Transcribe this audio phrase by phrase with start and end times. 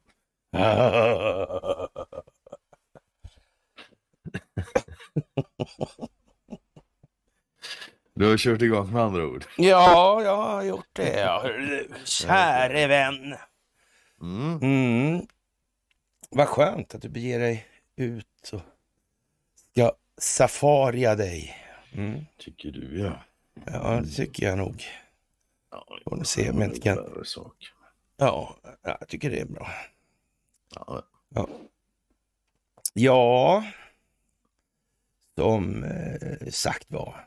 [8.13, 9.45] Du har kört igång med andra ord.
[9.57, 11.19] Ja, jag har gjort det.
[11.19, 11.49] Ja.
[12.05, 13.35] Käre vän.
[14.21, 14.59] Mm.
[14.61, 15.27] Mm.
[16.29, 17.65] Vad skönt att du beger dig
[17.95, 18.61] ut och
[20.17, 21.55] safaria dig.
[21.93, 22.25] Mm.
[22.37, 23.23] Tycker du ja.
[23.65, 24.83] Ja, det tycker jag nog.
[25.71, 27.25] ja Får se om jag inte kan...
[27.25, 27.73] Sak.
[28.17, 29.69] Ja, jag tycker det är bra.
[30.75, 31.03] Ja.
[32.93, 33.63] Ja,
[35.35, 37.25] som eh, sagt var.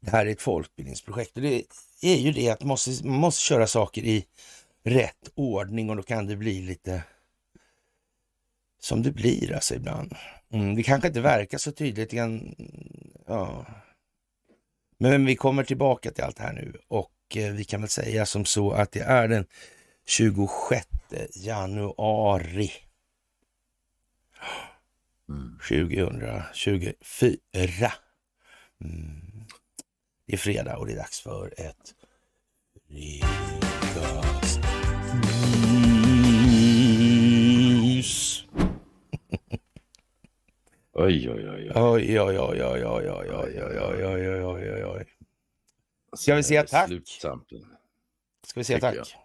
[0.00, 1.64] Det här är ett folkbildningsprojekt och det
[2.02, 4.26] är ju det att man måste, man måste köra saker i
[4.82, 7.02] rätt ordning och då kan det bli lite
[8.78, 10.14] som det blir alltså ibland.
[10.52, 12.10] Mm, det kanske inte verkar så tydligt.
[12.10, 12.54] Kan,
[13.26, 13.66] ja.
[14.98, 18.26] Men vi kommer tillbaka till allt det här nu och eh, vi kan väl säga
[18.26, 19.46] som så att det är den
[20.06, 20.86] 26
[21.34, 22.70] januari
[25.28, 25.58] Mm.
[25.68, 27.92] 2024.
[28.84, 29.44] Mm.
[30.26, 31.94] Det är fredag och det är dags för ett
[36.36, 38.44] fredagsmys.
[40.98, 41.70] Oj, oj, oj.
[41.70, 41.72] oj.
[41.74, 45.04] Oj, oj, oj, oj, oj, oj, oj, oj, oj, oj, oj, oj, oj.
[46.16, 46.90] Ska vi säga tack?
[48.46, 49.16] Ska vi säga tack?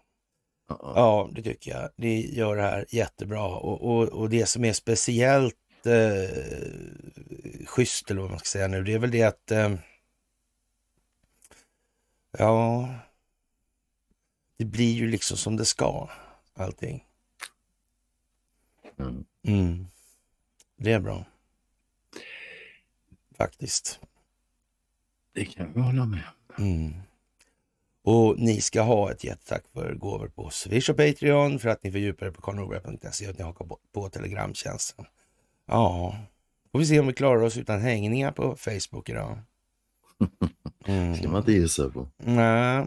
[0.68, 1.90] Ja, det tycker jag.
[1.96, 8.20] Ni gör det här jättebra och, och, och det som är speciellt eh, schysst eller
[8.20, 9.74] vad man ska säga nu, det är väl det att eh,
[12.38, 12.88] ja,
[14.56, 16.08] det blir ju liksom som det ska
[16.54, 17.04] allting.
[18.98, 19.24] Mm.
[19.42, 19.86] Mm.
[20.76, 21.24] Det är bra.
[23.42, 24.00] Faktiskt.
[25.34, 26.22] Det kan vi hålla med.
[26.58, 26.92] Mm.
[28.04, 31.92] Och ni ska ha ett jättetack för gåvor på Swish och Patreon för att ni
[31.92, 35.04] fördjupar er på karlnorberg.se och att ni hakar på, på Telegramtjänsten.
[35.66, 36.16] Ja,
[36.72, 39.38] får vi se om vi klarar oss utan hängningar på Facebook idag.
[40.86, 41.16] Mm.
[41.16, 42.08] ska man inte gissa på.
[42.16, 42.86] Nej,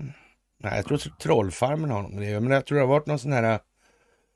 [0.57, 3.05] nej, jag tror att Trollfarmen har något med det Men jag tror det har varit
[3.05, 3.59] någon sån här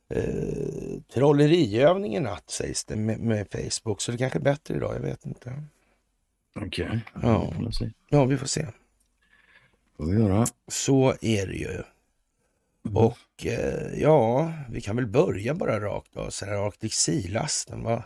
[0.09, 4.01] eh, trolleriövning i natt sägs det med, med Facebook.
[4.01, 5.63] Så det kanske är bättre idag, jag vet inte.
[6.65, 7.53] Okej, Ja.
[7.59, 7.89] vi se.
[8.09, 8.67] Ja, vi får se.
[9.97, 10.45] får vi göra.
[10.67, 11.71] Så är det ju.
[12.85, 12.97] Mm.
[12.97, 16.29] Och eh, ja, vi kan väl börja bara rakt av.
[16.29, 18.03] Så här, Arctic Sea-lasten, vad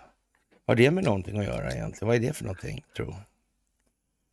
[0.67, 2.07] har det med någonting att göra egentligen?
[2.07, 3.15] Vad är det för någonting, tro?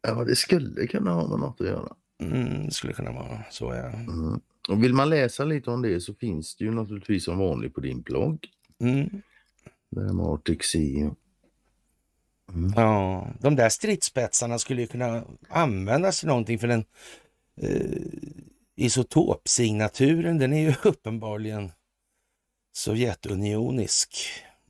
[0.03, 1.93] Ja, det skulle kunna ha med något att göra.
[2.23, 3.87] Mm, det skulle kunna vara så, ja.
[3.87, 4.41] Mm.
[4.69, 7.81] Och vill man läsa lite om det så finns det ju naturligtvis som vanligt på
[7.81, 8.49] din blogg.
[8.81, 9.23] Mm.
[9.91, 11.15] Det här med Arctic Sea.
[12.53, 12.73] Mm.
[12.77, 16.85] Ja, de där stridsspetsarna skulle ju kunna användas till någonting för den
[17.63, 18.03] eh,
[18.77, 21.73] isotopsignaturen, den är ju uppenbarligen
[22.73, 24.17] Sovjetunionisk.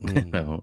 [0.08, 0.30] Mm.
[0.34, 0.62] Ja.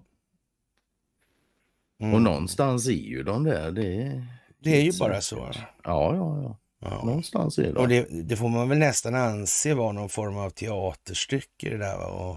[2.00, 2.14] Mm.
[2.14, 3.70] Och någonstans är ju de där.
[3.70, 4.22] Det,
[4.62, 5.36] Det är ju bara så.
[5.84, 6.58] Ja, ja, ja.
[6.80, 7.04] Ja.
[7.04, 7.80] Någonstans är de.
[7.80, 12.10] Och det, det får man väl nästan anse vara någon form av teaterstycke det där.
[12.10, 12.36] Och,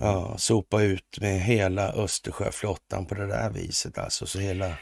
[0.00, 3.98] ja, sopa ut med hela Östersjöflottan på det där viset.
[3.98, 4.72] Alltså, så hela,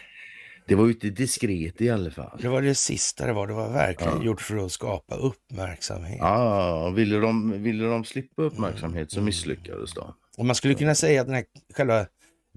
[0.69, 2.39] Det var ju inte diskret i alla fall.
[2.43, 3.47] det var det sista det var.
[3.47, 4.25] Det var verkligen Ja.
[4.25, 6.19] gjort för att skapa uppmärksamhet.
[6.21, 10.15] Ja, ville de, ville de slippa uppmärksamhet så misslyckades de.
[10.39, 11.45] Och man skulle kunna säga att den här
[11.75, 12.07] själva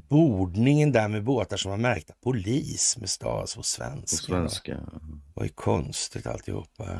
[0.10, 4.18] bordningen där med båtar som var märkta polis med på På svenska.
[4.18, 4.74] svenska.
[4.74, 7.00] Det var ju konstigt alltihopa.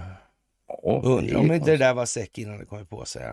[0.68, 3.24] Ja, Undrar om det inte det där var säck innan det kom på sig.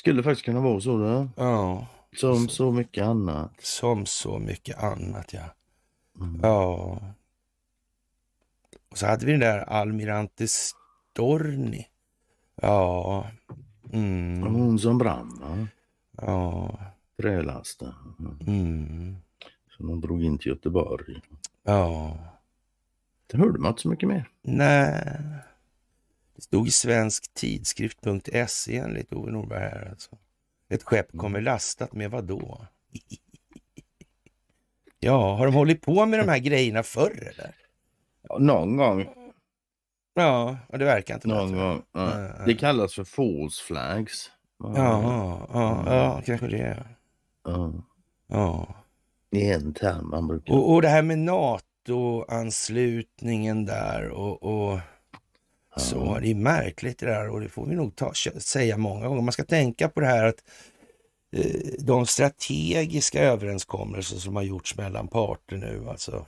[0.00, 0.98] Skulle faktiskt kunna vara så.
[0.98, 1.28] Då.
[1.36, 1.86] Ja.
[2.16, 3.52] Som så mycket annat.
[3.58, 5.54] Som så mycket annat, ja.
[6.20, 6.40] Mm.
[6.42, 7.00] Ja.
[8.90, 11.86] Och så hade vi den där Almirante Storni.
[12.62, 13.26] Ja.
[13.92, 14.42] Mm.
[14.54, 15.66] Hon som brann, va?
[16.26, 16.78] Ja.
[17.22, 17.94] trälasten.
[18.18, 18.38] Mm.
[18.46, 19.16] Mm.
[19.76, 21.20] Som de drog in till Göteborg.
[21.62, 22.18] Ja.
[23.26, 24.28] Det hörde man inte så mycket mer.
[24.42, 25.20] Nej.
[26.40, 29.88] Det stod i svensk tidskrift.se enligt Ove Norberg här.
[29.90, 30.10] Alltså.
[30.70, 32.66] Ett skepp kommer lastat med vad då?
[35.00, 37.54] Ja, har de hållit på med de här grejerna förr eller?
[38.28, 39.08] Ja, någon gång.
[40.14, 41.64] Ja, ja, det verkar inte Någon bättre.
[41.64, 41.82] gång.
[41.92, 42.18] Ja.
[42.18, 42.44] Ja, ja.
[42.46, 44.30] Det kallas för false flags.
[44.58, 46.86] Ja, ja, ja, kanske det.
[47.44, 47.72] Ja.
[48.28, 48.74] Ja.
[49.30, 50.54] Det är en term man brukar...
[50.54, 54.78] Och, och det här med NATO-anslutningen där och, och
[55.76, 56.18] så.
[56.18, 59.22] Det är märkligt det där och det får vi nog ta, säga många gånger.
[59.22, 60.44] Man ska tänka på det här att
[61.36, 66.26] eh, de strategiska överenskommelser som har gjorts mellan parter nu, alltså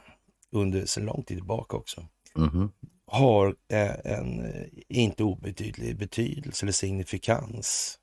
[0.53, 2.71] under sedan lång tid tillbaka också, Mhm.
[3.07, 7.99] har eh, en eh, inte obetydlig betydelse eller signifikans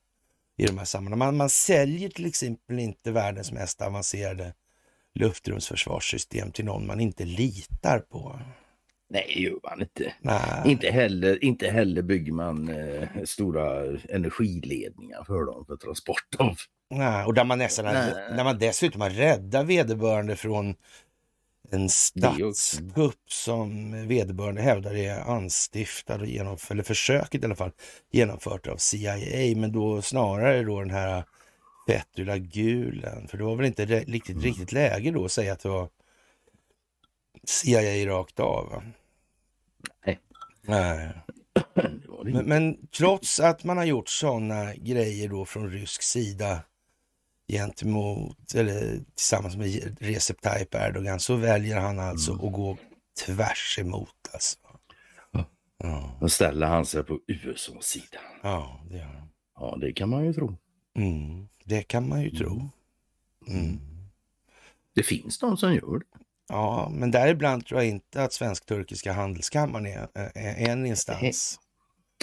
[0.57, 1.19] i de här sammanhangen.
[1.19, 4.53] Man, man säljer till exempel inte världens mest avancerade
[5.15, 8.39] luftrumsförsvarssystem till någon man inte litar på.
[9.09, 10.13] Nej, det gör man inte.
[10.21, 10.61] Nej.
[10.71, 16.55] Inte heller, inte heller bygger man eh, stora energiledningar för dem för transport av.
[16.89, 18.13] Nej, och där man nästan Nej.
[18.35, 20.75] när man dessutom har räddat vederbörande från
[21.71, 27.71] en statskupp som vederbörande hävdar är anstiftad och genomfört, eller försöket i alla fall,
[28.11, 31.23] genomfört av CIA, men då snarare då den här
[31.87, 34.43] Fethullah Gulen, för det var väl inte riktigt, Mm.
[34.43, 35.89] riktigt läge då att säga att det var
[37.43, 38.69] CIA rakt av.
[38.69, 38.83] va?
[40.05, 40.19] Nej.
[40.61, 41.09] Nej.
[42.23, 46.61] Men, men trots att man har gjort sådana grejer då från rysk sida
[47.47, 52.45] gentemot, eller tillsammans med Recep Tayyip Erdogan, så väljer han alltså Mm.
[52.45, 52.77] att gå
[53.25, 54.57] tvärs emot alltså.
[55.31, 55.45] Ja.
[55.77, 58.19] Ja, Då ställer han sig på USAs sida.
[58.43, 59.29] ja det gör han.
[59.55, 60.55] Ja, det kan man ju tro.
[60.97, 62.69] Mm, det kan man ju tro.
[63.47, 63.79] Mm.
[64.95, 66.05] Det finns de som gör det.
[66.49, 71.59] Ja, men däribland tror jag inte att Svensk-Turkiska Handelskammaren är, är en instans.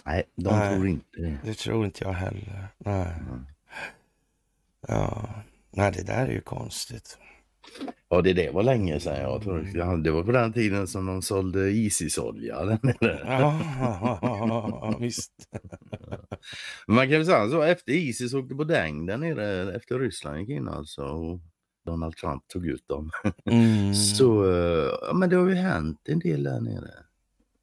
[0.06, 0.74] Nej, de Nej.
[0.74, 1.38] tror inte det.
[1.44, 2.68] Det tror inte jag heller.
[2.78, 3.06] Nej.
[3.20, 3.46] Mm.
[4.88, 5.28] Ja,
[5.70, 7.18] nej det där är ju konstigt.
[8.08, 9.70] Ja, det, det var länge sedan jag tror.
[9.74, 12.64] Ja, Det var på den tiden som de sålde Isis-olja.
[12.64, 13.20] där nere.
[13.26, 15.32] Ja, visst.
[16.86, 20.48] Man kan väl säga så, efter Isis åkte på däng där nere, efter Ryssland gick
[20.48, 21.02] in alltså.
[21.02, 21.40] Och
[21.86, 23.10] Donald Trump tog ut dem.
[23.44, 23.94] Mm.
[23.94, 24.44] Så,
[25.08, 26.90] ja men det har ju hänt en del där nere.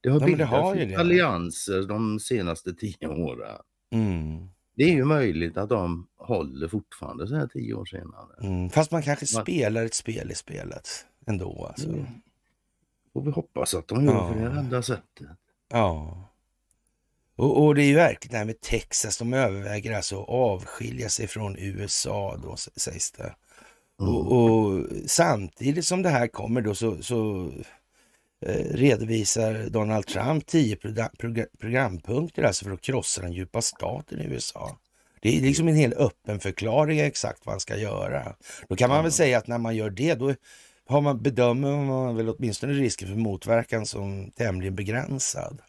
[0.01, 0.95] Det har Ja, men det bildats har det.
[0.95, 3.57] allianser de senaste tio åren.
[3.91, 4.49] Mm.
[4.75, 8.35] Det är ju möjligt att de håller fortfarande så här tio år senare.
[8.47, 8.69] Mm.
[8.69, 10.89] Fast man kanske Va- spelar ett spel i spelet
[11.27, 11.65] ändå.
[11.69, 11.89] Alltså.
[11.89, 12.05] Mm.
[13.13, 14.27] Får vi hoppas att de gör Ja.
[14.33, 15.27] på det enda sättet.
[15.69, 16.19] Ja.
[17.35, 19.17] Och, och det är ju verkligen det här med Texas.
[19.17, 23.35] De överväger alltså att avskilja sig från USA då, sägs det.
[24.01, 24.15] Mm.
[24.15, 27.51] Och, och samtidigt som det här kommer då så, så
[28.45, 34.21] eh, redovisar Donald Trump tio progra- progra- programpunkter alltså för att krossa den djupa staten
[34.21, 34.77] i USA.
[35.21, 38.35] Det är liksom en hel öppen förklaring exakt vad han ska göra.
[38.69, 40.33] Då kan man väl säga att när man gör det, då
[40.85, 45.61] har man, bedömer man väl åtminstone risken för motverkan som tämligen begränsad.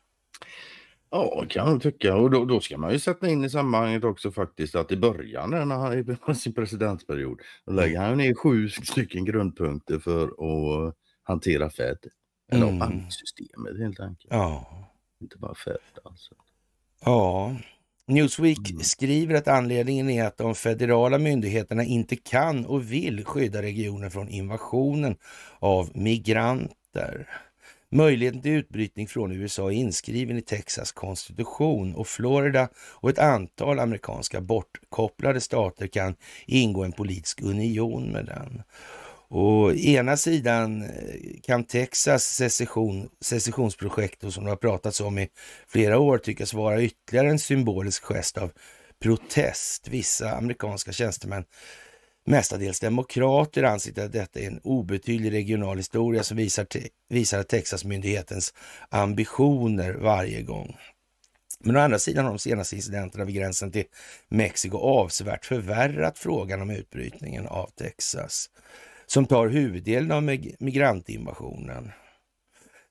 [1.16, 2.16] Ja, kan jag tycka.
[2.16, 5.50] Och då, då ska man ju sätta in i sammanhanget också faktiskt att i början
[5.50, 11.70] när han på sin presidentperiod, då lägger han ner sju stycken grundpunkter för att hantera
[11.70, 11.98] Fed.
[12.52, 12.78] Eller Mm.
[12.78, 14.32] banksystemet helt enkelt.
[14.32, 14.66] Ja.
[15.20, 16.34] Inte bara Fed alltså.
[17.04, 17.56] Ja,
[18.06, 18.82] Newsweek Mm.
[18.82, 24.28] skriver att anledningen är att de federala myndigheterna inte kan och vill skydda regionen från
[24.28, 25.16] invasionen
[25.58, 27.28] av migranter.
[27.94, 33.80] Möjligheten till utbrytning från USA är inskriven i Texas konstitution och Florida och ett antal
[33.80, 36.14] amerikanska bortkopplade stater kan
[36.46, 38.62] ingå en politisk union med den.
[39.28, 40.88] Å ena sidan eh,
[41.42, 45.28] kan Texas secession, secessionsprojekt, och som det har pratats om i
[45.68, 48.50] flera år, tyckas vara ytterligare en symbolisk gest av
[49.02, 49.88] protest.
[49.88, 51.44] Vissa amerikanska tjänstemän,
[52.26, 56.66] mestadels demokrater, anser att detta är en obetydlig regional historia som visar,
[57.08, 58.54] visar att Texasmyndighetens
[58.88, 60.76] ambitioner varje gång.
[61.60, 63.84] Men å andra sidan har de senaste incidenterna vid gränsen till
[64.28, 68.50] Mexiko avsevärt förvärrat frågan om utbrytningen av Texas
[69.06, 70.22] som tar huvuddelen av
[70.58, 71.92] migrantinvasionen.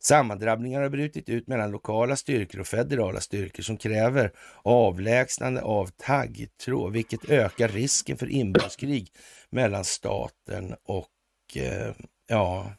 [0.06, 4.32] Sammandrabbningar har brutit ut mellan lokala styrkor och federala styrkor som kräver
[4.64, 9.12] avlägsnande av taggtråd, vilket ökar risken för inbördeskrig
[9.50, 11.08] mellan staten och
[11.56, 11.94] eh,
[12.28, 12.74] ja,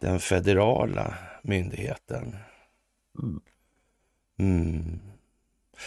[0.00, 2.36] den federala myndigheten.
[3.22, 3.40] Mm.
[4.38, 5.00] Mm.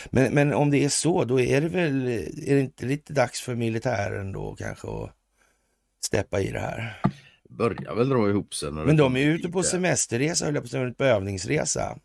[0.10, 2.08] Men, men om det är så, då är det väl
[2.48, 5.16] är det inte lite dags för militären då kanske att
[6.02, 7.02] steppa i det här?
[7.50, 8.72] Börjar väl dra ihop sig.
[8.72, 12.00] Men de är ute på semesterresa, höll jag på att säga, på övningsresa.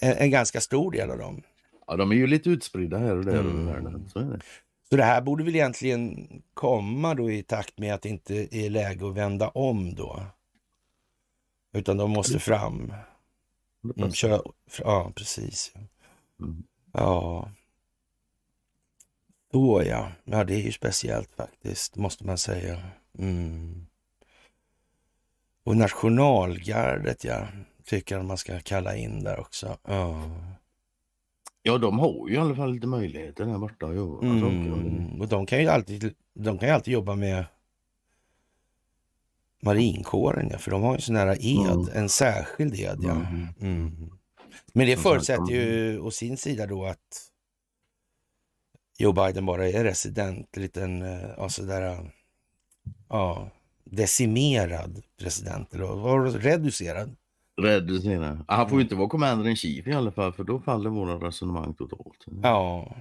[0.00, 1.42] En, en ganska stor del av dem.
[1.86, 3.68] Ja, de är ju lite utspridda här och där Mm.
[3.68, 4.08] över världen.
[4.12, 4.40] Så är det.
[4.90, 8.70] Så det här borde väl egentligen komma då i takt med att det inte är
[8.70, 10.22] läge att vända om då.
[11.74, 12.92] Utan de måste fram.
[13.96, 14.40] Mm, köra,
[14.78, 15.72] ja, precis.
[16.40, 16.64] Mm.
[16.92, 17.50] Ja.
[19.52, 20.12] Då ja.
[20.24, 22.82] Ja, det är ju speciellt faktiskt, måste man säga.
[23.18, 23.85] Mm.
[25.66, 27.46] Och nationalgardet, ja.
[27.84, 29.78] Tycker man ska kalla in där också.
[29.88, 30.22] Ja.
[31.62, 34.72] Ja, de har ju i alla fall lite möjligheter där borta att göra saker.
[34.72, 35.20] Mm.
[35.20, 37.44] Och de kan ju alltid de kan ju alltid jobba med
[39.62, 41.88] marinkåren, ja, för de har ju sån här ed, Mm.
[41.94, 42.98] en särskild ed.
[43.02, 43.10] Ja.
[43.12, 43.46] Mm.
[43.60, 44.10] Mm.
[44.72, 47.30] Men det förutsätter ju å sin sida då att
[48.98, 52.12] Joe Biden bara är resident, en liten, eh, ja sådär,
[53.08, 53.50] ja,
[53.90, 57.16] decimerad president, eller var reducerad?
[57.56, 58.44] Reducera.
[58.48, 61.28] Han får ju inte vara commander in chief i alla fall för då faller våra
[61.28, 62.24] resonemang totalt.
[62.42, 62.96] Ja.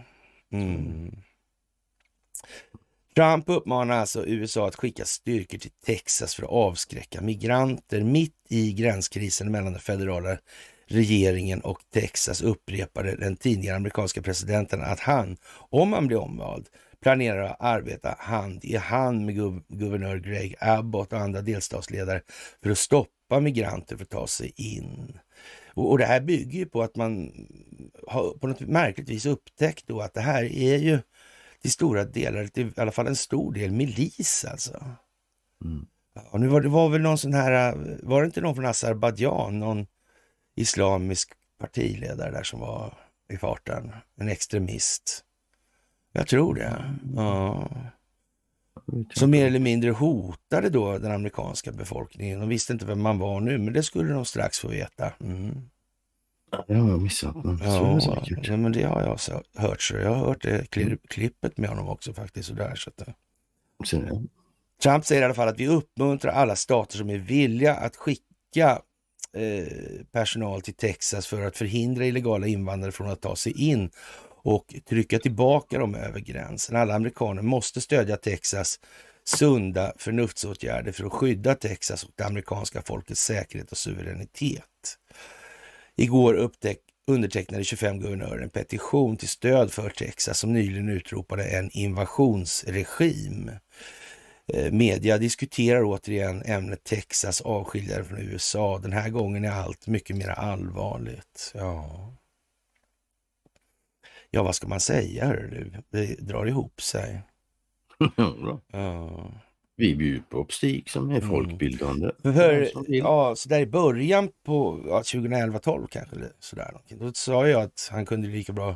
[0.52, 1.12] Mm.
[3.16, 8.04] Trump uppmanar alltså USA att skicka styrkor till Texas för att avskräcka migranter.
[8.04, 10.38] Mitt i gränskrisen mellan den federala
[10.88, 15.38] regeringen och Texas upprepade den tidigare amerikanska presidenten att han,
[15.70, 16.68] om han blir omvald,
[17.02, 22.22] planerar att arbeta hand i hand med guv guvernör Greg Abbott och andra delstatsledare
[22.64, 25.20] för att stoppa migranter för att ta sig in.
[25.74, 27.32] Och, och det här bygger ju på att man
[28.08, 31.00] har på något märkligt vis upptäckt då att det här är ju
[31.62, 34.86] till stora delar, till i alla fall en stor del, milis alltså.
[35.64, 35.86] Mm.
[36.14, 39.60] Ja, nu var det var väl någon sån här, var det inte någon från Azerbajdzjan,
[39.60, 39.88] någon
[40.56, 42.98] islamisk partiledare där som var
[43.30, 45.24] i farten, en extremist.
[46.16, 46.96] Jag tror det.
[47.16, 47.70] Ja.
[49.14, 52.40] Som mer eller mindre hotade då den amerikanska befolkningen.
[52.40, 55.14] De visste inte vem man var nu, men det skulle de strax få veta.
[55.20, 55.62] Mm.
[56.68, 57.36] Det har jag missat.
[57.44, 58.48] Men så är Ja, det säkert.
[58.48, 59.20] ja, men det har jag
[59.62, 59.82] hört.
[59.82, 62.50] Så jag har hört det kli, klippet med honom också faktiskt.
[62.50, 64.22] Och där, så att, eh.
[64.84, 68.82] Trump säger i alla fall att vi uppmuntrar alla stater som är villiga att skicka
[69.34, 69.68] eh,
[70.12, 73.90] personal till Texas för att förhindra illegala invandrare från att ta sig in
[74.46, 76.76] och trycka tillbaka dem över gränsen.
[76.76, 78.80] Alla amerikaner måste stödja Texas
[79.24, 84.98] sunda förnuftsåtgärder för att skydda Texas och det amerikanska folkets säkerhet och suveränitet.
[85.96, 91.70] Igår upptäck, undertecknade 25 guvernörer en petition till stöd för Texas som nyligen utropade en
[91.72, 93.52] invasionsregim.
[94.54, 98.80] Eh, media diskuterar återigen ämnet Texas avskiljare från USA.
[98.80, 101.52] Den här gången är allt mycket mer allvarligt.
[101.54, 102.12] Ja,
[104.36, 105.72] ja vad ska man säga du?
[105.90, 107.22] Det drar ihop sig.
[108.72, 109.32] Ja.
[109.78, 111.30] Vi bjuder på opstik som är Mm.
[111.30, 112.12] folkbildande.
[112.24, 112.98] För, som vill.
[113.00, 116.78] ja, så där i början på ja, 2011-12 kanske, sådär.
[116.90, 118.76] Då sa jag att han kunde lika bra,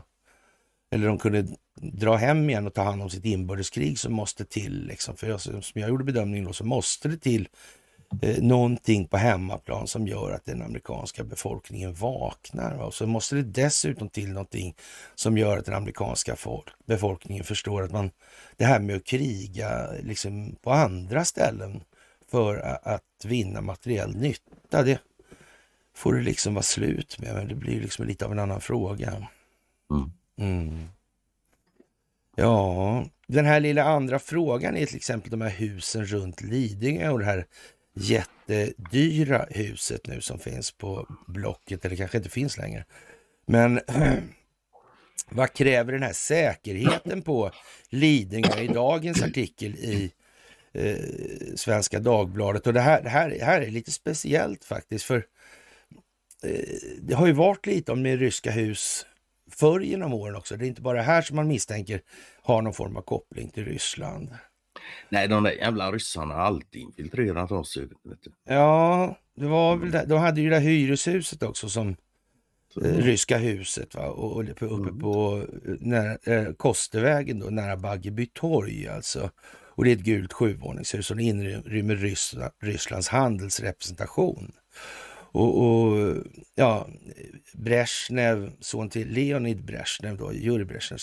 [0.91, 1.47] eller de kunde
[1.81, 4.85] dra hem igen och ta hand om sitt inbördeskrig som måste till.
[4.87, 5.15] Liksom.
[5.17, 7.47] För jag, som jag gjorde bedömningen då, så måste det till
[8.21, 12.75] eh, någonting på hemmaplan som gör att den amerikanska befolkningen vaknar.
[12.75, 12.85] Va?
[12.85, 14.75] Och så måste det dessutom till någonting
[15.15, 18.11] som gör att den amerikanska folk, befolkningen förstår att man,
[18.57, 21.83] det här med att kriga liksom, på andra ställen
[22.31, 24.99] för att vinna materiell nytta, det
[25.95, 27.33] får det liksom vara slut med.
[27.33, 29.27] Men det blir liksom lite av en annan fråga.
[29.91, 30.11] Mm.
[30.37, 30.87] Mm.
[32.35, 37.19] Ja, den här lilla andra frågan är till exempel de här husen runt Lidingö och
[37.19, 37.45] det här
[37.99, 42.85] jättedyra huset nu som finns på Blocket, eller kanske inte finns längre.
[43.45, 43.79] Men
[45.29, 47.51] vad kräver den här säkerheten på
[47.89, 50.11] Lidingö i dagens artikel i
[50.73, 50.95] eh,
[51.55, 52.67] Svenska Dagbladet?
[52.67, 55.25] Och det här, det, här, det här är lite speciellt faktiskt, för
[56.43, 56.65] eh,
[57.01, 59.05] det har ju varit lite om med ryska hus
[59.51, 60.57] förr genom åren också.
[60.57, 62.01] Det är inte bara här som man misstänker
[62.41, 64.29] har någon form av koppling till Ryssland.
[65.09, 67.77] Nej, de där jävla ryssarna har alltid infiltrerat oss.
[67.77, 68.31] Vet du.
[68.53, 70.05] Ja, det var väl det.
[70.05, 71.95] De hade ju det där hyreshuset också som
[72.73, 74.07] Så, eh, Ryska huset va?
[74.07, 74.99] och, och uppe Mm.
[74.99, 75.45] på
[75.79, 79.29] nära, eh, Kostervägen då, nära Baggeby torg alltså.
[79.79, 84.51] Och det är ett gult sjuvåningshus det inrymmer Ryssland, Rysslands handelsrepresentation.
[85.31, 86.15] Och, och
[86.55, 86.87] ja,
[87.53, 90.99] Brezhnev, son till Leonid Brezhnev då, Jurij Brezhnev,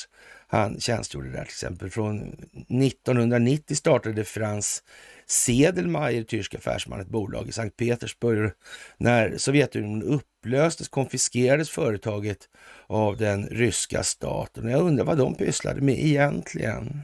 [0.46, 1.90] han tjänstgjorde där till exempel.
[1.90, 4.82] Från 1990 startade Frans
[5.26, 8.52] Sedelmeier, tysk affärsman, ett bolag i Sankt Petersburg.
[8.98, 12.38] När Sovjetunionen upplöstes konfiskerades företaget
[12.86, 14.68] av den ryska staten.
[14.68, 17.02] Jag undrar vad de pysslade med egentligen.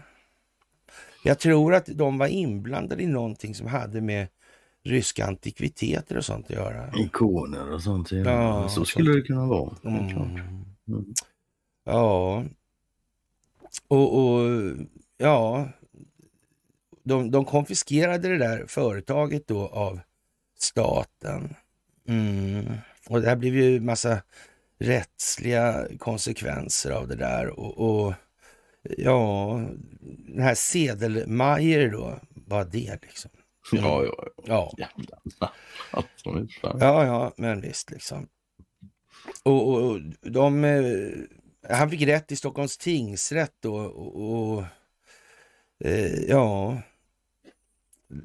[1.24, 4.28] Jag tror att de var inblandade i någonting som hade med
[4.84, 6.92] ryska antikviteter och sånt att göra.
[6.96, 8.12] Ikoner och sånt.
[8.12, 9.76] Ja, Ja, så skulle det kunna vara.
[9.84, 10.08] Mm.
[10.88, 11.14] Mm.
[11.84, 12.44] Ja,
[13.88, 14.50] och, och
[15.16, 15.68] ja,
[17.04, 20.00] de, de konfiskerade det där företaget då av
[20.58, 21.54] staten.
[22.08, 22.64] Mm.
[23.08, 24.22] Och det här blev ju massa
[24.78, 27.48] rättsliga konsekvenser av det där.
[27.48, 28.14] Och, och
[28.82, 29.60] ja,
[30.28, 33.30] den här Sedelmeier då, vad det liksom?
[33.72, 34.88] Ja, ja, Ja, ja.
[36.62, 36.80] Jävlar.
[36.80, 38.28] Ja, ja, men visst liksom.
[39.42, 41.12] Och, och, och de, eh,
[41.68, 44.64] han fick rätt i Stockholms tingsrätt då och, och
[45.84, 46.82] eh, ja,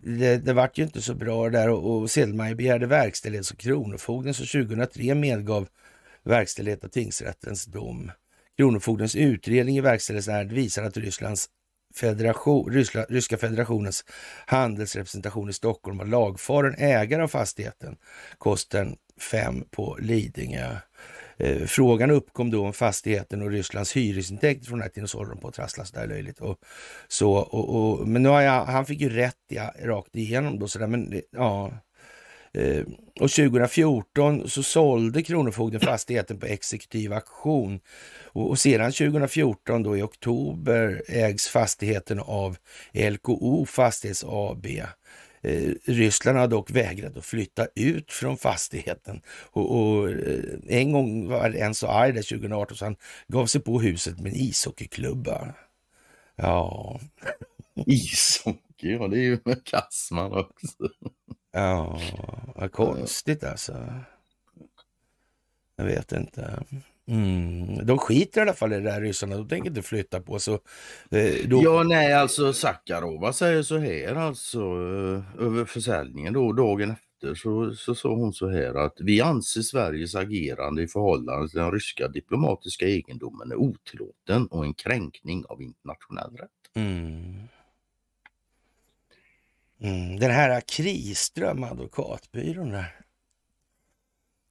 [0.03, 4.33] det, det vart ju inte så bra där och, och Selmayr begärde verkställighet som kronofogden
[4.33, 5.67] så 2003 medgav
[6.23, 8.11] verkställighet av tingsrättens dom.
[8.57, 11.49] Kronofogdens utredning i verkställighetsärendet visar att Rysslands
[11.95, 14.05] federation, Ryssla, Ryska federationens
[14.45, 17.97] handelsrepresentation i Stockholm var lagfaren ägare av fastigheten
[18.37, 18.95] Kosten
[19.31, 20.75] 5 på Lidingö.
[21.39, 25.31] Eh, frågan uppkom då om fastigheten och Rysslands hyresintäkter från den här tiden så håller
[25.31, 26.39] de på att trassla sådär löjligt.
[26.39, 26.57] Och,
[27.07, 30.67] så, och, och, men nu har jag, han fick ju rätt ja, rakt igenom då
[30.67, 31.71] sådär, men ja.
[32.53, 32.83] Eh,
[33.19, 37.79] och 2014 så sålde Kronofogden fastigheten på exekutiv auktion
[38.23, 42.57] och, och sedan 2014 då i oktober ägs fastigheten av
[42.93, 44.67] LKO Fastighets AB.
[45.41, 49.21] Eh, Ryssland har dock vägrat att flytta ut från fastigheten.
[49.51, 52.95] Och, och eh, en gång var en så arg där 2018 så han
[53.27, 55.53] gav sig på huset med en ishockeyklubba.
[56.35, 56.99] Ja.
[57.85, 60.89] Ishockey, ja det är ju med Kassman också.
[61.51, 61.99] Ja,
[62.55, 63.93] vad konstigt alltså.
[65.75, 66.63] Jag vet inte.
[67.07, 67.85] Mm.
[67.85, 70.53] De skiter i alla fall i det där ryssarna, de tänker inte flytta på så.
[71.11, 71.61] Eh, då...
[71.63, 77.73] Ja, nej, alltså Sakarova säger så här alltså eh, över försäljningen då dagen efter så,
[77.73, 82.07] så sa hon så här att vi anser Sveriges agerande i förhållande till den ryska
[82.07, 86.49] diplomatiska egendomen är otillåten och en kränkning av internationell rätt.
[86.75, 87.47] Mm.
[89.81, 90.19] Mm.
[90.19, 92.95] Den här Kriström, advokatbyrån där.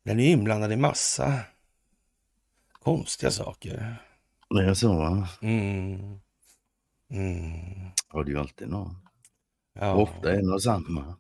[0.05, 1.41] Den är inblandad i massa
[2.87, 3.97] konstiga saker.
[4.51, 5.29] Det är så va?
[5.43, 6.21] Mm.
[7.11, 7.91] Mm.
[8.15, 8.97] Är ju alltid någon.
[9.73, 9.95] Ja.
[9.95, 11.17] Ofta en och samma.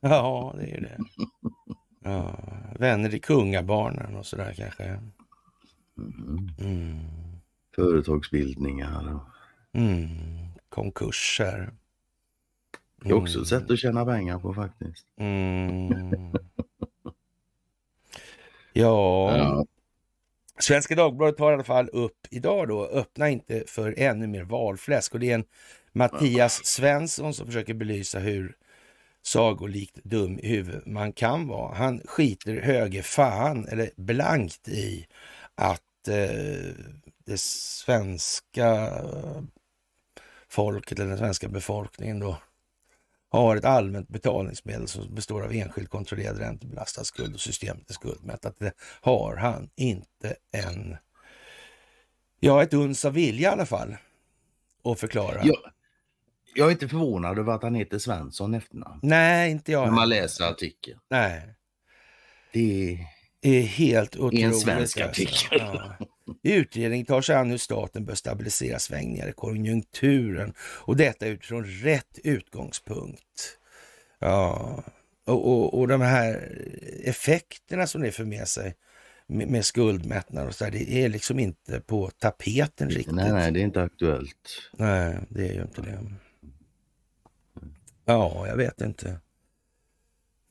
[0.00, 0.98] Ja, det är det.
[2.00, 2.38] Ja.
[2.78, 4.84] Vänner i kungabarnen och sådär kanske.
[4.84, 6.48] Mm.
[6.58, 7.00] Mm.
[7.76, 9.20] Företagsbildningar.
[9.72, 10.08] Mm.
[10.68, 11.74] Konkurser.
[13.02, 15.06] Det är också ett sätt att tjäna pengar på faktiskt.
[15.16, 16.10] Mm.
[18.72, 19.36] ja.
[19.36, 19.53] ja.
[20.64, 25.14] Svenska Dagbladet tar i alla fall upp idag då, öppna inte för ännu mer valfläsk.
[25.14, 25.44] Och det är en
[25.92, 28.56] Mattias Svensson som försöker belysa hur
[29.22, 31.74] sagolikt dum i huvudet man kan vara.
[31.74, 35.06] Han skiter höger fan eller blankt i
[35.54, 36.74] att eh,
[37.26, 38.92] det svenska
[40.48, 42.36] folket eller den svenska befolkningen då
[43.34, 48.58] har ett allmänt betalningsmedel som består av enskilt kontrollerad räntebelastad skuld och systemet är skuldmättat.
[48.58, 50.96] Det har han inte en,
[52.40, 53.96] ja ett uns av vilja i alla fall
[54.84, 55.40] att förklara.
[55.44, 55.56] Jag,
[56.54, 59.00] jag är inte förvånad över att han heter Svensson efternamn.
[59.02, 59.86] Nej, inte jag.
[59.86, 61.00] När man läser artikeln.
[61.10, 61.54] Nej.
[62.52, 62.98] Det
[63.42, 64.40] är helt otroligt.
[64.40, 65.58] I en svensk artikel.
[65.60, 65.96] Ja.
[66.42, 72.18] Utredningen tar sig an hur staten bör stabilisera svängningar i konjunkturen och detta utifrån rätt
[72.24, 73.58] utgångspunkt.
[74.18, 74.82] Ja,
[75.26, 76.58] och, och, och de här
[77.04, 78.74] effekterna som det för med sig
[79.26, 83.14] med, med skuldmättnad och så där, det är liksom inte på tapeten riktigt.
[83.14, 84.70] Nej, nej, det är inte aktuellt.
[84.72, 85.98] Nej, det är ju inte det.
[88.04, 89.20] Ja, jag vet inte.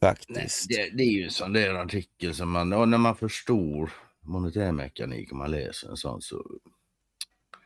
[0.02, 0.70] Faktiskt.
[0.70, 3.92] Nej, det, det, är ju en sån där artikel som man, när man förstår
[4.24, 6.46] monetärmekanik om man läser en sån så...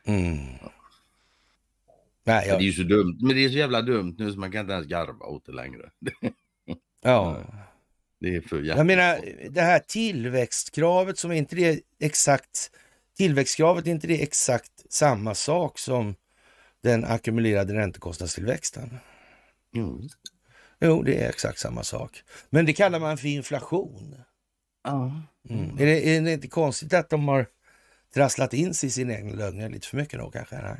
[0.06, 0.36] Mm.
[0.62, 0.72] Ja.
[2.24, 2.58] Nej, jag...
[2.58, 4.60] Det är ju så dumt, men det är så jävla dumt nu så man kan
[4.60, 5.90] inte ens garva åt det längre.
[7.02, 7.42] ja.
[8.20, 12.70] Det är för Jag menar, det här tillväxtkravet som är inte det exakt...
[13.16, 16.14] Tillväxtkravet är inte det exakt samma sak som
[16.82, 18.98] den ackumulerade räntekostnadstillväxten?
[19.72, 20.02] Jo.
[20.80, 22.22] Jo, det är exakt samma sak.
[22.50, 24.16] Men det kallar man för inflation.
[24.90, 25.22] Ja.
[25.50, 25.78] Mm.
[25.78, 27.46] Är, det, är det inte konstigt att de har
[28.14, 30.56] trasslat in sig i sin egen lögner lite för mycket då kanske?
[30.56, 30.76] Nej.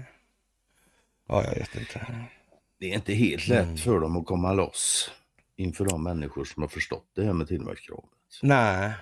[1.29, 2.07] Ja, jag vet inte.
[2.81, 3.77] Det är inte helt lätt mm.
[3.77, 5.11] för dem att komma loss
[5.57, 8.11] inför de människor som har förstått det här med tillväxtkravet.
[8.43, 8.93] Nej.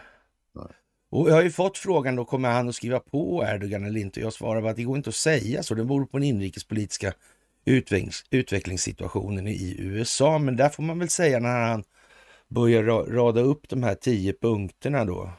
[0.54, 0.64] Nej.
[1.10, 4.20] Och jag har ju fått frågan då, kommer han att skriva på Erdogan eller inte?
[4.20, 5.74] Jag svarar att det går inte att säga så.
[5.74, 7.12] Det beror på den inrikespolitiska
[7.64, 10.38] utvecklings, utvecklingssituationen i USA.
[10.38, 11.84] Men där får man väl säga när han
[12.48, 15.30] börjar rada upp de här tio punkterna då.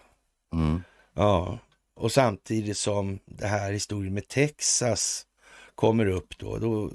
[0.53, 0.81] Mm.
[1.13, 1.59] Ja,
[1.95, 5.25] och samtidigt som det här historien med Texas
[5.75, 6.91] kommer upp då, då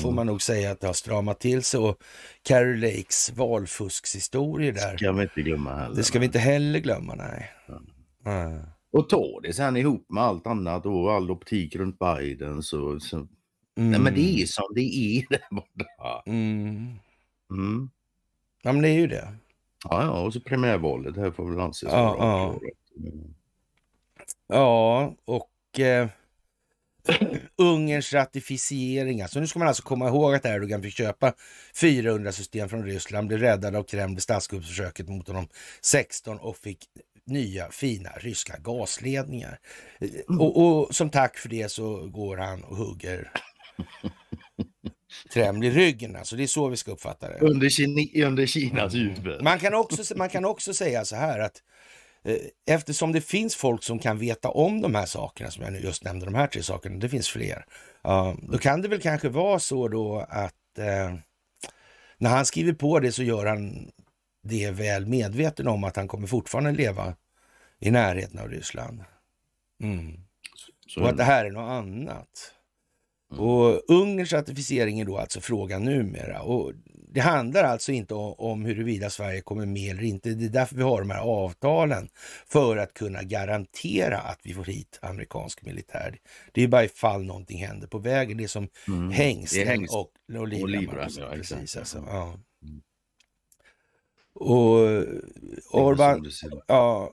[0.00, 0.14] får mm.
[0.14, 2.02] man nog säga att det har stramat till sig och
[2.42, 4.96] Carrie Lakes valfuskshistorier där.
[4.96, 5.96] ska vi inte glömma heller.
[5.96, 7.50] Det ska vi inte heller glömma, nej.
[7.68, 7.86] Mm.
[8.26, 8.62] Mm.
[8.92, 13.26] Och ta det sen ihop med allt annat och all optik runt Biden så, så...
[13.74, 14.46] Nej men det är mm.
[14.46, 16.22] som det är där borta.
[16.26, 16.94] Mm.
[17.50, 17.90] Mm.
[18.62, 19.36] Ja men det är ju det.
[19.90, 22.60] Ja, ja, och så primärvalet här får väl anses ja, ja.
[24.48, 26.08] ja, och eh,
[27.58, 29.22] Ungerns ratificering.
[29.22, 31.32] Alltså nu ska man alltså komma ihåg att Erdogan fick köpa
[31.74, 35.48] 400 system från Ryssland, blev räddad av Kreml vid statskuppsförsöket mot honom
[35.80, 36.78] 16 och fick
[37.24, 39.58] nya fina ryska gasledningar.
[40.00, 40.40] Mm.
[40.40, 43.32] Och, och, som tack för det så går han och hugger
[45.30, 46.16] Kreml i ryggen.
[46.16, 47.38] Alltså det är så vi ska uppfatta det.
[47.40, 49.42] Under, Kini, under Kinas huvud.
[49.42, 51.62] Man kan, också, man kan också säga så här att
[52.24, 52.36] eh,
[52.74, 56.26] eftersom det finns folk som kan veta om de här sakerna som jag just nämnde,
[56.26, 57.64] de här tre sakerna, det finns fler.
[58.08, 61.18] Uh, då kan det väl kanske vara så då att uh,
[62.18, 63.90] när han skriver på det så gör han
[64.42, 67.14] det väl medveten om att han kommer fortfarande leva
[67.80, 69.04] i närheten av Ryssland.
[69.82, 70.20] Mm.
[70.96, 72.55] Och att det här är något annat.
[73.32, 73.44] Mm.
[73.44, 76.42] Och Ungerns ratificering är då alltså frågan numera.
[76.42, 76.72] Och
[77.16, 80.30] det handlar alltså inte om, huruvida Sverige kommer med eller inte.
[80.30, 82.08] Det är därför vi har de här avtalen.
[82.46, 86.18] För att kunna garantera att vi får hit amerikansk militär.
[86.52, 88.36] Det är bara ifall någonting händer på vägen.
[88.36, 89.10] Det är som mm.
[89.10, 90.10] hängslen och,
[90.40, 91.08] och livremmar.
[91.18, 92.04] Ja, precis, alltså.
[92.06, 92.38] ja.
[92.62, 92.80] Mm.
[94.34, 94.78] Och
[95.70, 96.30] Orban,
[96.66, 97.12] ja,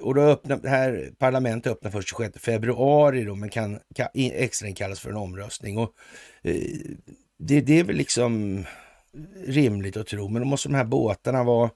[0.00, 5.00] och då öppnar, det här parlamentet öppnar först 26 februari då, men kan, kan extrainkallas
[5.00, 5.78] för en omröstning.
[5.78, 5.92] Och,
[6.42, 6.54] eh,
[7.38, 8.64] det, det är väl liksom
[9.46, 11.70] rimligt att tro, men då måste de här båtarna vara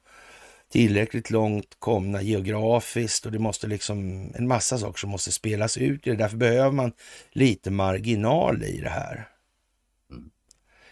[0.72, 6.04] tillräckligt långt komna geografiskt och det måste liksom en massa saker som måste spelas ut.
[6.04, 6.92] Därför behöver man
[7.32, 9.28] lite marginal i det här.
[10.10, 10.30] Mm.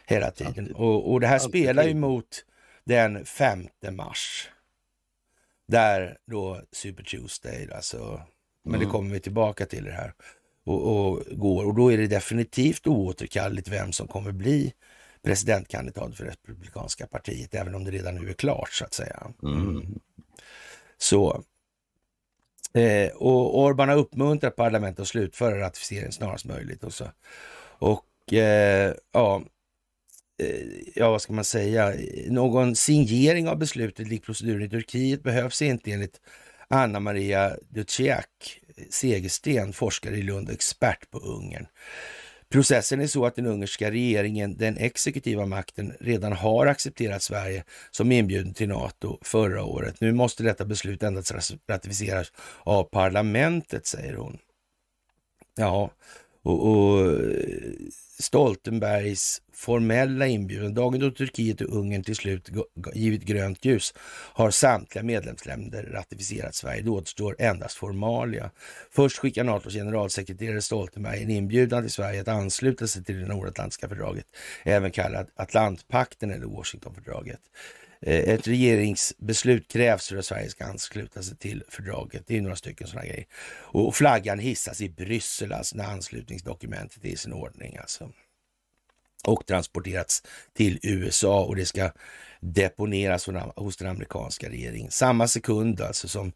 [0.06, 0.74] Hela tiden.
[0.74, 2.44] Och, och det här spelar ju mot
[2.84, 4.48] den 5 mars.
[5.70, 8.22] Där då Super Tuesday, alltså,
[8.64, 8.86] men mm.
[8.86, 10.14] det kommer vi tillbaka till det här.
[10.64, 11.64] Och, och, går.
[11.64, 14.72] och då är det definitivt oåterkalleligt vem som kommer bli
[15.22, 19.32] presidentkandidat för Republikanska partiet, även om det redan nu är klart så att säga.
[19.42, 20.00] Mm.
[20.98, 21.42] Så.
[22.74, 26.84] Eh, och Orban har uppmuntrat parlamentet att slutföra ratificeringen snarast möjligt.
[26.84, 27.04] Och, så.
[27.78, 29.42] och eh, ja,
[30.40, 31.94] Eh, ja vad ska man säga,
[32.26, 36.20] någon signering av beslutet likt proceduren i Turkiet behövs inte enligt
[36.68, 41.66] Anna Maria Duciak Segersten, forskare i Lund och expert på Ungern.
[42.48, 48.12] Processen är så att den ungerska regeringen, den exekutiva makten, redan har accepterat Sverige som
[48.12, 50.00] inbjuden till NATO förra året.
[50.00, 51.32] Nu måste detta beslut endast
[51.68, 54.38] ratificeras av parlamentet, säger hon.
[55.56, 55.90] Ja,
[56.42, 57.16] och, och
[58.18, 62.50] Stoltenbergs formella inbjudan, dagen då Turkiet och Ungern till slut
[62.94, 63.94] givit grönt ljus,
[64.32, 66.82] har samtliga medlemsländer ratificerat Sverige.
[66.82, 68.50] Det återstår endast formalia.
[68.90, 73.88] Först skickar NATOs generalsekreterare Stoltenberg en inbjudan till Sverige att ansluta sig till det nordatlantiska
[73.88, 74.26] fördraget,
[74.64, 77.40] även kallat Atlantpakten eller Washingtonfördraget.
[78.02, 82.22] Eh, ett regeringsbeslut krävs för att Sverige ska ansluta sig till fördraget.
[82.26, 83.26] Det är några stycken sådana grejer.
[83.52, 87.76] Och flaggan hissas i Bryssel alltså när anslutningsdokumentet är i sin ordning.
[87.76, 88.12] Alltså.
[89.24, 91.90] Och transporterats till USA och det ska
[92.40, 94.90] deponeras hos den amerikanska regeringen.
[94.90, 96.32] Samma sekund alltså som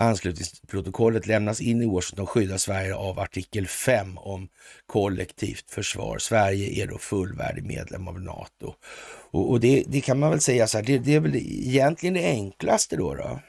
[0.00, 4.48] Anslutningsprotokollet lämnas in i Washington skyddar Sverige av artikel 5 om
[4.86, 6.18] kollektivt försvar.
[6.18, 8.74] Sverige är då fullvärdig medlem av NATO.
[9.30, 12.14] Och, och det, det, kan man väl säga så här, det, det, är väl egentligen
[12.14, 13.40] det enklaste då, då.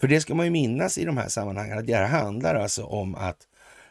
[0.00, 2.84] För det ska man ju minnas i de här sammanhangen, att det här handlar alltså
[2.84, 3.38] om att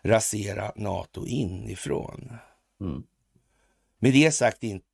[0.02, 2.38] rasera NATO inifrån.
[2.82, 3.04] Mm.
[4.00, 4.86] Med det sagt, inte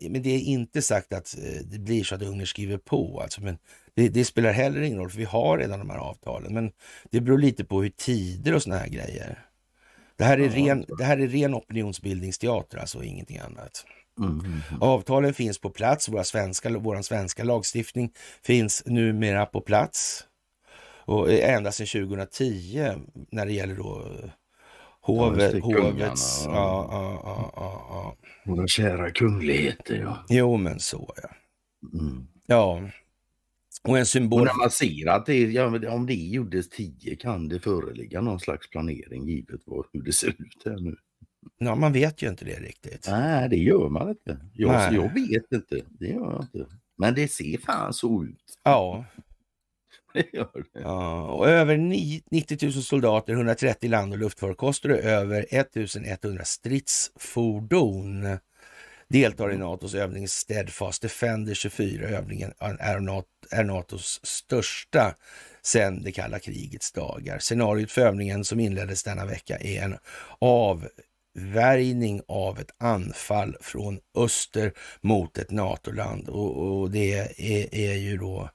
[0.00, 3.20] men det är inte sagt att eh, det blir så att Ungern skriver på.
[3.20, 3.58] Alltså, men
[3.94, 6.54] det, det, spelar heller ingen roll, för vi har redan de här avtalen.
[6.54, 6.72] Men
[7.10, 9.38] det beror lite på hur tider och såna här grejer.
[10.16, 13.84] Det här är, ren, det här är ren opinionsbildningsteater, alltså ingenting annat.
[14.18, 14.82] Mm, mm, mm.
[14.82, 20.24] Avtalen finns på plats, våra svenska, vår svenska lagstiftning finns numera på plats.
[21.04, 22.92] Och ända sedan 2010
[23.30, 24.06] när det gäller då
[25.00, 26.42] hovet, hovets...
[26.44, 28.16] Ja, ja, ja, ja, ja.
[28.44, 30.24] Våra kära kungligheter, ja.
[30.28, 31.28] Jo, men så ja.
[31.98, 32.26] Mm.
[32.46, 32.80] Ja.
[33.82, 34.40] Och en symbol...
[34.40, 38.40] Och när man ser att det, ja, om det gjordes 10 kan det föreligga någon
[38.40, 40.96] slags planering givet vad, hur det ser ut här nu.
[41.58, 43.06] Ja, man vet ju inte det riktigt.
[43.10, 44.38] Nej, det gör man inte.
[44.52, 45.82] Jag, jag vet inte.
[45.88, 46.72] Det gör jag inte.
[46.98, 48.58] Men det ser fan så ut.
[48.62, 49.04] Ja.
[50.14, 50.80] Det gör det.
[50.80, 58.38] Ja, och över 90 000 soldater, 130 land och luftfarkoster och över 1100 stridsfordon
[59.08, 62.08] deltar i NATOs övning Steadfast Defender 24.
[62.08, 65.14] Övningen är, NATO, är NATOs största
[65.62, 67.38] sedan det kalla krigets dagar.
[67.38, 69.96] Scenariot för övningen som inleddes denna vecka är en
[70.38, 78.16] avvärjning av ett anfall från öster mot ett NATO-land och, och det är, är, ju
[78.16, 78.50] då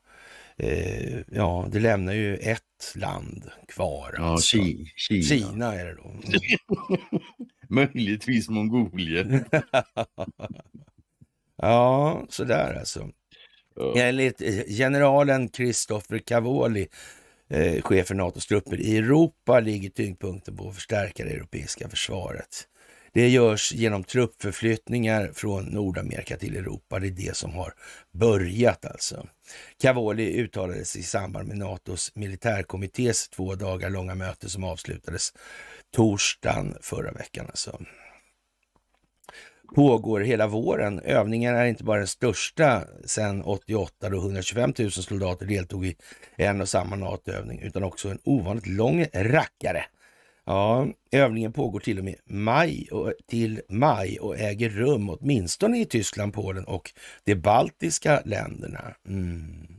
[0.60, 4.16] Eh, ja, det lämnar ju ett land kvar.
[4.18, 4.58] Ja, Alltså.
[4.58, 5.24] Ki- Kina.
[5.24, 6.14] Kina är det då.
[7.70, 9.28] Möjligtvis Mongoliet.
[11.62, 13.10] Ja, sådär alltså.
[13.78, 13.94] Ja.
[13.96, 16.88] Enligt generalen Christopher Cavoli,
[17.50, 22.68] eh, chef för NATOs trupper i Europa, ligger tyngdpunkten på att förstärka det europeiska försvaret.
[23.13, 27.00] Det görs genom truppförflyttningar från Nordamerika till Europa.
[27.00, 27.74] Det är det som har
[28.12, 29.28] börjat alltså.
[29.82, 35.34] Cavoli uttalades i samband med NATOs militärkommittés två dagar långa möte som avslutades
[35.96, 37.46] torsdagen förra veckan.
[37.50, 37.80] Alltså
[39.76, 41.00] pågår hela våren.
[41.00, 45.96] Övningen är inte bara den största sedan 88 då 125 000 soldater deltog i
[46.36, 49.86] en och samma NATO-övning utan också en ovanligt lång rackare.
[50.46, 55.86] Ja, övningen pågår till och med maj och, till maj och äger rum åtminstone i
[55.86, 56.92] Tyskland, Polen och
[57.24, 58.82] de baltiska länderna.
[59.08, 59.77] Mm.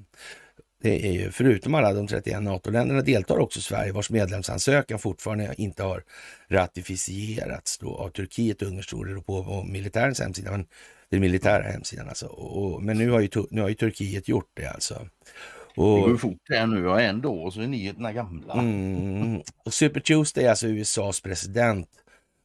[0.83, 5.83] Det är ju, förutom alla de 31 NATO-länderna deltar också Sverige vars medlemsansökan fortfarande inte
[5.83, 6.05] har
[6.49, 10.67] ratificerats då av Turkiet och Ungern det på, på militärens hemsida, men
[11.11, 12.27] den militära hemsidan alltså.
[12.27, 14.95] Och, och, men nu har, ju, nu har ju Turkiet gjort det alltså.
[15.75, 18.53] Det går Och, fort här nu, ja en dag så är nyheterna gamla.
[18.53, 21.23] mm, och Super Tuesday är alltså USAs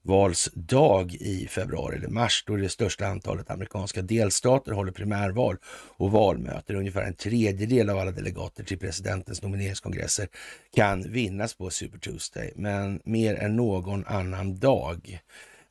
[0.03, 5.57] presidentvalsdag i februari eller mars då det största antalet amerikanska delstater håller primärval
[5.97, 6.75] och valmöten.
[6.75, 10.27] Ungefär en tredjedel av alla delegater till presidentens nomineringskongresser
[10.75, 15.19] kan vinnas på Super Tuesday, men mer än någon annan dag.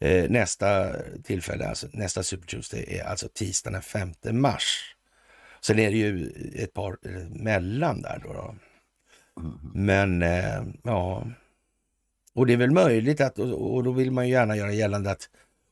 [0.00, 0.92] Eh, nästa
[1.24, 4.96] tillfälle, alltså nästa Super Tuesday är alltså tisdagen den 5 mars.
[5.60, 6.96] Sen är det ju ett par
[7.42, 8.32] mellan där då.
[8.32, 8.54] då.
[9.74, 11.26] Men eh, ja,
[12.34, 15.28] och det är väl möjligt att, och, då vill man ju gärna göra gällande att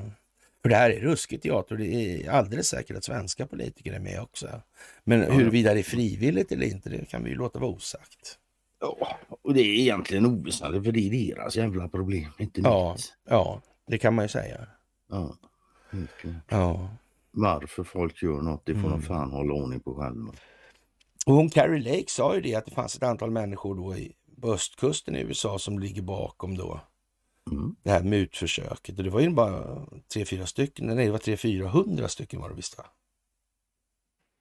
[0.62, 3.98] För det här är ruskigt teater och det är alldeles säkert att svenska politiker är
[3.98, 4.62] med också.
[5.04, 5.30] Men Ja.
[5.32, 8.38] huruvida det är frivilligt eller inte, det kan vi ju låta vara osagt.
[8.80, 12.92] ja, och det är egentligen oväsentligt för det är deras jävla problem, inte Ja.
[12.92, 13.12] mitt.
[13.28, 14.66] Ja, det kan man ju säga.
[15.10, 15.36] Ja.
[15.92, 16.34] Helt klart.
[16.48, 16.88] Ja.
[17.30, 18.90] Varför folk gör något, det får Mm.
[18.90, 20.32] de fan hålla ordning på själva.
[21.26, 24.12] Och hon Carrie Lake sa ju det att det fanns ett antal människor då i,
[24.40, 26.80] på östkusten i USA som ligger bakom då
[27.50, 27.76] Mm.
[27.82, 28.98] det här mutförsöket.
[28.98, 30.86] Och det var ju bara tre, fyra stycken.
[30.86, 32.84] Nej, det var tre, fyra hundra stycken var det visst va?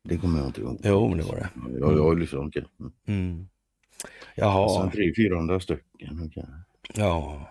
[0.10, 0.80] Det kommer jag inte ihåg.
[0.84, 1.50] Jo, men det var det.
[1.80, 2.66] Jag, jag har liksom, okej.
[2.80, 2.92] Mm.
[3.08, 3.48] Mm.
[4.02, 6.24] Sen Jaha, 300-400 stycken.
[6.28, 6.46] okej.
[6.96, 7.48] ja.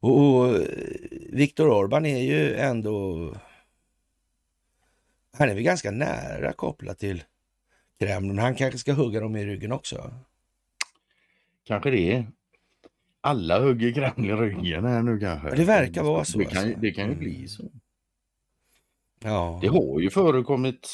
[0.00, 0.62] Och, och eh,
[1.32, 3.34] Viktor Orban är ju ändå...
[5.32, 7.22] Han är väl ganska nära kopplad till
[7.98, 8.38] Kreml.
[8.38, 10.10] Han kanske ska hugga dem i ryggen också.
[11.64, 12.24] Kanske det.
[13.20, 15.56] Alla hugger Kreml i ryggen här nu kanske.
[15.56, 16.80] Det verkar vara så, Det kan, alltså.
[16.80, 17.18] det kan ju Mm.
[17.24, 17.70] bli så.
[19.24, 19.58] Ja.
[19.62, 20.88] Det har ju förekommit,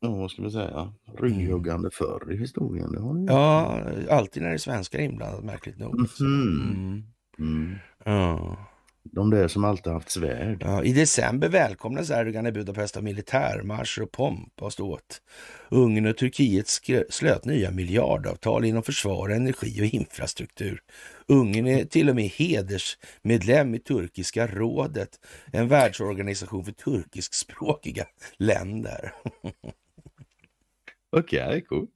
[0.00, 2.92] ja, vad ska vi säga, rygghuggande förr i historien.
[2.92, 3.26] Det har det ju.
[3.26, 5.98] Ja, alltid när det är svenskar inblandat, märkligt nog.
[5.98, 6.08] Mhm.
[6.20, 7.02] Mm.
[7.40, 7.78] Mm.
[8.04, 8.56] Ja.
[9.02, 10.62] De där som alltid haft svärd.
[10.64, 15.22] Ja, I december välkomnades Erdogan i Budapest av militärmarscher och pompa och ståt.
[15.68, 16.68] Ungern och Turkiet
[17.08, 20.82] slöt nya miljardavtal inom försvar, energi och infrastruktur.
[21.26, 25.20] Ungern är till och med hedersmedlem i Turkiska rådet,
[25.52, 29.12] en världsorganisation för turkiskspråkiga länder.
[31.16, 31.86] Okej, cool.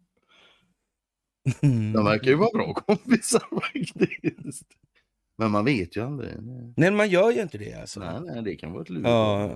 [1.61, 4.67] De verkar ju vara bra kompisar faktiskt.
[5.39, 6.33] Men man vet ju aldrig.
[6.77, 8.01] Nej, man gör ju inte det alltså.
[8.01, 9.03] nej, nej det kan vara ett lur.
[9.05, 9.51] Ja,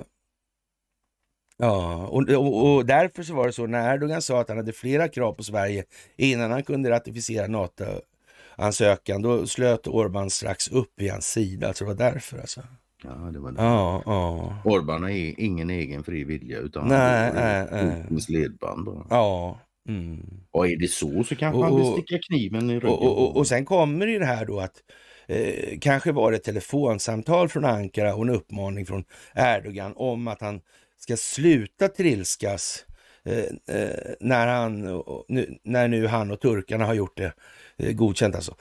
[1.59, 2.07] ja.
[2.07, 5.09] Och, och, och därför så var det så när Erdogan sa att han hade flera
[5.09, 5.85] krav på Sverige
[6.17, 11.69] innan han kunde ratificera NATO-ansökan, då slöt Orban strax upp vid hans sida.
[11.69, 12.61] Alltså det var därför alltså.
[13.05, 13.63] Ja, det var det.
[13.63, 14.57] Ja, ja.
[14.65, 18.03] Orban har i- ingen egen fri vilja utan Nej, han är nej.
[18.03, 18.85] Putins ledband.
[18.85, 19.07] bara.
[19.11, 19.61] Ja.
[19.89, 20.27] Mm.
[20.51, 22.89] Och är det så så kanske Och- han vill och- sticka kniven i ryggen.
[22.89, 24.83] Och, och, och, och sen kommer ju det här då att
[25.29, 30.41] eh, kanske var det ett telefonsamtal från Ankara och en uppmaning från Erdogan om att
[30.41, 30.61] han
[30.99, 32.85] ska sluta trilskas
[33.25, 37.33] eh, eh, när, han, nu, när nu han och turkarna har gjort det
[37.77, 38.57] eh, godkänt alltså.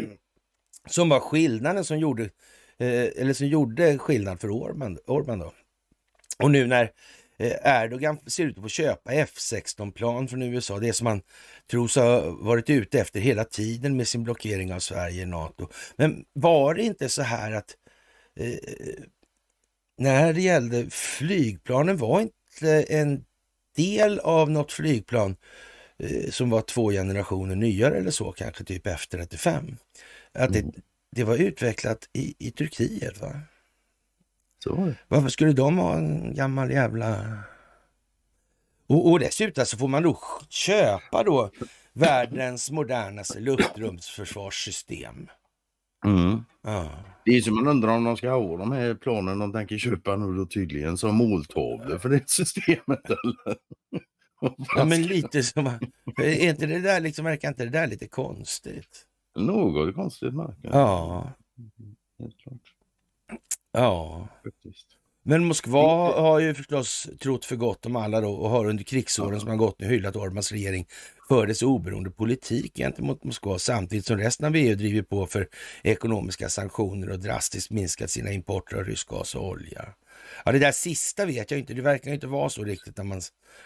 [0.86, 2.22] som var skillnaden som gjorde,
[2.78, 5.52] eh, eller som gjorde skillnad för Orban, Orban då.
[6.38, 6.92] Och nu när Eh,
[7.64, 10.78] Erdogan ser ut att köpa F16-plan från USA.
[10.78, 11.22] Det som han
[11.70, 15.68] tros ha varit ute efter hela tiden med sin blockering av Sverige i NATO.
[15.96, 17.76] Men var det inte så här att
[18.40, 18.58] eh,
[19.98, 23.24] när det gällde flygplanen var inte en
[23.76, 25.36] del av något flygplan
[25.98, 29.76] eh, som var två generationer nyare eller så, kanske typ F35.
[30.32, 30.64] Att det,
[31.16, 33.20] det var utvecklat i, i Turkiet.
[33.20, 33.40] va?
[34.68, 34.96] Så var det.
[35.08, 37.38] Varför skulle de ha en gammal jävla...
[38.86, 41.50] Och, och dessutom så får man då köpa då
[41.92, 45.28] världens modernaste luftrumsförsvarssystem.
[46.04, 46.44] Mm.
[46.62, 46.90] Ja.
[47.24, 50.16] Det är som man undrar om de ska ha de här planen de tänker köpa
[50.16, 53.56] nu då tydligen som måltavlor för det systemet eller?
[54.76, 55.66] ja, men lite som...
[56.16, 59.04] Är inte det där liksom, verkar inte det där lite konstigt?
[59.38, 61.32] Något konstigt märker Ja,
[62.18, 62.74] Helt klart.
[63.72, 64.28] Ja.
[64.44, 64.86] Faktiskt.
[65.24, 69.40] Men Moskva har ju förstås trott för gott om alla då och har under krigsåren
[69.40, 70.86] som har gått nu hyllat Orbáns regering
[71.28, 75.48] för dess oberoende politik gentemot Moskva samtidigt som resten av EU driver på för
[75.82, 79.94] ekonomiska sanktioner och drastiskt minskat sina importer av rysk gas och olja.
[80.44, 81.74] Ja, det där sista vet jag inte.
[81.74, 83.20] Det verkar inte vara så riktigt när man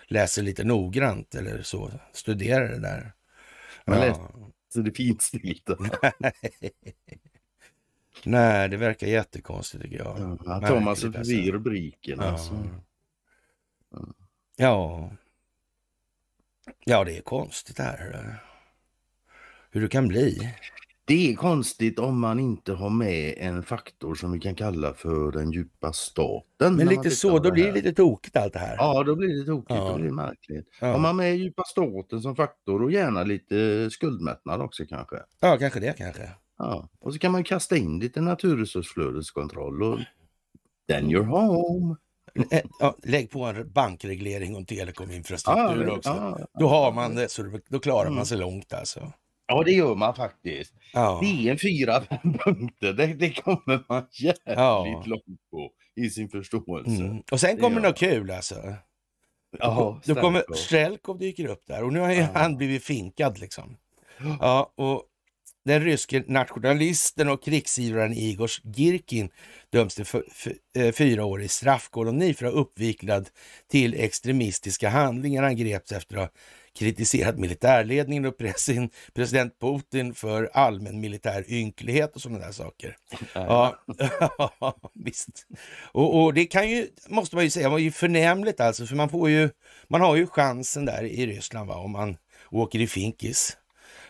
[0.08, 3.12] läser lite noggrant eller så, studerar det där.
[3.86, 4.04] Man Ja.
[4.04, 4.22] läser
[4.74, 5.76] Så det finns lite.
[8.24, 10.38] Nej, det verkar jättekonstigt tycker jag.
[10.44, 11.52] Ja, tar man sig förbi alltså.
[11.52, 12.24] rubrikerna.
[12.24, 12.38] Ja.
[12.38, 12.54] Så.
[14.56, 15.10] Ja.
[16.84, 18.36] Ja, det är konstigt det här.
[19.70, 20.54] Hur det kan bli.
[21.04, 25.32] Det är konstigt om man inte har med en faktor som vi kan kalla för
[25.32, 26.76] den djupa staten.
[26.76, 28.76] Men lite så, då blir det lite tokigt allt det här.
[28.76, 29.70] Ja, då blir det tokigt.
[29.70, 29.94] Ja.
[29.94, 30.68] Blir det märkligt.
[30.80, 30.94] Ja.
[30.94, 35.16] Om man med djupa staten som faktor och gärna lite skuldmättnad också kanske.
[35.40, 36.30] Ja, kanske det kanske.
[36.62, 36.88] Ja.
[37.00, 39.98] Och så kan man kasta in lite naturresursflödeskontroll och
[40.90, 41.96] then you're home.
[42.50, 46.38] Eh, Ja, lägg på en bankreglering och telekominfrastruktur Ja, också.
[46.58, 48.24] Då har man det, så då klarar man Mm.
[48.24, 49.12] sig långt alltså.
[49.46, 50.74] ja, det gör man faktiskt.
[50.92, 52.92] Ja, Det är en fyra, fem punkter.
[52.92, 55.02] Det, det kommer man jävligt Ja.
[55.06, 57.02] långt på i sin förståelse.
[57.02, 57.22] mm.
[57.32, 58.54] Och sen kommer något kul alltså.
[59.58, 61.18] Ja, Då kommer Strelkov.
[61.18, 62.28] Dyker upp där och nu har Ja.
[62.34, 63.76] han blivit finkad liksom.
[64.40, 65.02] Ja, och
[65.64, 69.30] den ryske nationalisten och krigsivraren Igor Girkin
[69.70, 70.06] döms till
[70.76, 73.28] eh, fyra år i straffkoloni för att ha uppviklad
[73.70, 75.42] till extremistiska handlingar.
[75.42, 76.28] Han greps efter att ha
[76.78, 82.96] kritiserat militärledningen och pressen, president Putin för allmän militär ynklighet och sådana där saker.
[83.34, 83.78] Ja,
[84.94, 85.46] visst.
[85.92, 89.08] Och, och det kan ju, måste man ju säga, var ju förnämligt alltså, för man
[89.08, 89.50] får ju,
[89.88, 92.16] man har ju chansen där i Ryssland va, om man
[92.50, 93.56] åker i finkis.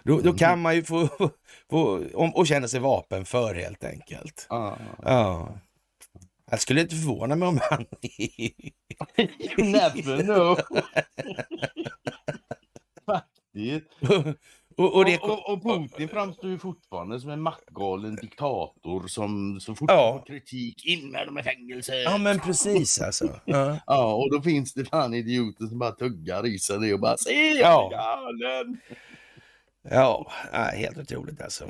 [0.04, 1.08] Då, då kan man ju få,
[1.70, 4.46] få om, och känna sig vapenför helt enkelt.
[4.48, 4.78] Ja.
[5.02, 5.58] Ja.
[6.50, 7.86] Jag skulle inte förvåna mig om han...
[9.16, 10.58] You never know.
[13.06, 13.86] Faktiskt.
[14.76, 19.74] och, och det, och, och, Putin framstår ju fortfarande som en maktgalen diktator som så
[19.74, 20.24] fort Ja.
[20.26, 21.94] kritik, in med dem i fängelse.
[21.94, 23.40] ja men precis alltså.
[23.44, 23.78] Ja.
[23.86, 27.16] Ja, och då finns det fan idioter som bara tuggar i sig det och bara
[27.16, 28.80] se jag är galen.
[29.90, 30.32] Ja,
[30.72, 31.64] helt otroligt alltså.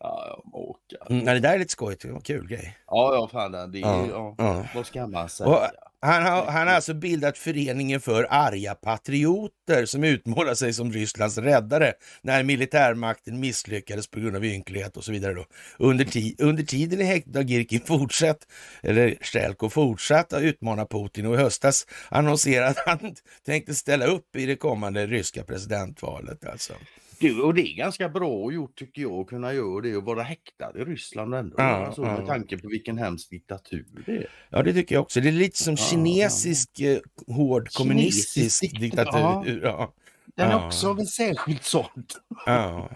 [0.00, 0.98] Ja, åker.
[1.10, 2.78] Mm, det där är lite skojigt, det var en kul grej.
[2.86, 4.64] Ja, ja, fan det är, Ja, ja.
[4.74, 5.50] Vad ska man säga?
[5.50, 5.60] Och
[6.00, 11.38] han, har, han har alltså bildat föreningen för arga patrioter som utmålar sig som Rysslands
[11.38, 15.34] räddare när militärmakten misslyckades på grund av ynklighet och så vidare.
[15.34, 15.44] Då.
[15.78, 18.38] Under, ti, under tiden i häktet har Girkin fortsatt,
[18.82, 23.14] eller Strelkov fortsatt att utmana Putin och i höstas annonserade att han
[23.46, 26.46] tänkte ställa upp i det kommande ryska presidentvalet.
[26.46, 26.72] Alltså.
[27.20, 30.22] Du, och det är ganska bra gjort tycker jag att kunna göra det och vara
[30.22, 31.54] häktad i Ryssland ändå.
[31.58, 32.16] Ja, alltså, ja.
[32.18, 34.26] Med tanke på vilken hemsk diktatur det är.
[34.50, 35.20] Ja, det tycker jag också.
[35.20, 39.60] Det är lite som Ja, kinesisk eh, hård kommunistisk Kinesisk diktatur.
[39.64, 39.92] Ja.
[40.24, 40.66] Den är Ja.
[40.66, 42.12] också av en särskild sort.
[42.46, 42.90] Ja.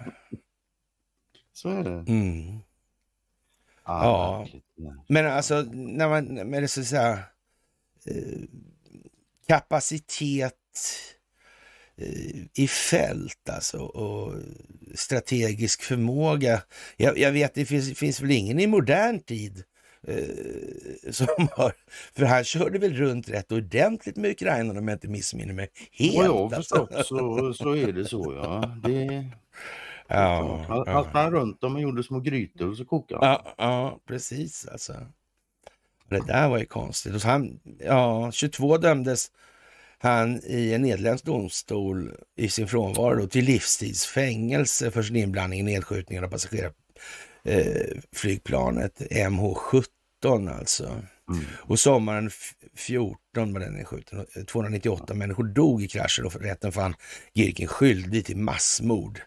[1.53, 1.91] Så är det.
[2.13, 2.59] Mm.
[3.85, 4.95] Ja, Ja.
[5.09, 7.13] Men alltså, när man, med det så att säga,
[8.07, 8.41] eh,
[9.49, 10.55] kapacitet
[12.55, 14.35] i fält alltså och
[14.95, 16.63] strategisk förmåga.
[16.97, 19.65] Jag, jag vet, det finns, finns väl ingen i modern tid
[20.07, 21.73] eh, som har,
[22.15, 25.69] för han körde väl runt rätt ordentligt med Ukraina om jag inte missminner mig.
[25.93, 26.87] Helt Vad jag har alltså.
[26.87, 28.77] förstått så, så är det så ja.
[28.83, 29.25] Det,
[30.13, 31.21] Ja, Allt ja.
[31.21, 33.39] han runt dem och gjorde små grytor och så kokade han.
[33.45, 34.93] Ja, ja, precis alltså.
[36.09, 37.15] Det där var ju konstigt.
[37.15, 39.31] Och han, ja, 22 dömdes
[40.03, 46.25] han i en nederländsk domstol i sin frånvaro till livstidsfängelse för sin inblandning i nedskjutningen
[46.25, 51.03] av passagerarflygplanet eh, MH17 alltså.
[51.31, 51.45] Mm.
[51.57, 52.31] Och sommaren
[52.75, 54.27] 14 var den skjuten.
[54.47, 56.95] 298 människor dog i kraschen och rätten fann
[57.35, 59.21] Girkin skyldig till massmord.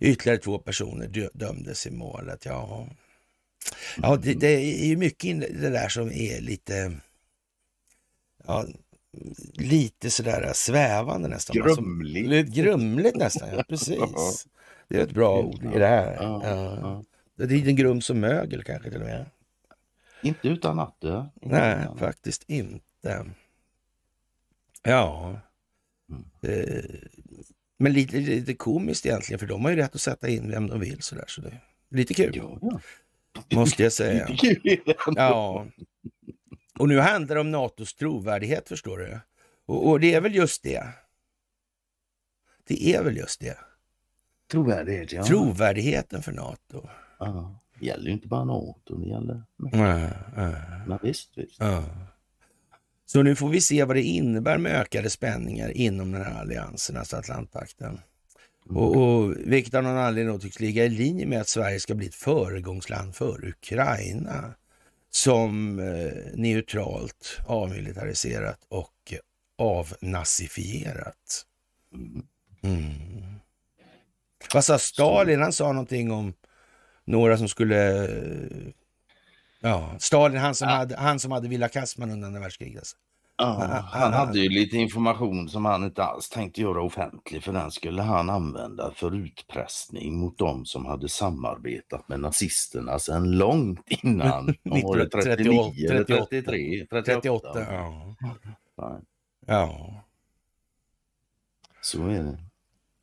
[0.00, 2.44] Ytterligare två personer dömdes i målet.
[2.44, 2.88] Ja,
[3.96, 6.92] ja det, det är ju mycket det där som är lite,
[8.46, 8.66] ja,
[9.54, 11.56] lite sådär svävande nästan.
[11.56, 12.32] Grumligt.
[12.32, 13.98] Alltså, grumligt nästan, ja precis.
[14.88, 16.16] Det är ett bra ord i det här.
[16.20, 17.04] Ja, ja.
[17.36, 19.26] Det är en grum som mögel kanske till och med.
[20.22, 21.30] Inte utan att det.
[21.42, 21.98] Nej, utan.
[21.98, 23.26] faktiskt inte.
[24.82, 25.40] Ja.
[26.10, 26.24] Mm.
[26.42, 26.84] Eh,
[27.78, 30.80] men lite, lite komiskt egentligen, för de har ju rätt att sätta in vem de
[30.80, 31.24] vill sådär.
[31.26, 32.32] Så det är lite kul.
[32.36, 32.80] Ja, ja.
[33.56, 34.28] Måste jag säga.
[35.16, 35.66] ja.
[36.80, 39.20] Och nu handlar det om NATOs trovärdighet, förstår du.
[39.66, 40.84] Och, och, det är väl just det.
[42.68, 43.58] Det är väl just det.
[44.50, 45.24] Trovärdighet, ja.
[45.24, 46.88] Trovärdigheten för NATO.
[47.18, 47.60] Ja.
[47.78, 49.42] Det gäller ju inte bara NATO, det gäller...
[49.56, 50.54] Nej, nej.
[50.86, 51.56] Men visst, visst.
[51.58, 51.84] Ja.
[53.06, 56.96] Så nu får vi se vad det innebär med ökade spänningar inom den här alliansen,
[56.96, 57.88] alltså Atlantpakten.
[57.88, 58.76] Mm.
[58.76, 61.94] Och, och, vilket av någon anledning då tycks ligga i linje med att Sverige ska
[61.94, 64.54] bli ett föregångsland för Ukraina
[65.10, 69.14] som eh, neutralt, avmilitariserat och
[69.58, 71.46] avnazifierat.
[71.94, 72.26] Mm.
[72.62, 73.40] Mm.
[74.54, 75.40] Vad sa Stalin?
[75.40, 76.34] Han sa någonting om
[77.04, 78.08] några som skulle...
[79.60, 80.74] Ja, Stalin, han som, ja.
[80.74, 82.78] hade, han som hade Villa Kassman under andra världskriget.
[82.78, 82.96] Alltså.
[83.40, 87.52] Ja, han, han hade ju lite information som han inte alls tänkte göra offentlig för
[87.52, 93.86] den skulle han använda för utpressning mot dem som hade samarbetat med nazisterna sedan långt
[94.02, 94.48] innan.
[94.64, 96.86] 1939 eller 33?
[96.90, 97.02] 38.
[97.04, 99.00] 38 ja.
[99.46, 100.04] ja.
[101.80, 102.38] Så är det.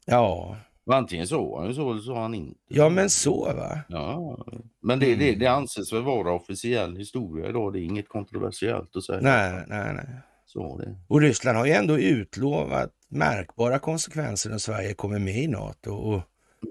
[0.06, 0.58] Ja.
[0.92, 2.60] Antingen så han så eller så han inte.
[2.68, 3.80] Ja men så va.
[3.88, 4.38] Ja.
[4.82, 7.74] Men det, det, det anses väl vara officiell historia idag.
[7.74, 9.20] Det är inget kontroversiellt att säga.
[9.22, 10.22] Nej, nej, nej.
[10.48, 10.96] Så det.
[11.08, 15.92] Och Ryssland har ju ändå utlovat märkbara konsekvenser när Sverige kommer med i NATO.
[15.92, 16.22] Och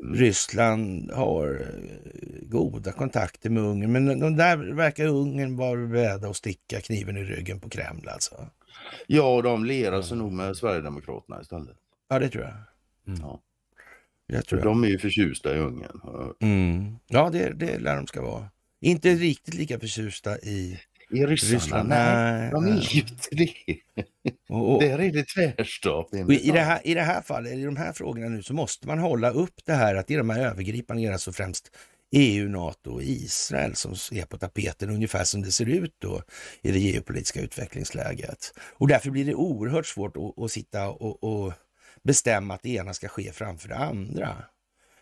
[0.02, 0.14] mm.
[0.14, 3.92] Ryssland har eh, goda kontakter med Ungern.
[3.92, 8.34] Men de där verkar Ungern vara beredda att sticka kniven i ryggen på Kreml alltså.
[9.06, 11.76] Ja, de lerar sig nog med Sverigedemokraterna istället.
[12.08, 12.54] Ja, det tror jag.
[13.06, 13.20] Mm.
[13.20, 13.40] Ja.
[14.26, 16.00] Jag tror de är ju förtjusta i Ungern.
[16.40, 16.96] Mm.
[17.06, 18.48] Ja, det, det lär de ska vara.
[18.80, 21.54] Inte riktigt lika förtjusta i i ryssarna?
[21.54, 23.52] Ryssland, nej, de är ju inte det.
[24.48, 26.14] Och, och, Där är det tvärstopp.
[26.14, 28.98] I det, här, I det här fallet, i de här frågorna nu, så måste man
[28.98, 31.70] hålla upp det här att det är de här övergripande, alltså främst
[32.12, 36.22] EU, NATO och Israel som är på tapeten ungefär som det ser ut då
[36.62, 38.52] i det geopolitiska utvecklingsläget.
[38.58, 41.52] Och därför blir det oerhört svårt att, att sitta och, och
[42.02, 44.36] bestämma att det ena ska ske framför det andra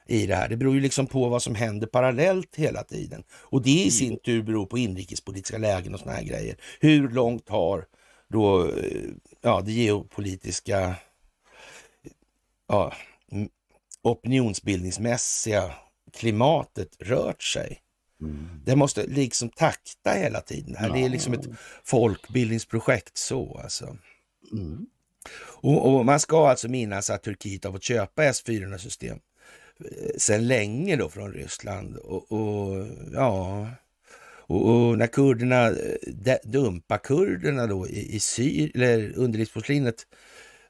[0.09, 0.49] i det här.
[0.49, 3.25] Det beror ju liksom på vad som händer parallellt hela tiden.
[3.31, 6.57] Och det i sin tur beror på inrikespolitiska lägen och såna här grejer.
[6.81, 7.87] Hur långt har
[8.29, 10.97] då eh, ja, det geopolitiska
[12.69, 12.93] ja,
[14.03, 15.75] opinionsbildningsmässiga
[16.13, 17.81] klimatet rört sig?
[18.21, 18.49] Mm.
[18.65, 20.77] Det måste liksom takta hela tiden.
[20.81, 20.89] Ja.
[20.89, 21.47] Det är liksom ett
[21.85, 23.97] folkbildningsprojekt så alltså.
[24.53, 24.87] Mm.
[25.37, 29.23] Och, och, man ska alltså minnas att Turkiet har fått köpa S-400-system eh,
[30.17, 31.97] sedan länge då från Ryssland.
[31.97, 33.69] Och, och ja,
[34.47, 40.07] och, och, när kurderna eh, dumpar kurderna då i, i Syrien, eller underlivsporslinet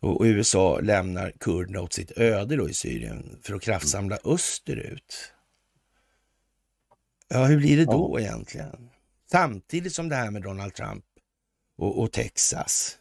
[0.01, 5.33] och, och USA lämnar kurderna åt sitt öde då i Syrien för att kraftsamla österut.
[7.29, 8.21] Ja, hur blir det då ja.
[8.21, 8.91] egentligen?
[9.31, 11.05] Samtidigt som det här med Donald Trump
[11.77, 12.99] och, och Texas.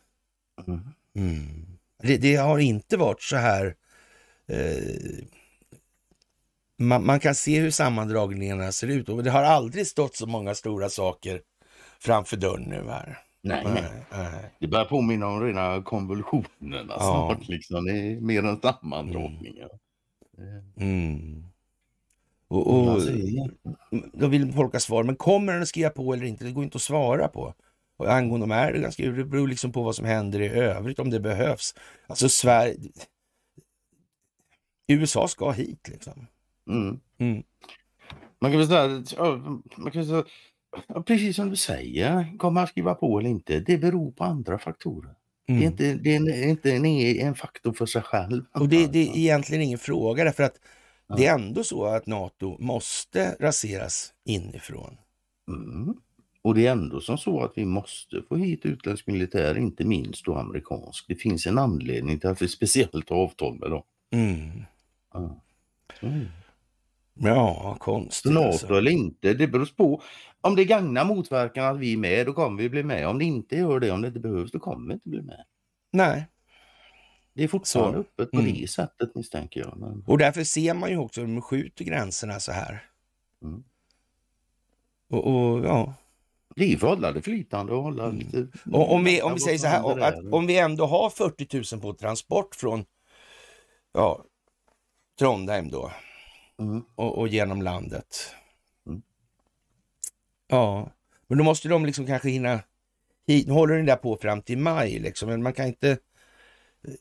[0.67, 0.79] Mm.
[1.15, 1.65] Mm.
[2.03, 3.75] Det, det, har inte varit så här...
[4.47, 5.23] Eh,
[6.87, 10.55] man, man, kan se hur sammandragningarna ser ut och det har aldrig stått så många
[10.55, 11.41] stora saker
[11.99, 13.19] framför dörren nu här.
[13.41, 13.83] Nej, nej.
[14.11, 14.55] nej.
[14.59, 16.99] Det börjar påminna om rena konvulsionerna ja.
[16.99, 17.47] snart.
[17.47, 17.85] Liksom.
[17.85, 19.69] Det är mer än sammandragningar.
[20.37, 20.63] Mm.
[20.77, 21.43] Mm.
[22.47, 23.01] Och, och,
[24.13, 26.45] då vill folk ha svar, men kommer den att skriva på eller inte?
[26.45, 27.53] Det går inte att svara på.
[27.97, 31.09] Och angående de här, ganska, det beror liksom på vad som händer i övrigt, om
[31.09, 31.75] det behövs.
[32.07, 32.91] Alltså Sverige...
[34.87, 36.27] USA ska hit liksom.
[36.69, 36.99] Mm.
[37.17, 37.43] Mm.
[38.41, 39.03] Man kan väl säga,
[39.77, 40.23] man kan säga
[41.05, 43.59] precis som du säger, kommer han skriva på eller inte?
[43.59, 45.15] Det beror på andra faktorer.
[45.47, 45.59] Mm.
[45.59, 46.85] Det är inte, det är inte en,
[47.27, 48.45] en faktor för sig själv.
[48.53, 50.59] Och det, det är egentligen ingen fråga därför att
[51.07, 51.15] ja.
[51.15, 54.97] det är ändå så att NATO måste raseras inifrån.
[55.47, 55.93] Mm.
[56.41, 60.25] Och det är ändå som så att vi måste få hit utländsk militär, inte minst
[60.25, 61.05] då amerikansk.
[61.07, 63.83] Det finns en anledning till att vi speciellt har avtal med dem.
[64.11, 64.65] Mm.
[65.13, 65.41] Ja.
[67.15, 68.73] Ja, konstigt NATO alltså.
[68.77, 70.01] eller inte, det beror på.
[70.41, 73.07] Om det gagnar motverkan att vi är med, då kommer vi bli med.
[73.07, 75.43] Om det inte gör det, om det inte behövs, då kommer vi inte bli med.
[75.91, 76.27] Nej,
[77.33, 77.99] Det är fortfarande Så.
[77.99, 78.53] öppet på Mm.
[78.53, 79.77] det sättet misstänker jag.
[79.77, 80.03] Men...
[80.07, 82.85] och därför ser man ju också hur de skjuter gränserna så här.
[83.43, 83.63] Mm.
[85.09, 85.93] Och, och ja,
[86.55, 88.37] Det är för att hålla det flytande och hålla lite...
[88.37, 88.49] Mm.
[88.71, 91.81] och om vi, om vi säger så här, att om vi ändå har 40 000
[91.81, 92.85] på transport från
[93.93, 94.25] ja,
[95.19, 95.91] Trondheim då
[96.59, 96.83] Mm.
[96.95, 98.35] och, och genom landet.
[98.87, 99.01] Mm.
[100.47, 100.89] Ja,
[101.27, 102.59] men då måste de liksom kanske hinna
[103.27, 103.47] hit.
[103.47, 105.97] Nu håller den där på fram till maj liksom, men man kan inte.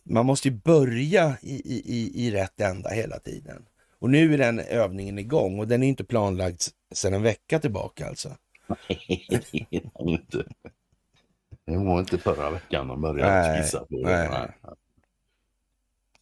[0.03, 3.67] Man måste ju börja i, i, i, rätt ända hela tiden.
[3.99, 6.61] Och nu är den övningen igång och den är inte planlagd
[6.95, 8.37] sedan en vecka tillbaka alltså.
[9.99, 10.45] inte...
[11.65, 14.03] Det var inte förra veckan de började Nej, skissa på det.
[14.03, 14.29] nej.
[14.31, 14.75] Nej.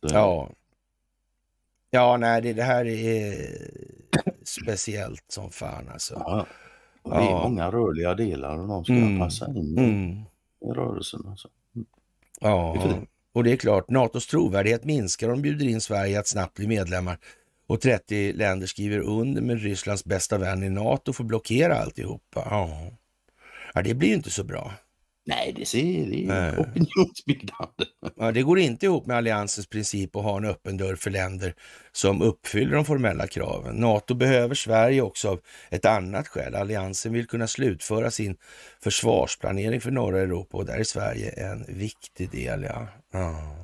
[0.00, 0.50] Ja.
[1.90, 3.34] Ja, nej, det, det här är
[4.44, 6.14] speciellt som fan alltså.
[6.14, 6.46] ja.
[7.04, 7.42] Det är Ja.
[7.48, 9.18] många rörliga delar och de ska Mm.
[9.18, 10.10] passa in Mm.
[10.64, 11.20] i rörelsen.
[11.28, 11.48] Alltså.
[12.40, 12.96] Ja, får se.
[13.32, 16.66] och det är klart, NATOs trovärdighet minskar om de bjuder in Sverige att snabbt bli
[16.66, 17.18] medlemmar
[17.66, 22.46] och 30 länder skriver under men Rysslands bästa vän i NATO får blockera alltihopa.
[22.50, 22.70] Ja,
[23.74, 24.72] ja det blir ju inte så bra.
[25.26, 27.84] Nej, det är opinionsbildande.
[28.16, 31.54] Ja, det går inte ihop med alliansens princip att ha en öppen dörr för länder
[31.92, 33.76] som uppfyller de formella kraven.
[33.76, 35.40] NATO behöver Sverige också av
[35.70, 36.54] ett annat skäl.
[36.54, 38.36] Alliansen vill kunna slutföra sin
[38.82, 42.62] försvarsplanering för norra Europa och där är Sverige en viktig del.
[42.62, 42.88] Ja.
[43.12, 43.56] Ja.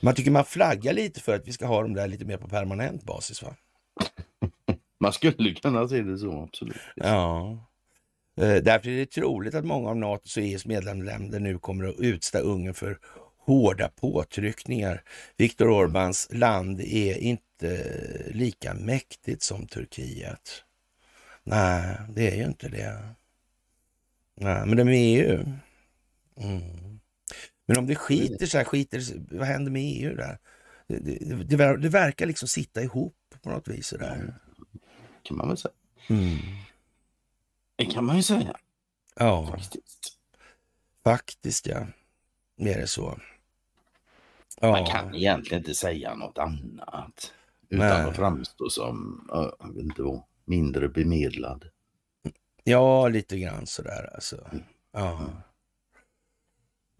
[0.00, 2.48] Man tycker man flaggar lite för att vi ska ha dem där lite mer på
[2.48, 3.42] permanent basis.
[3.42, 3.54] va?
[5.00, 6.76] Man skulle kunna se det så, absolut.
[6.96, 7.58] Ja.
[8.40, 11.98] Eh, Därför är det troligt att många av NATOs och EUs medlemsländer nu kommer att
[11.98, 12.98] utstå Ungern för
[13.38, 15.02] hårda påtryckningar.
[15.36, 17.84] Viktor Orbáns land är inte
[18.30, 20.64] lika mäktigt som Turkiet.
[21.44, 23.14] Nej, det är ju inte det.
[24.36, 25.44] Nej, men de är EU.
[26.36, 27.00] Mm.
[27.66, 29.02] Men om det skiter sig, skiter
[29.36, 30.38] vad händer med EU där?
[30.86, 33.86] Det, det, det, det verkar liksom sitta ihop på något vis.
[33.86, 34.34] Sådär.
[35.22, 35.72] kan man väl säga.
[36.08, 36.38] Mm.
[37.80, 38.56] Det kan man ju säga
[39.16, 39.46] Ja.
[39.46, 40.18] faktiskt.
[41.04, 41.86] Faktiskt ja.
[42.56, 43.18] Är det så.
[44.60, 44.70] Ja.
[44.70, 47.32] Man kan egentligen inte säga något annat.
[47.68, 48.08] Utan Nej.
[48.08, 51.64] att framstå som, ja, jag vet inte vad, mindre bemedlad.
[52.64, 54.50] ja, lite grann sådär alltså.
[54.92, 55.30] Ja.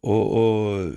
[0.00, 0.92] Och, och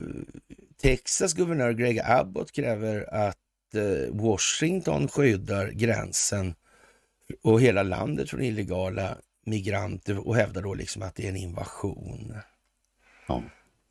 [0.78, 6.56] Texas guvernör Greg Abbott kräver att eh, Washington skyddar gränsen
[7.42, 12.34] och hela landet från illegala migranter och hävdar då liksom att det är en invasion.
[13.28, 13.44] Ja.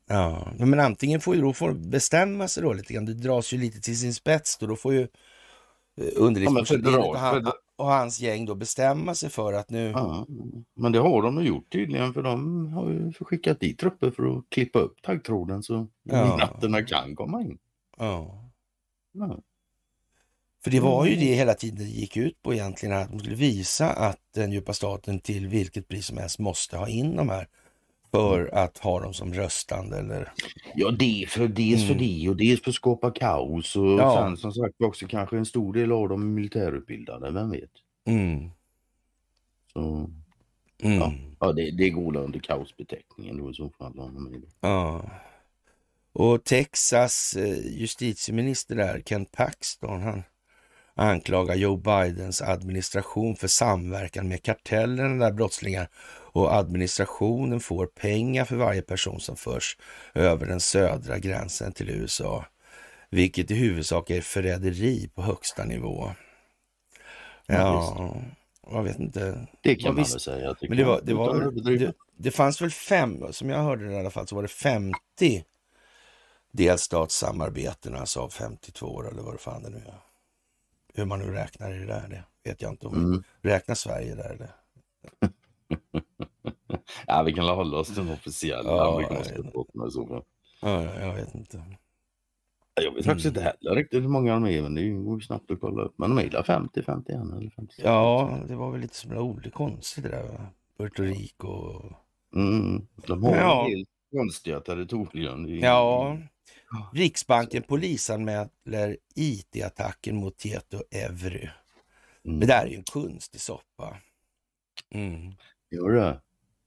[0.06, 3.04] Ja, men antingen får ju då får bestämma sig då lite grann.
[3.04, 4.66] Det dras ju lite till sin spets då.
[4.66, 9.70] Då får ju eh, federal- och, han, och hans gäng då bestämma sig för att
[9.70, 9.90] nu...
[9.90, 10.26] Ja,
[10.74, 14.38] men det har de ju gjort tydligen för de har ju skickat dit trupper för
[14.38, 16.24] att klippa upp taggtråden så Ja.
[16.24, 17.58] migranterna kan komma in.
[17.98, 18.50] Ja.
[19.12, 19.38] Ja.
[20.64, 23.34] För det var ju det hela tiden det gick ut på egentligen, att de skulle
[23.36, 27.48] visa att den djupa staten till vilket pris som helst måste ha in de här
[28.10, 30.32] för att ha dem som röstande eller...
[30.74, 32.06] Ja, det är för, dels för Mm.
[32.06, 34.16] det och dels för att skapa kaos och Ja.
[34.26, 37.70] sen som sagt också kanske en stor del av dem är militärutbildade, vem vet.
[38.06, 38.50] Mm.
[39.72, 40.10] Så,
[40.84, 40.98] Mm.
[40.98, 41.12] Ja.
[41.40, 43.92] ja, det, det går under kaosbeteckningen då i så fall.
[44.60, 45.10] Ja.
[46.12, 50.22] Och Texas eh, justitieminister där, Ken Paxton, han
[50.94, 55.88] anklagar Joe Bidens administration för samverkan med kartellerna där brottslingar
[56.32, 59.76] och administrationen får pengar för varje person som förs
[60.14, 62.44] över den södra gränsen till USA,
[63.10, 66.10] vilket i huvudsak är förräderi på högsta nivå.
[67.46, 68.16] Ja,
[68.70, 69.46] jag vet inte.
[69.62, 70.54] Det kan man väl säga.
[70.54, 73.92] tycker Men det var, det, var, det, det fanns väl fem, som jag hörde det
[73.92, 74.94] i alla fall, så var det 50
[76.52, 80.11] delstatssamarbeten, alltså av 52 eller vad det fan det nu är.
[80.94, 83.22] Hur man nu räknar i det där, det vet jag inte om Mm.
[83.42, 84.50] räknar Sverige där eller?
[87.06, 89.52] Ja, vi kan hålla oss till den officiella Ja, amerikanska jag vet.
[89.52, 90.22] båten i så fall.
[90.60, 91.62] Ja, jag- vet inte.
[92.74, 93.38] Jag vet faktiskt Mm.
[93.46, 95.94] inte heller riktigt hur många de är, men det går ju snabbt att kolla upp.
[95.96, 97.74] Men de är väl 50, 51 eller 50.
[97.84, 100.22] Ja, det var väl lite som roligt konstigt det där.
[100.28, 100.46] Va?
[100.78, 101.92] Puerto Rico och...
[102.34, 103.66] Mm, de har Ja.
[103.68, 105.48] del konstiga territorium.
[105.58, 106.18] Ja,
[106.92, 111.48] Riksbanken polisanmäler IT-attacken mot Tieto Evry.
[112.24, 112.40] Mm.
[112.40, 113.96] Det där är ju en konstig soppa.
[114.94, 115.34] Mm.
[115.70, 116.20] Gör det?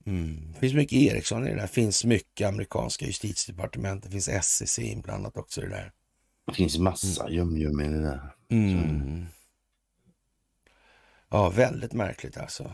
[0.06, 0.54] Mm.
[0.54, 1.68] Finns mycket Ericsson i det där.
[1.68, 4.04] Finns mycket amerikanska justitiedepartement.
[4.04, 5.92] Det finns SEC inblandat också i det där.
[6.48, 8.36] Det finns massa gömgöm i det där.
[8.50, 9.26] Mm.
[11.30, 12.72] Ja, väldigt märkligt alltså.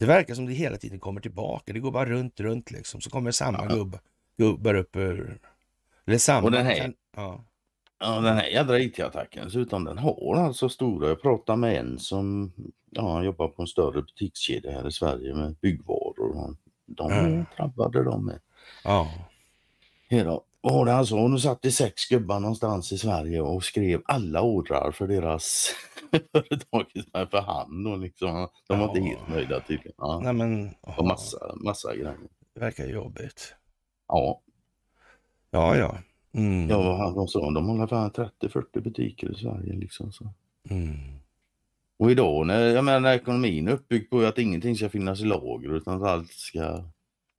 [0.00, 1.72] Det verkar som det hela tiden kommer tillbaka.
[1.72, 3.00] Det går bara runt, runt liksom.
[3.00, 3.74] Så kommer samma Ja.
[3.74, 3.98] gubb,
[4.36, 5.38] gubbar upp ur...
[6.06, 6.44] Eller samma...
[6.46, 7.44] Och den här- kan- Ja.
[8.02, 12.52] Ja, den här jädra IT-attacken dessutom, den har alltså stora, jag pratade med en som
[12.90, 16.56] ja, jobbar på en större butikskedja här i Sverige med byggvaror.
[16.86, 17.44] De är Mm.
[17.56, 18.40] drabbade de med.
[18.84, 19.10] ja.
[20.08, 20.40] Hela.
[20.62, 24.92] Och det alltså, nu satt det sex gubbar någonstans i Sverige och skrev alla ordrar
[24.92, 25.70] för deras
[26.32, 26.86] företag
[27.30, 27.86] för hand.
[27.88, 29.04] Och liksom, de var inte Ja.
[29.06, 29.92] helt nöjda tydligen.
[29.98, 30.70] Ja, Nej men...
[30.80, 32.16] och massa, massa grejer.
[32.54, 33.54] Det verkar jobbigt.
[34.08, 34.40] Ja,
[35.50, 35.98] Ja, ja.
[36.34, 36.68] Mm.
[36.70, 37.50] ja vad han- sa?
[37.50, 39.72] De har fan 30-40 butiker i Sverige.
[39.72, 40.28] Liksom, så.
[40.70, 40.96] Mm.
[41.98, 45.24] Och idag när, jag menar, när ekonomin är uppbyggd på att ingenting ska finnas i
[45.24, 46.84] lager utan att allt ska...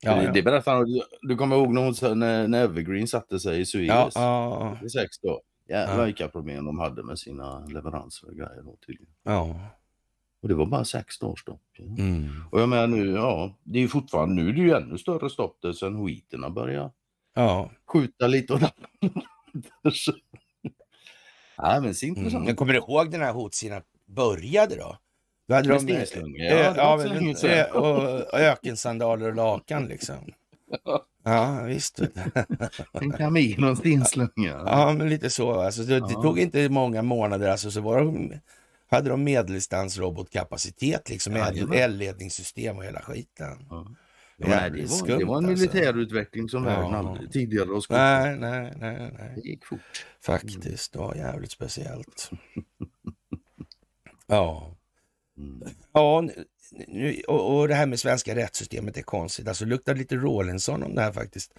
[0.02, 0.32] Ja, det, ja.
[0.32, 3.66] det berättade han, du, du kommer ihåg när, hon, när, när Evergreen satte sig i
[3.66, 3.86] Suez?
[3.88, 5.40] Ja, ja, I sex då.
[5.68, 6.04] Jävlar Ja.
[6.04, 9.14] vilka problem de hade med sina leveranser och grejer då tydligen.
[9.22, 9.56] ja.
[10.42, 11.62] Och det var bara sex dagars stopp.
[11.78, 11.84] Ja.
[11.84, 12.28] Mm.
[12.50, 15.30] Och jag menar nu, ja, det är ju fortfarande, nu är det ju ännu större
[15.30, 16.94] stopp där sen skiten har börjat
[17.34, 17.70] Ja.
[17.92, 18.60] skjuta lite och
[21.56, 22.34] Ja men så intressant.
[22.34, 22.48] Mm.
[22.48, 24.96] Jag kommer ihåg den här hotsidan började då?
[25.52, 27.50] Då hade Med de ja, det ja, men, sedan.
[27.50, 30.32] ö- och ökensandaler och lakan liksom.
[31.24, 32.00] Ja, visst.
[32.92, 34.30] En kamin och en stenslunga.
[34.66, 35.52] Ja, men lite så.
[35.60, 36.22] Alltså, det, det Ja.
[36.22, 37.48] tog inte många månader.
[37.48, 38.32] Alltså, så var de,
[38.90, 41.78] hade de medeldistansrobotkapacitet, liksom, med Jajamän.
[41.78, 43.66] elledningssystem och hela skiten.
[43.70, 43.86] Ja.
[44.36, 45.66] Ja, nej, det, var, skumt, det var en alltså.
[45.66, 46.70] militärutveckling som Ja.
[46.70, 48.00] världen aldrig tidigare har skådat.
[48.22, 49.32] Nej, nej, nej, nej.
[49.36, 50.06] Det gick fort.
[50.24, 52.30] Faktiskt, det var jävligt speciellt.
[54.26, 54.76] Ja.
[55.42, 55.68] Mm.
[55.92, 56.20] Ja,
[56.86, 59.48] nu- och, och det här med svenska rättssystemet är konstigt.
[59.48, 61.52] Alltså luktar lite Rawlinson om det här faktiskt.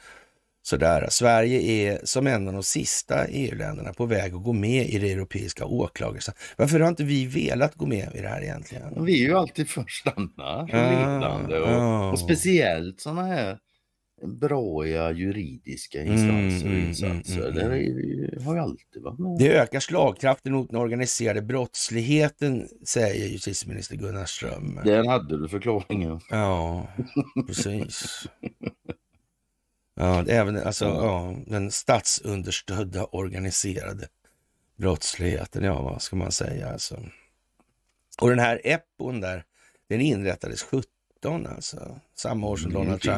[0.65, 1.07] Sådär.
[1.09, 5.11] Sverige är som en av de sista EU-länderna på väg att gå med i det
[5.11, 6.53] europeiska åklagarsamfundet.
[6.57, 9.05] Varför har inte vi velat gå med i det här egentligen?
[9.05, 12.11] Vi är ju alltid först Anna, Ja, ledande och, ja.
[12.11, 13.57] och speciellt sådana här
[14.27, 17.47] bråiga juridiska instanser och Mm, mm, insatser.
[17.47, 19.35] mm, mm, är vi, har ju alltid varit med.
[19.39, 24.79] Det ökar slagkraften mot den organiserade brottsligheten, säger justitieminister Gunnar Ström.
[24.85, 26.19] Där hade du förklaringen.
[26.29, 26.87] Ja,
[27.47, 28.25] precis.
[29.95, 34.07] Ja, det även alltså, ja, den statsunderstödda organiserade
[34.75, 36.99] brottsligheten, ja vad ska man säga alltså.
[38.21, 39.43] Och den här EPPON där,
[39.89, 40.85] den inrättades 17
[41.47, 43.11] alltså, samma år som Mm, Donald okej.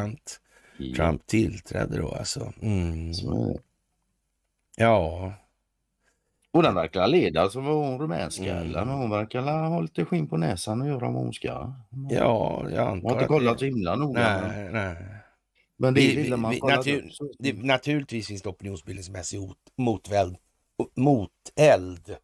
[0.77, 2.53] Trump, Trump tillträdde då alltså.
[2.61, 3.09] Mm.
[3.09, 3.59] Är.
[4.77, 5.33] Ja,
[6.51, 8.89] Och den verkar leda som var hon rumänska Mm.
[8.89, 11.73] hon verkar ha lite skinn på näsan och göra vad hon ska.
[12.09, 14.41] ja, jag Jag har antar inte kollat så himla noga.
[14.47, 14.95] Nej, nej.
[15.77, 20.35] Men det Vi- man vi- natur- Det, naturligtvis finns det opinionsbildningsmässig hot, motväld,
[20.95, 22.15] moteld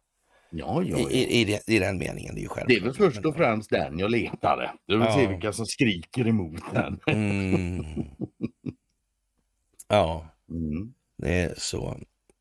[0.54, 1.10] Ja, ja, i, ja.
[1.10, 2.34] i, i, i den meningen.
[2.34, 2.68] Det är ju självklart.
[2.68, 4.70] Det är väl först och främst den jag letade.
[4.86, 5.14] Du vill Ja.
[5.14, 7.00] se vilka som skriker emot den.
[7.06, 7.84] Mm.
[9.88, 10.94] Ja, Mm.
[11.18, 11.98] det är så.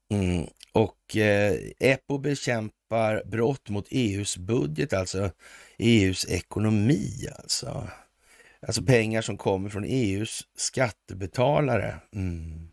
[0.10, 0.46] Mm.
[0.74, 5.32] Och eh, EPO bekämpar brott mot EUs budget, alltså
[5.78, 7.28] EUs ekonomi.
[7.40, 7.88] Alltså,
[8.68, 11.96] alltså pengar som kommer från EUs skattebetalare.
[12.16, 12.68] Mm.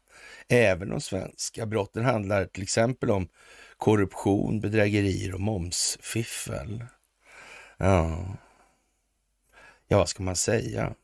[0.49, 3.29] Även de svenska brotten handlar till exempel om
[3.79, 6.85] korruption, bedrägerier och momsfiffel.
[7.77, 8.27] Ja,
[9.89, 10.95] ja vad ska man säga?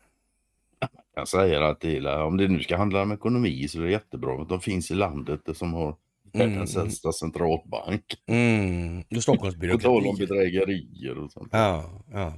[1.15, 4.43] Jag säger att är, om det nu ska handla om ekonomi så är det jättebra
[4.43, 5.97] att de finns i landet som har
[6.33, 6.87] världens Mm.
[6.87, 8.05] äldsta centralbank.
[8.27, 9.01] Mm.
[9.01, 11.49] Och På tal om bedrägerier och sånt.
[11.53, 12.35] Ja, ja.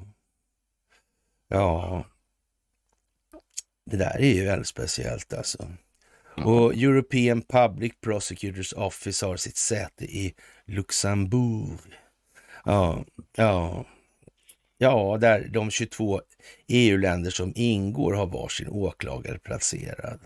[1.48, 2.04] Ja.
[3.90, 5.68] Det där är ju väldigt speciellt alltså.
[6.44, 10.34] Och European Public Prosecutors Office har sitt säte i
[10.66, 11.78] Luxemburg.
[12.64, 13.04] Ja,
[13.36, 13.84] ja.
[14.78, 16.20] Ja, där de 22
[16.68, 20.20] EU-länder som ingår har varsin åklagare placerad.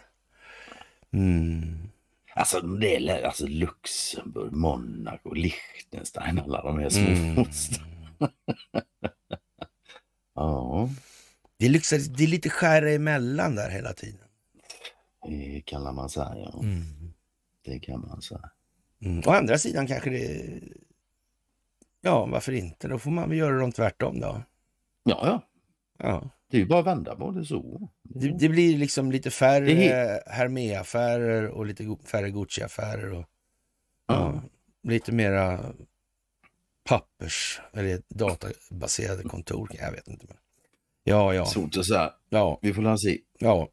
[1.13, 1.91] Mm.
[2.35, 7.09] Alltså, det är, alltså Luxemburg, Monaco, Liechtenstein, alla de här små.
[7.09, 7.45] Mm.
[10.35, 10.89] ja,
[11.57, 14.30] Det, är liksom, det är lite skära emellan där hela tiden.
[15.29, 16.51] Det kan man säga.
[16.63, 16.83] Mm.
[17.65, 18.51] Det kan man säga.
[19.03, 19.23] Mm.
[19.27, 20.61] Å andra sidan kanske det...
[22.01, 22.89] Ja, varför inte?
[22.89, 24.43] Då får man väl göra dem tvärtom då.
[25.03, 25.43] Ja, ja.
[25.99, 26.31] Ja.
[26.51, 27.89] Det är ju bara att vända på det så.
[28.03, 33.13] Det, det blir liksom lite färre Det Hermé-affärer och lite färre Gucci-affärer.
[33.13, 33.25] Och,
[34.07, 34.33] Ja.
[34.35, 34.43] ja,
[34.91, 35.75] lite mera
[36.85, 39.71] pappers eller databaserade kontor.
[39.81, 40.27] Jag vet inte.
[40.29, 40.37] Men.
[41.05, 42.13] Ja, ja, Svårt att säga.
[42.29, 43.19] ja, Vi får la se.
[43.39, 43.69] ja.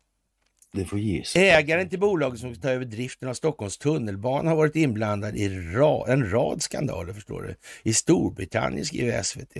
[0.73, 1.49] Det får ge sig.
[1.49, 5.49] Ägaren till bolaget som ska ta över driften av Stockholms tunnelbana har varit inblandad i
[5.49, 7.55] ra en rad skandaler, förstår du.
[7.89, 9.57] I Storbritannien, skriver SVT.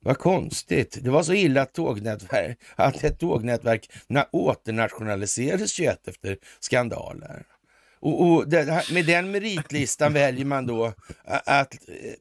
[0.00, 0.98] Vad konstigt.
[1.02, 3.90] Det var så illa att, tågnätverk, att ett tågnätverk
[4.32, 7.46] åternationaliserades 21 efter skandaler.
[8.00, 10.92] Och, och det, med den meritlistan väljer man då
[11.24, 12.12] att eh,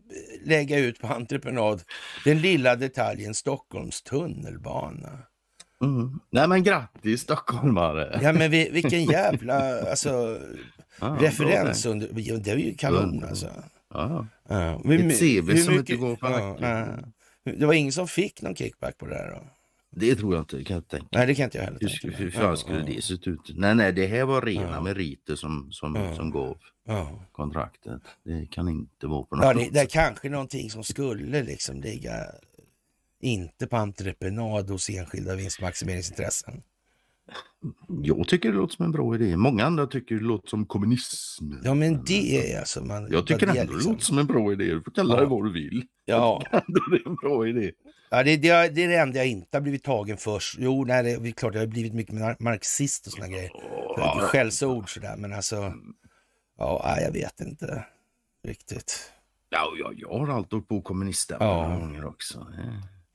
[0.43, 1.83] lägga ut på entreprenad
[2.25, 5.19] den lilla detaljen Stockholms tunnelbana.
[5.83, 6.19] Mm.
[6.29, 8.19] Nej men grattis stockholmare!
[8.23, 10.37] Ja men vi, vilken jävla alltså,
[10.99, 11.85] ah, referens.
[11.85, 12.07] Under,
[12.39, 13.47] det är ju kanon alltså.
[13.89, 14.25] Ah.
[14.49, 14.81] Ja.
[14.93, 16.85] Ett CV som mycket, inte går på ja,
[17.43, 19.43] Det var ingen som fick någon kickback på det där då?
[19.91, 22.31] Det tror jag inte, kan jag tänka Nej, det kan inte jag heller tänka Hur
[22.31, 23.39] fan skulle det se ut?
[23.55, 24.81] Nej, nej, det här var rena ja.
[24.81, 26.15] meriter som, som, ja.
[26.15, 26.57] som gav
[26.87, 27.25] ja.
[27.31, 28.01] kontraktet.
[28.23, 31.81] Det kan inte vara på något ja, det, det är kanske någonting som skulle liksom
[31.81, 32.13] ligga
[33.21, 36.63] inte på entreprenad hos enskilda vinstmaximeringsintressen.
[38.01, 39.37] Jag tycker det låter som en bra idé.
[39.37, 41.51] Många andra tycker det låter som kommunism.
[41.63, 42.83] Ja, men det är alltså...
[42.83, 43.77] Man, jag tycker ändå liksom...
[43.77, 44.65] det låter som en bra idé.
[44.65, 45.21] Du får kalla ja.
[45.21, 45.85] det vad du vill.
[46.05, 46.41] Ja.
[46.51, 47.71] det är en bra idé.
[48.09, 50.43] Ja, det, det, det är det enda jag inte har blivit tagen för.
[50.57, 53.51] Jo, nej, det är klart, jag har blivit mycket marxist och såna grejer.
[53.97, 54.19] Ja.
[54.21, 55.73] Skällsord sådär, men alltså...
[56.57, 57.85] Ja, jag vet inte
[58.43, 59.11] riktigt.
[59.49, 61.77] Ja, jag, jag har alltid åkt på kommuniststämpeln ja.
[61.79, 62.47] gånger också.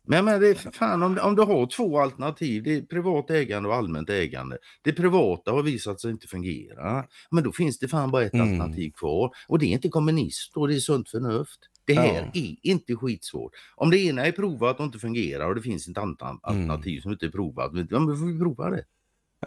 [0.04, 3.68] Men, men det är fan, om, om du har två alternativ, det är privat ägande
[3.68, 4.58] och allmänt ägande.
[4.82, 7.04] Det privata har visat sig inte fungera.
[7.30, 8.48] Men då finns det fan bara ett mm.
[8.48, 9.30] alternativ kvar.
[9.48, 11.60] Och det är inte kommunist och det är sunt förnuft.
[11.84, 12.40] Det här ja.
[12.40, 13.52] är inte skitsvårt.
[13.76, 16.38] Om det ena är provat och inte fungerar och det finns ett annat mm.
[16.42, 17.02] alternativ mm.
[17.02, 18.84] som inte är provat, ja, då får vi prova det.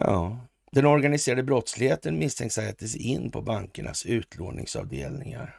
[0.00, 0.46] Ja.
[0.72, 5.58] Den organiserade brottsligheten misstänks sättas in på bankernas utlåningsavdelningar.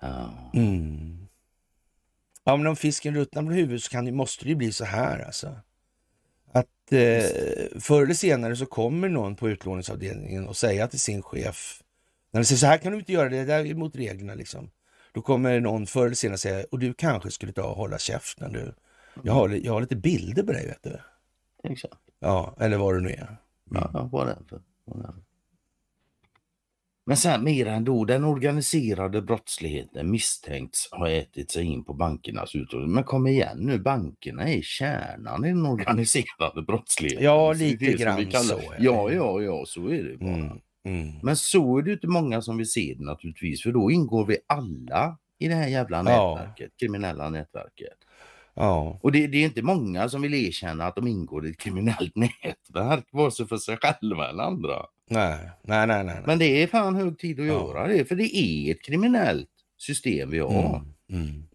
[0.00, 0.50] Ja.
[0.54, 1.21] Mm.
[2.44, 4.84] Ja, men om fisken ruttnar på huvudet så kan det, måste det ju bli så
[4.84, 5.56] här alltså.
[6.52, 7.24] Att eh,
[7.80, 11.82] förr eller senare så kommer någon på utlåningsavdelningen och säga till sin chef,
[12.30, 14.70] när de säger så här kan du inte göra, det där är mot reglerna liksom.
[15.12, 18.52] Då kommer någon förr eller senare säga, och du kanske skulle ta och hålla käften
[18.52, 18.74] du.
[19.22, 20.98] Jag har, jag har lite bilder på dig vet du.
[21.72, 21.94] Exakt.
[22.20, 23.36] Ja, eller vad det nu är.
[23.70, 23.90] Mm.
[23.92, 24.62] Ja, whatever.
[24.86, 25.22] whatever.
[27.06, 32.92] Men sen mer ändå, den organiserade brottsligheten misstänks ha ätit sig in på bankernas utrustning.
[32.92, 37.24] Men kom igen nu, bankerna är kärnan i den organiserade brottsligheten.
[37.24, 38.60] Ja, lite grann så.
[38.78, 40.34] Ja, ja, ja, så är det bara.
[40.34, 41.12] Mm, mm.
[41.22, 44.38] Men så är det inte många som vill se det naturligtvis, för då ingår vi
[44.46, 46.86] alla i det här jävla nätverket, ja.
[46.86, 47.98] kriminella nätverket.
[48.54, 48.98] Ja.
[49.02, 52.16] Och det, det, är inte många som vill erkänna att de ingår i ett kriminellt
[52.16, 54.86] nätverk, vare sig för sig själva eller andra.
[55.12, 56.22] Nej, nej, nej, nej.
[56.26, 59.48] Men det är fan hög tid att göra det, för det är ett kriminellt
[59.78, 60.84] system vi har.
[61.10, 61.48] Mm, mm.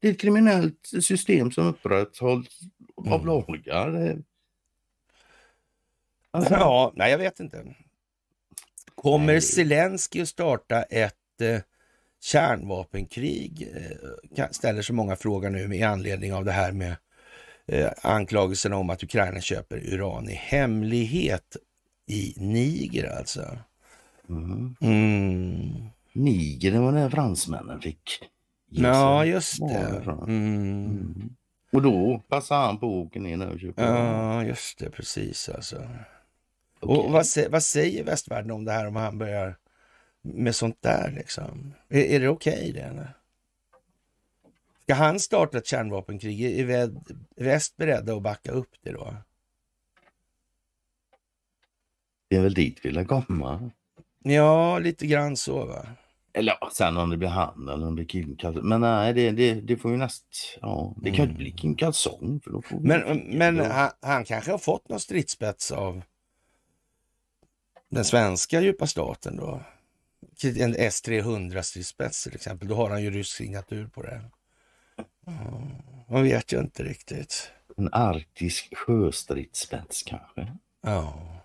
[0.00, 2.60] Det är ett kriminellt system som upprätthålls
[3.00, 3.12] mm.
[3.12, 4.16] av lagar.
[6.30, 6.54] Alltså...
[6.54, 7.74] Ja, nej jag vet inte.
[8.94, 9.40] Kommer nej.
[9.40, 11.60] Zelensky att starta ett eh,
[12.20, 13.68] kärnvapenkrig?
[14.36, 16.96] Eh, ställer så många frågor nu med anledning av det här med
[17.66, 21.56] eh, anklagelserna om att Ukraina köper uran i hemlighet
[22.08, 23.58] i Niger alltså.
[24.28, 24.76] Mm.
[24.80, 25.90] Mm.
[26.12, 28.20] Niger, det var där fransmännen fick
[28.70, 30.02] Ja, just det.
[30.06, 30.18] Mm.
[30.26, 31.36] Mm.
[31.72, 33.82] Och då passade han på att åka ner och köpa.
[33.82, 34.90] Ja, just det.
[34.90, 35.76] Precis alltså.
[35.76, 36.96] Okay.
[36.96, 39.56] Och vad, vad, säger västvärlden om det här om han börjar
[40.22, 41.74] med sånt där liksom?
[41.88, 42.80] Är, är det okej okay, det?
[42.80, 43.14] Eller?
[44.82, 46.60] Ska han starta ett kärnvapenkrig?
[46.60, 46.90] Är
[47.36, 49.14] väst beredda att backa upp det då?
[52.28, 53.70] Det är väl dit vi vill komma.
[54.22, 55.86] Ja, lite grann så va.
[56.32, 58.68] Eller ja, sen om det blir han eller om det blir Kim Kalsong.
[58.68, 60.58] Men nej, det, det, det får ju näst...
[60.60, 62.40] Ja, det kan ju inte bli Kim Kalsong.
[62.44, 66.02] För då får men men han, han, kanske har fått någon stridsspets av
[67.90, 69.60] den svenska djupa staten då?
[70.42, 72.68] En S300 stridsspets till exempel.
[72.68, 74.22] Då har han ju rysk signatur på det.
[76.08, 77.50] man vet ju inte riktigt.
[77.76, 80.52] En arktisk sjöstridsspets kanske?
[80.82, 81.37] Ja.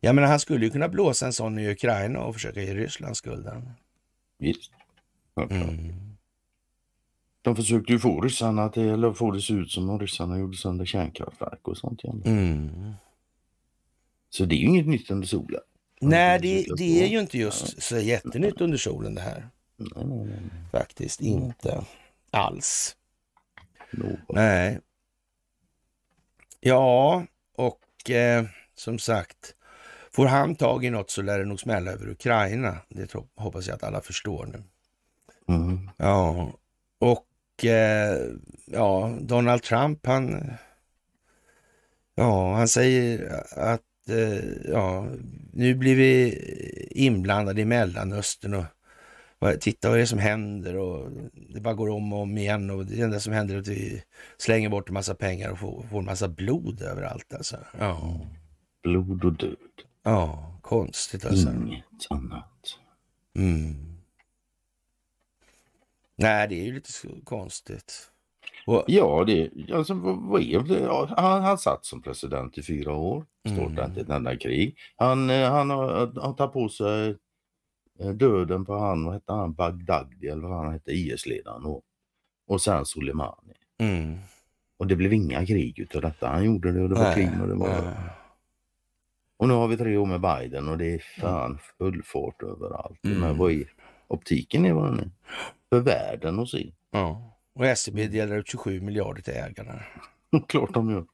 [0.00, 3.16] Jag menar, han skulle ju kunna blåsa en sån i Ukraina och försöka ge Ryssland
[3.16, 3.70] skulden.
[4.38, 4.72] Visst.
[5.50, 6.16] Mm.
[7.42, 10.56] De försökte ju få ryssarna till, eller få det se ut som om ryssarna gjorde
[10.56, 12.04] sönder kärnkraftverk och sånt.
[12.04, 12.92] Mm.
[14.30, 15.60] Så det är ju inget nytt under solen.
[16.00, 19.48] Nej, det, det är ju inte just så jättenytt under solen det här.
[19.76, 20.40] Nej, nej, nej.
[20.72, 21.84] Faktiskt inte
[22.30, 22.96] alls.
[23.90, 24.18] Någon.
[24.28, 24.80] Nej.
[26.60, 27.26] Ja,
[27.56, 28.44] och eh,
[28.74, 29.54] som sagt,
[30.18, 32.76] Får han tag i något så lär det nog smälla över Ukraina.
[32.88, 34.62] Det hoppas jag att alla förstår nu.
[35.54, 35.90] Mm.
[35.96, 36.52] Ja,
[36.98, 38.18] och eh,
[38.66, 40.52] ja, Donald Trump han...
[42.14, 45.06] Ja, han säger att eh, ja,
[45.52, 46.38] nu blir vi
[46.90, 51.10] inblandade i Mellanöstern och titta vad det är som händer och
[51.54, 54.02] det bara går om och om igen och det enda som händer är att vi
[54.38, 57.56] slänger bort en massa pengar och får, får en massa blod överallt alltså.
[57.78, 58.20] Ja.
[58.82, 59.56] Blod och död.
[60.08, 61.48] Ja, konstigt alltså.
[61.52, 62.78] Inget annat.
[63.34, 63.74] Mm.
[66.16, 66.90] Nej, det är ju lite
[67.24, 68.10] konstigt.
[68.66, 71.14] Och, ja, det, alltså, vad är det?
[71.16, 73.26] Han, han satt som president i fyra år.
[73.46, 73.84] Står mm.
[73.84, 74.76] inte ett enda krig.
[74.96, 77.16] Han, eh, han har, har tagit på sig
[78.00, 81.82] eh, döden på han, vad hette han, Bagdadi eller vad han hette, IS-ledaren och,
[82.46, 83.54] och sen Soleimani.
[83.78, 84.18] Mm.
[84.76, 86.28] Och det blev inga krig utav detta.
[86.28, 87.82] Han gjorde det och det var krig och det var...
[87.82, 87.94] Nej.
[89.38, 93.04] Och nu har vi tre år med Biden och det är fan full fart överallt.
[93.04, 93.20] Mm.
[93.20, 93.72] Men vad är
[94.08, 95.10] optiken är vad den är.
[95.70, 96.72] För världen att se.
[96.90, 97.38] Ja.
[97.54, 99.82] Och SEB delar ut 27 miljarder till ägarna.
[100.48, 101.06] Klart de gör.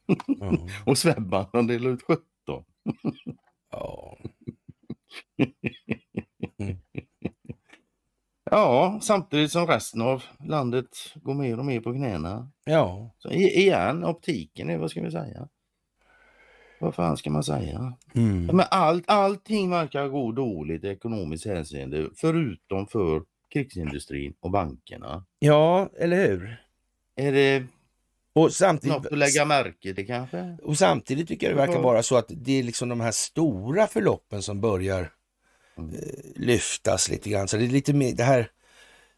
[0.43, 0.57] Mm.
[0.87, 2.25] och Swedbank delar ut 17.
[3.71, 4.19] ja.
[6.59, 6.79] Mm.
[8.51, 12.51] Ja, samtidigt som resten av landet går mer och mer på knäna.
[12.65, 13.15] Ja.
[13.19, 15.49] Så igen, optiken är vad ska vi säga?
[16.85, 17.95] Vad fan ska man säga?
[18.15, 18.47] Mm.
[18.47, 23.23] Men allt, allting verkar gå dåligt i ekonomiskt hänseende förutom för
[23.53, 25.25] krigsindustrin och bankerna.
[25.39, 26.57] Ja, eller hur?
[27.17, 27.65] Är det
[28.33, 30.57] och samtidigt, något att lägga märke till kanske?
[30.63, 33.87] Och samtidigt tycker jag det verkar vara så att det är liksom de här stora
[33.87, 35.11] förloppen som börjar
[35.79, 35.95] mm.
[36.37, 37.49] lyftas lite grann.
[37.49, 38.51] Så det är lite mer det här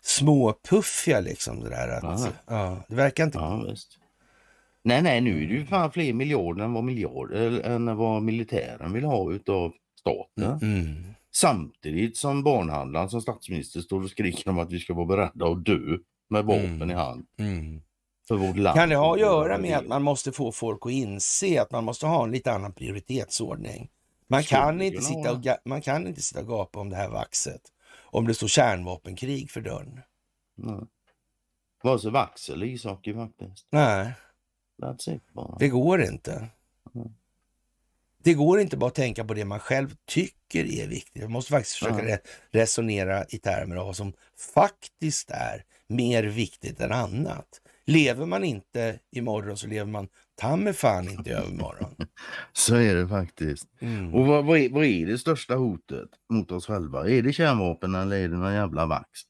[0.03, 1.61] småpuffiga liksom.
[1.61, 2.85] Det, där, att, ja.
[2.89, 3.39] det verkar inte...
[3.39, 3.99] Ja, visst.
[4.87, 7.33] Nej, nej, nu är det ju fan fler miljarder än vad, miljard,
[7.65, 10.59] än vad militären vill ha utav staten.
[10.63, 11.15] Mm.
[11.35, 15.65] Samtidigt som barnhandlaren som statsminister står och skriker om att vi ska vara beredda att
[15.65, 15.99] dö
[16.31, 16.91] med vapen mm.
[16.91, 17.27] i hand.
[17.39, 17.83] Mm.
[18.29, 18.79] För vårt land.
[18.79, 21.85] Kan det ha att göra med att man måste få folk att inse att man
[21.85, 23.89] måste ha en lite annan prioritetsordning?
[24.29, 27.63] Man kan, inte sitta och, man kan inte sitta och gapa om det här vaxet
[28.05, 30.01] om det står kärnvapenkrig för dörren.
[30.57, 30.81] Nej.
[31.83, 33.67] Vare sig vax eller ishockey faktiskt.
[33.71, 34.13] Nej.
[35.07, 35.23] It.
[35.59, 36.49] Det går inte.
[36.95, 37.09] Mm.
[38.27, 41.23] Det går inte bara att tänka på det man själv tycker är viktigt.
[41.23, 42.19] Man måste faktiskt försöka mm.
[42.51, 44.13] resonera i termer av vad som
[44.55, 47.61] faktiskt är mer viktigt än annat.
[47.85, 51.97] Lever man inte imorgon så lever man ta mig fan inte övermorgon.
[52.53, 53.69] så är det faktiskt.
[53.81, 54.15] Mm.
[54.15, 57.11] Och vad, vad, är, vad, är, det största hotet mot oss själva?
[57.11, 59.21] Är det kärnvapen eller är det någon jävla vax?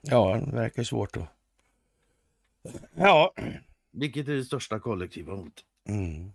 [0.00, 1.26] Ja, det verkar svårt då.
[2.94, 3.34] Ja.
[3.94, 5.64] Vilket är det största kollektiva hotet?
[5.88, 6.32] Mm.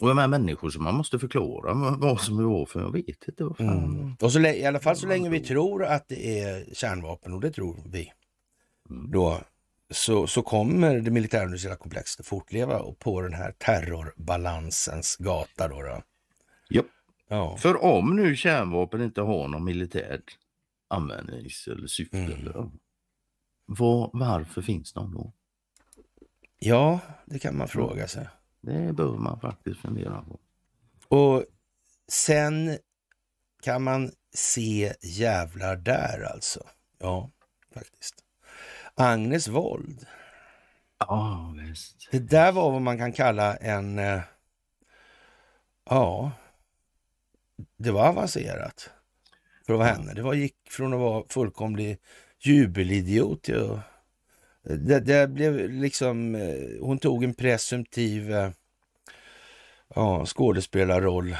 [0.00, 3.28] Och de här människor som man måste förklara vad som är vad för, jag vet
[3.28, 3.44] inte.
[3.44, 3.84] Vad fan.
[3.84, 4.16] Mm.
[4.20, 7.50] Och så, I alla fall så länge vi tror att det är kärnvapen, och det
[7.50, 8.12] tror vi,
[8.90, 9.10] mm.
[9.10, 9.40] då
[9.90, 15.68] så, så kommer det militärindustriella komplexet att fortleva på den här terrorbalansens gata.
[15.68, 16.02] Då, då.
[17.28, 17.56] Ja.
[17.56, 20.38] För om nu kärnvapen inte har någon militärt
[20.88, 22.70] användnings eller syfte, mm.
[23.66, 25.32] var, varför finns de då?
[26.58, 28.28] Ja, det kan man fråga sig.
[28.60, 30.40] Det bör man faktiskt fundera på.
[31.16, 31.44] Och
[32.08, 32.78] sen
[33.62, 36.66] kan man se jävlar där alltså.
[36.98, 37.30] Ja,
[37.74, 38.14] faktiskt.
[38.94, 40.06] Agnes våld.
[40.98, 42.08] Ja, visst.
[42.10, 43.98] Det där var vad man kan kalla en...
[43.98, 44.20] Eh,
[45.90, 46.32] ja,
[47.76, 48.90] det var avancerat
[49.66, 50.14] för att vara henne.
[50.14, 51.98] Det var, gick från att vara fullkomlig
[52.40, 53.80] jubelidiot till
[54.66, 58.50] det, det, blev liksom, eh, hon tog en presumtiv eh,
[59.94, 61.36] ja, skådespelarroll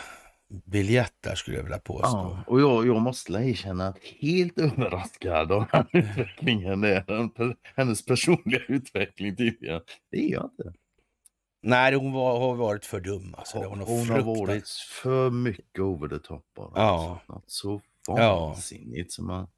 [0.49, 2.07] biljett där skulle jag vilja påstå.
[2.07, 7.31] Ja, och jag, jag måste erkänna att helt överraskad av den utvecklingen är
[7.77, 9.81] hennes personliga utveckling tidigare.
[10.11, 10.79] Det är jag inte.
[11.63, 13.35] Nej, hon var, har varit för dum.
[13.39, 13.59] Alltså.
[13.59, 14.69] hon, hon har varit
[15.03, 16.45] för mycket over the top.
[16.57, 16.71] Bara.
[16.75, 17.21] Ja.
[17.27, 17.43] Alltså.
[17.47, 17.81] Så
[18.13, 19.15] vansinnigt ja.
[19.15, 19.49] som man...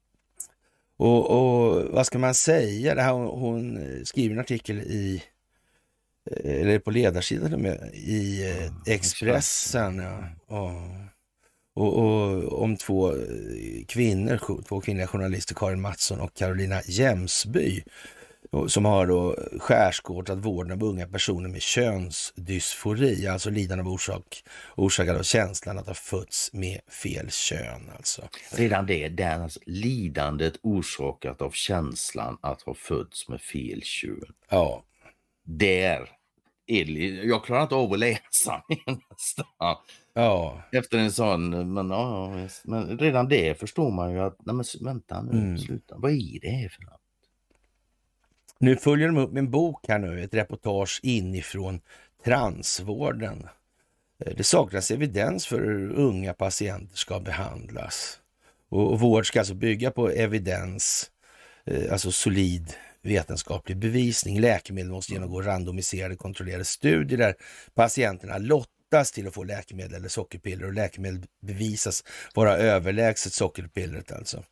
[0.99, 2.95] Och, och, vad ska man säga?
[2.95, 5.23] Det här, hon skriver en artikel i
[6.43, 10.03] eller på ledarsidan med, i mm, Expressen.
[10.47, 10.83] Ja.
[11.73, 13.13] Och, och, om två
[13.87, 17.83] kvinnor, två kvinnliga journalister, Karin Mattsson och Carolina Jämsby,
[18.67, 24.43] som har då skärskådat vården av unga personer med könsdysfori, alltså lidande av orsak,
[24.75, 27.91] orsakad av känslan att ha fötts med fel kön.
[27.97, 28.21] Alltså.
[28.51, 34.33] Redan det, det är alltså lidandet orsakat av känslan att ha fötts med fel kön.
[34.49, 34.83] Ja.
[35.43, 36.09] Där
[37.23, 39.45] jag klarar inte av att läsa nästan.
[40.13, 40.63] Ja.
[40.71, 45.21] Efter en sån, men, ja, men redan det förstår man ju att, nej men vänta
[45.21, 45.57] nu, mm.
[45.57, 45.95] sluta.
[45.97, 46.98] Vad är det för något?
[48.61, 51.81] Nu följer de upp med en bok här nu, ett reportage inifrån
[52.25, 53.47] transvården.
[54.25, 58.19] Eh, det saknas evidens för hur unga patienter ska behandlas.
[58.69, 61.11] Och vård ska alltså bygga på evidens,
[61.65, 64.39] eh, alltså solid vetenskaplig bevisning.
[64.39, 67.35] Läkemedel måste genomgå randomiserade kontrollerade studier där
[67.73, 74.43] patienterna lottas till att få läkemedel eller sockerpiller och läkemedel bevisas vara överlägset sockerpillret alltså.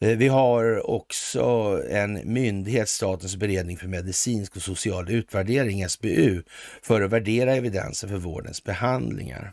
[0.00, 1.42] Eh, vi har också
[1.90, 6.42] en myndighet, Statens beredning för medicinsk och social utvärdering, SBU,
[6.82, 9.52] för att värdera evidensen för vårdens behandlingar.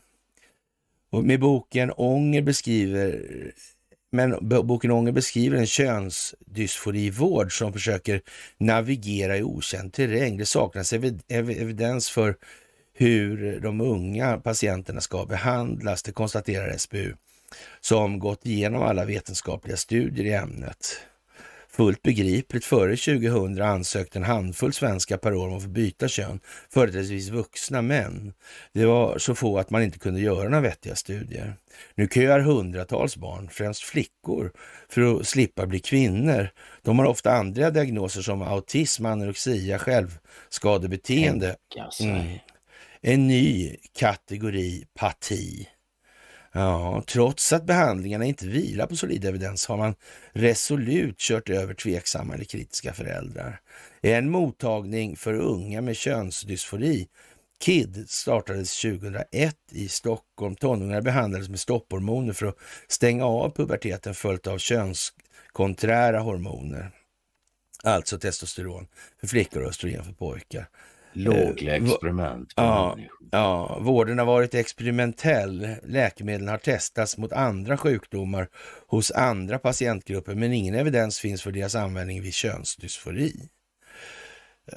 [1.12, 3.26] Och med boken Ånger beskriver
[4.12, 8.22] men boken Ånger beskriver en könsdysforivård som försöker
[8.58, 10.38] navigera i okänd terräng.
[10.38, 10.94] Det saknas
[11.28, 12.36] evidens för
[13.00, 17.14] hur de unga patienterna ska behandlas, det konstaterar SBU
[17.80, 21.02] som gått igenom alla vetenskapliga studier i ämnet.
[21.70, 26.40] Fullt begripligt, före 2000 ansökte en handfull svenskar per år om att få byta kön,
[26.70, 28.34] företrädesvis vuxna män.
[28.74, 31.54] Det var så få att man inte kunde göra några vettiga studier.
[31.96, 34.52] Nu köar hundratals barn, främst flickor,
[34.90, 36.50] för att slippa bli kvinnor.
[36.82, 41.56] De har ofta andra diagnoser som autism, anorexia, självskadebeteende.
[42.02, 42.40] Mm.
[43.02, 45.68] En ny kategori pati
[46.52, 49.96] Ja, trots att behandlingarna inte vilar på solid evidens har man
[50.32, 53.62] resolut kört över tveksamma eller kritiska föräldrar.
[54.02, 57.08] En mottagning för unga med könsdysfori,
[57.60, 60.56] KID, startades 2001 i Stockholm.
[60.56, 66.92] Tonåringar behandlades med stopphormoner för att stänga av puberteten följt av könskonträra hormoner.
[67.84, 68.88] Alltså testosteron
[69.20, 70.70] för flickor och östrogen för pojkar.
[71.20, 72.54] Lågliga eh, experiment.
[72.56, 72.98] Ja,
[73.32, 75.76] ja, vården har varit experimentell.
[75.84, 78.48] Läkemedlen har testats mot andra sjukdomar
[78.88, 83.50] hos andra patientgrupper, men ingen evidens finns för deras användning vid könsdysfori.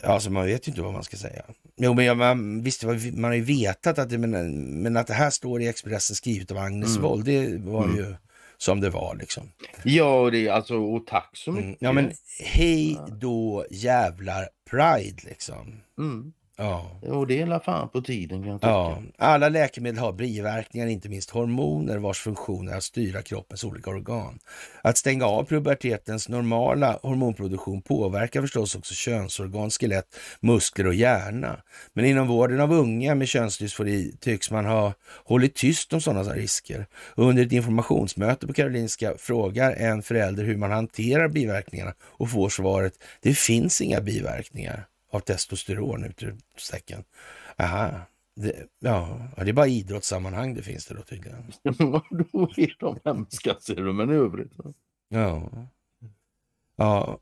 [0.02, 1.42] Alltså man vet ju inte vad man ska säga.
[1.76, 5.14] Jo, men ja, man, visst, man har ju vetat att det, men, men att det
[5.14, 7.02] här står i Expressen skrivet av Agnes mm.
[7.02, 7.96] Wold, det var mm.
[7.96, 8.14] ju
[8.58, 9.52] som det var liksom.
[9.84, 11.64] Ja, det, alltså, och tack så mycket.
[11.64, 11.76] Mm.
[11.80, 15.80] Ja, men hej då jävlar Pride liksom.
[15.98, 16.32] Mm.
[16.56, 17.00] Ja.
[17.02, 18.70] Och det är la fan på tiden kan jag tycka.
[18.70, 19.02] Ja.
[19.18, 24.38] Alla läkemedel har biverkningar, inte minst hormoner vars funktion är att styra kroppens olika organ.
[24.82, 31.56] Att stänga av pubertetens normala hormonproduktion påverkar förstås också könsorgan, skelett, muskler och hjärna.
[31.92, 34.92] Men inom vården av unga med könsdysfori tycks man ha
[35.24, 36.86] hållit tyst om sådana risker.
[37.16, 42.92] Under ett informationsmöte på Karolinska frågar en förälder hur man hanterar biverkningarna och får svaret,
[43.20, 47.04] det finns inga biverkningar av testosteron, utropstecken.
[47.58, 47.90] Aha.
[48.34, 51.52] Det, ja, det är bara idrottssammanhang det finns det då tydligen.
[51.62, 54.52] då är de hemska ser du, men i övrigt.
[55.08, 55.50] Ja.
[56.76, 57.18] Ja,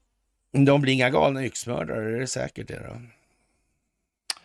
[0.52, 2.92] de blir inga galna yxmördare, det är säkert det då.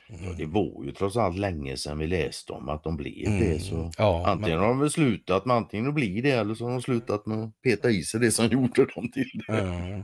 [0.10, 0.26] Mm.
[0.26, 3.40] Ja, det var ju trots allt länge sedan vi läste om att de blev mm.
[3.40, 3.60] det.
[3.60, 4.60] Så ja, antingen men...
[4.60, 7.44] har de väl slutat med antingen att bli det eller så har de slutat med
[7.44, 9.58] att peta i sig det som gjorde dem till det.
[9.58, 10.02] Ja.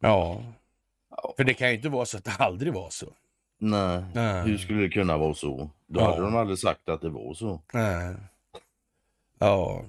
[0.00, 0.42] ja.
[1.36, 3.12] För det kan ju inte vara så att det aldrig var så.
[3.60, 4.42] Nej, Nej.
[4.42, 5.70] hur skulle det kunna vara så?
[5.86, 6.10] Då ja.
[6.10, 7.62] hade de aldrig sagt att det var så.
[7.72, 8.14] Nej.
[9.38, 9.84] Ja.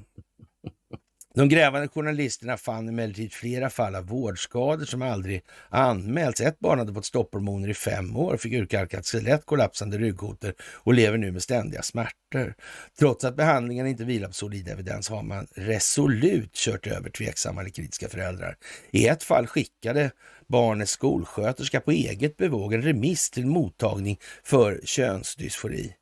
[1.36, 6.42] De grävande journalisterna fann emellertid flera fall av vårdskador som aldrig anmälts.
[6.42, 11.18] Ett barn hade fått stopphormoner i fem år, fick urkalkat skelett, kollapsande ryggkotor och lever
[11.18, 12.54] nu med ständiga smärtor.
[13.00, 17.72] Trots att behandlingen inte vilar på solid evidens har man resolut kört över tveksamma eller
[17.72, 18.58] kritiska föräldrar.
[18.92, 20.12] I ett fall skickade
[20.50, 25.96] barnets skolsköterska på eget bevåg en remiss till mottagning för könsdysfori.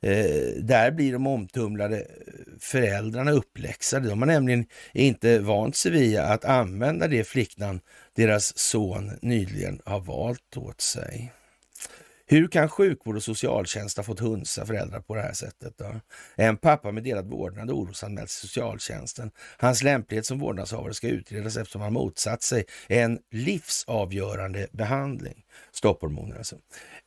[0.00, 2.06] Eh, där blir de omtumlade
[2.60, 4.08] föräldrarna uppläxade.
[4.08, 7.80] De har nämligen inte vant sig vid att använda det flicknamn
[8.16, 11.32] deras son nyligen har valt åt sig.
[12.26, 15.78] Hur kan sjukvård och socialtjänst ha fått hunsa föräldrar på det här sättet?
[15.78, 16.00] Då?
[16.36, 19.30] En pappa med delad vårdnad orosanmäls till socialtjänsten.
[19.58, 25.43] Hans lämplighet som vårdnadshavare ska utredas eftersom han motsatt sig en livsavgörande behandling.
[25.72, 26.56] Stopphormoner alltså.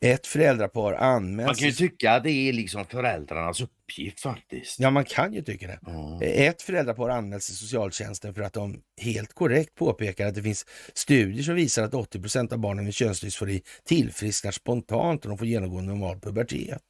[0.00, 1.46] Ett föräldrapar anmäls...
[1.46, 4.80] Man kan ju tycka att det är liksom föräldrarnas uppgift faktiskt.
[4.80, 5.78] Ja, man kan ju tycka det.
[5.86, 6.48] Mm.
[6.48, 11.42] Ett föräldrapar anmäls till socialtjänsten för att de helt korrekt påpekar att det finns studier
[11.42, 15.80] som visar att 80 procent av barnen med könsdysfori tillfrisknar spontant och de får genomgå
[15.80, 16.82] normal pubertet.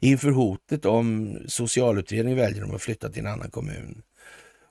[0.00, 4.02] Inför hotet om socialutredning väljer de att flytta till en annan kommun.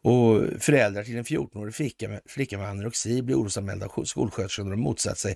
[0.01, 4.71] Och föräldrar till en 14-årig flicka med, flicka med anorexi blir orosanmälda av skolsköterskan och
[4.71, 5.35] de motsatt sig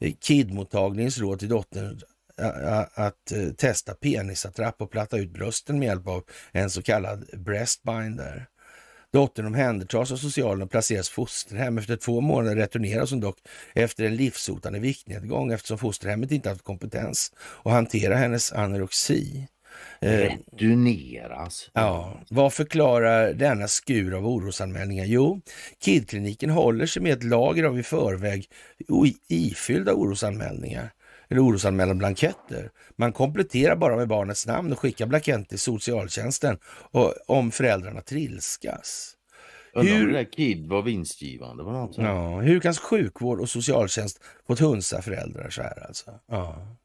[0.00, 2.00] eh, KID-mottagningens råd till dottern
[2.94, 8.46] att eh, testa penisattrapp och platta ut brösten med hjälp av en så kallad breastbinder.
[9.12, 11.78] Dottern omhändertas av socialen och placeras fosterhem.
[11.78, 13.38] Efter två månader returneras hon dock
[13.74, 17.32] efter en livshotande viktnedgång eftersom fosterhemmet inte haft kompetens
[17.64, 19.48] att hantera hennes anorexi.
[20.04, 21.70] Eh, Returneras.
[21.72, 25.04] Ja, vad förklarar denna skur av orosanmälningar?
[25.04, 25.40] Jo,
[25.84, 28.46] KID-kliniken håller sig med ett lager av i förväg
[29.28, 30.90] ifyllda orosanmälningar
[31.28, 32.70] eller orosanmälan blanketter.
[32.96, 39.16] Man kompletterar bara med barnets namn och skickar blankett till socialtjänsten och, om föräldrarna trilskas.
[39.74, 42.04] Hur, det KID var vinstgivande något sätt.
[42.04, 46.10] Ja, hur kan sjukvård och socialtjänst få hunsa föräldrar så här alltså?
[46.26, 46.76] Ja.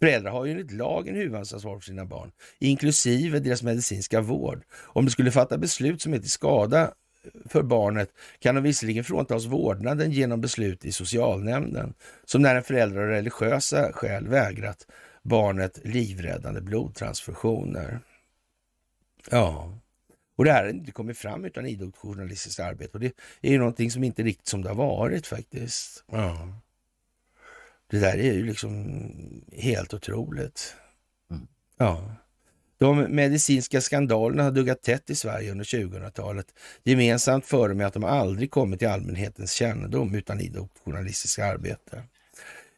[0.00, 4.64] Föräldrar har ju enligt lagen huvudansvar för sina barn, inklusive deras medicinska vård.
[4.72, 9.04] Om de skulle fatta beslut som är till skada eh, för barnet kan de visserligen
[9.04, 11.94] fråntas vårdnaden genom beslut i socialnämnden,
[12.24, 14.86] som när en förälder av religiösa skäl vägrat
[15.22, 18.00] barnet livräddande blodtransfusioner.
[19.30, 19.78] Ja,
[20.36, 23.58] och det här har inte kommit fram utan idogt journalistiskt arbete och det är ju
[23.58, 26.04] någonting som inte riktigt som det har varit faktiskt.
[26.12, 26.48] Ja.
[27.90, 29.00] Det där är ju liksom
[29.52, 30.74] helt otroligt.
[31.30, 31.46] Mm.
[31.78, 32.14] Ja.
[32.78, 36.46] De medicinska skandalerna har duggat tätt i Sverige under 2000-talet.
[36.82, 42.02] Gemensamt för dem är att de aldrig kommit till allmänhetens kännedom utan idogt journalistiska arbete.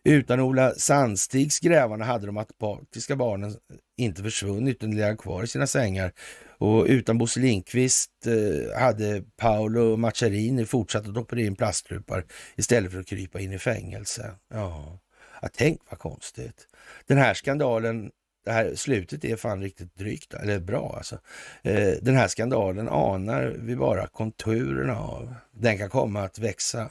[0.05, 3.57] Utan Ola Sandstigs grävarna hade de apatiska barnen
[3.97, 6.13] inte försvunnit utan legat kvar i sina sängar.
[6.59, 12.25] Och utan Bosse Lindqvist eh, hade Paolo Macchiarini fortsatt att operera in plaststrupar
[12.57, 14.31] istället för att krypa in i fängelse.
[14.49, 14.99] Ja,
[15.43, 16.67] ja tänk vad konstigt.
[17.07, 18.11] Den här skandalen
[18.45, 21.19] det här slutet är fan riktigt drygt, eller bra alltså.
[21.63, 25.35] Eh, den här skandalen anar vi bara konturerna av.
[25.53, 26.91] Den kan komma att växa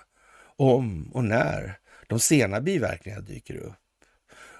[0.57, 1.79] om och när
[2.10, 3.74] de sena biverkningarna dyker upp.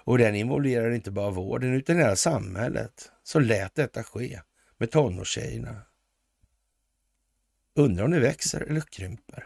[0.04, 3.12] Och den involverar inte bara vården utan hela samhället.
[3.24, 4.42] Så lät detta ske
[4.78, 5.82] med tonårstjejerna.
[7.76, 9.44] Undrar om det växer eller krymper.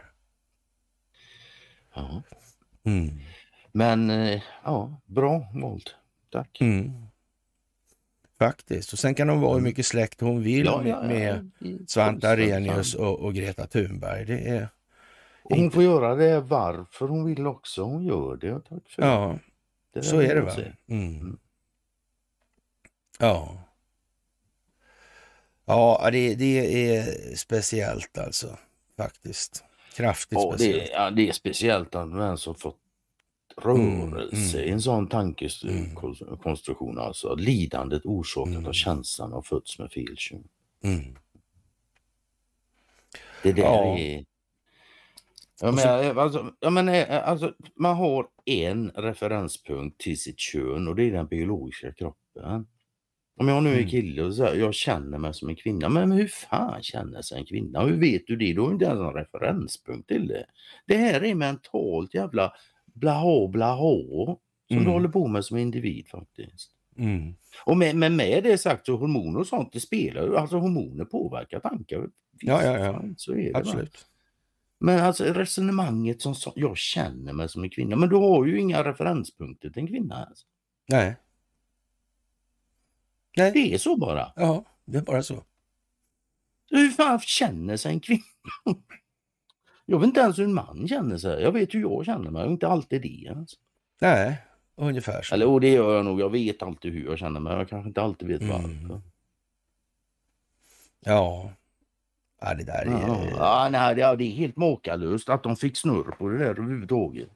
[1.94, 2.22] Ja.
[2.84, 3.20] Mm.
[3.72, 5.90] Men eh, ja, bra våld.
[6.32, 6.60] Tack.
[6.60, 6.92] Mm.
[8.38, 8.92] Faktiskt.
[8.92, 9.64] Och sen kan hon vara hur mm.
[9.64, 11.50] mycket släkt hon vill ja, ja, med
[11.88, 14.24] Svante Arrhenius och, och, Greta Thunberg.
[14.24, 14.68] Det är
[15.44, 17.82] och hon får göra det varför hon vill också.
[17.82, 18.60] Hon gör det.
[18.60, 19.38] Tack för ja,
[19.92, 20.52] det så är det va.
[20.88, 21.20] Mm.
[21.20, 21.38] mm.
[23.18, 23.58] Ja.
[25.64, 28.58] Ja, det, det är speciellt alltså.
[28.96, 29.64] Faktiskt.
[29.96, 30.86] Kraftigt ja, speciellt.
[30.86, 32.78] Det, ja, det är speciellt att män som fått
[33.56, 34.74] rörelse mm, mm.
[34.74, 36.90] en sån tankekonstruktion.
[36.90, 37.04] Mm.
[37.04, 38.66] Alltså lidandet orsakat mm.
[38.66, 40.48] av känslan av fötts med fel kön.
[40.82, 41.16] Mm.
[43.42, 43.98] Det där ja.
[43.98, 44.24] är...
[45.60, 51.04] Jag menar, alltså, jag menar, alltså, man har en referenspunkt till sitt kön och det
[51.04, 52.66] är den biologiska kroppen.
[53.36, 53.88] Om jag nu är mm.
[53.88, 57.38] kille och så här, jag känner mig som en kvinna, men hur fan känner sig
[57.38, 57.82] en kvinna?
[57.82, 58.52] Hur vet du det?
[58.52, 60.46] Du har inte ens en referenspunkt till det.
[60.86, 62.52] Det här är mentalt jävla
[62.94, 64.36] blaha blaha
[64.68, 64.84] som mm.
[64.84, 66.70] du håller på med som individ faktiskt.
[66.98, 67.34] Mm.
[67.64, 71.04] Och med, men med det sagt så hormoner och sånt, det spelar ju, alltså hormoner
[71.04, 72.08] påverkar tankar.
[72.40, 73.02] Ja, ja, ja.
[73.16, 73.58] Så är det.
[73.58, 73.94] Absolut.
[73.94, 74.13] Va?
[74.84, 78.60] Men alltså resonemanget som så, jag känner mig som en kvinna, men du har ju
[78.60, 80.24] inga referenspunkter till en kvinna.
[80.24, 80.46] Alltså.
[80.88, 81.16] Nej.
[83.36, 83.52] Nej.
[83.52, 84.32] Det är så bara.
[84.36, 85.44] Ja, det är bara så.
[86.70, 88.22] Hur fan känner sig en kvinna?
[89.86, 91.42] Jag vet inte ens hur en man känner sig.
[91.42, 93.32] Jag vet hur jag känner mig, inte alltid det.
[93.36, 93.56] Alltså.
[94.00, 94.36] Nej,
[94.76, 95.34] ungefär så.
[95.34, 96.20] Eller och det gör jag nog.
[96.20, 97.56] Jag vet alltid hur jag känner mig.
[97.56, 98.52] Jag kanske inte alltid vet mm.
[98.52, 99.00] varför.
[101.00, 101.52] Ja.
[102.40, 102.90] Ja, det där är...
[102.90, 107.28] Ja, ja nej, det, är helt makalöst att de fick snurr på det där överhuvudtaget.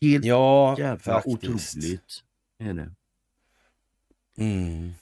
[0.00, 1.36] Helt ja, jävla faktiskt.
[1.36, 2.22] otroligt
[2.58, 2.90] är det.
[4.38, 4.92] Mm.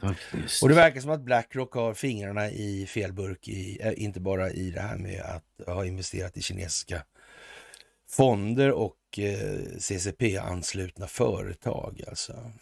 [0.00, 0.62] Faktiskt.
[0.62, 4.50] Och det verkar som att Blackrock har fingrarna i fel burk, i, äh, inte bara
[4.50, 7.02] i det här med att ha investerat i kinesiska
[8.10, 12.02] fonder och eh, CCP-anslutna företag.
[12.08, 12.52] Alltså.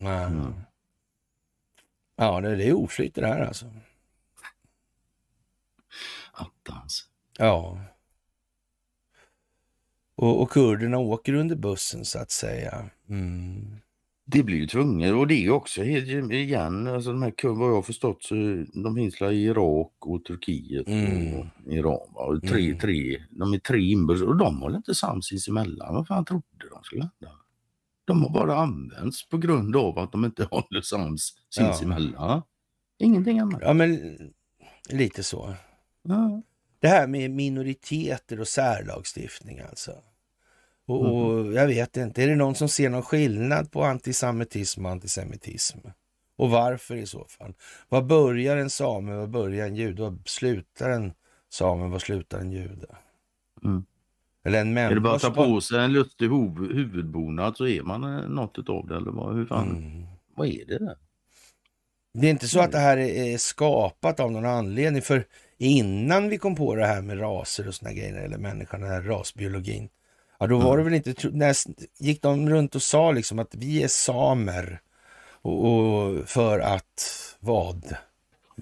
[0.00, 0.52] Mm.
[2.16, 3.66] Ja, det, det är oflyt det här alltså.
[6.38, 7.04] Attans.
[7.38, 7.80] Ja.
[10.14, 12.90] Och, och kurderna åker under bussen så att säga.
[13.08, 13.80] Mm.
[14.30, 17.74] Det blir ju tvunget och det är ju också igen, alltså de här vad jag
[17.74, 18.34] har förstått så
[18.84, 21.34] de finns i Irak och Turkiet mm.
[21.34, 22.08] och Iran.
[22.14, 22.78] Och tre, mm.
[22.78, 25.94] tre, de är tre inbördes och de håller inte sams sinsemellan.
[25.94, 27.38] Vad fan trodde de skulle hända?
[28.04, 32.12] De har bara använts på grund av att de inte håller sams sinsemellan.
[32.16, 32.42] Ja.
[32.98, 33.60] Ingenting annat.
[33.62, 33.98] Ja men
[34.90, 35.54] lite så.
[36.80, 39.92] Det här med minoriteter och särlagstiftning alltså.
[40.86, 44.92] Och, och, jag vet inte, är det någon som ser någon skillnad på antisemitism och
[44.92, 45.78] antisemitism?
[46.36, 47.54] Och varför i så fall?
[47.88, 49.14] Vad börjar en same?
[49.14, 50.02] Vad börjar en jude?
[50.02, 51.12] Vad slutar en
[51.50, 51.88] same?
[51.88, 52.96] Vad slutar en jude?
[53.64, 53.84] Mm.
[54.44, 54.90] Eller en människa.
[54.90, 58.28] Är det bara att ta på sig en lustig hov- huvudbonad så är man eh,
[58.28, 59.36] något utav det eller vad?
[59.36, 59.68] Hur fan?
[59.68, 60.06] Mm.
[60.36, 60.96] Vad är det där?
[62.14, 65.02] Det är inte så att det här är är skapat av någon anledning.
[65.02, 65.24] För
[65.58, 69.02] innan vi kom på det här med raser och såna grejer, eller människan, den här
[69.02, 69.88] rasbiologin.
[70.38, 71.56] Ja, då var det väl inte, när,
[71.98, 74.80] gick de runt och sa liksom att vi är samer.
[75.42, 77.96] Och, och för att vad?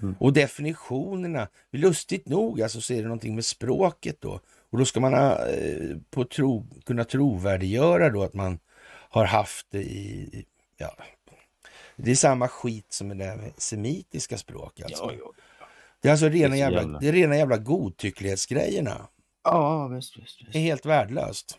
[0.01, 0.15] Mm.
[0.19, 4.39] Och definitionerna, lustigt nog alltså så är det någonting med språket då.
[4.69, 8.59] Och då ska man ha, eh, på tro, kunna trovärdiggöra då att man
[9.09, 10.45] har haft det i,
[10.77, 10.95] ja,
[11.95, 15.03] det är samma skit som med det här med semitiska språk alltså.
[15.03, 15.31] Ja, ja.
[16.01, 19.07] Det är alltså Det är rena jävla, jävla- det är rena jävla godtycklighetsgrejerna.
[19.43, 20.55] ja visst, visst, Det är visst.
[20.57, 21.57] helt värdelöst.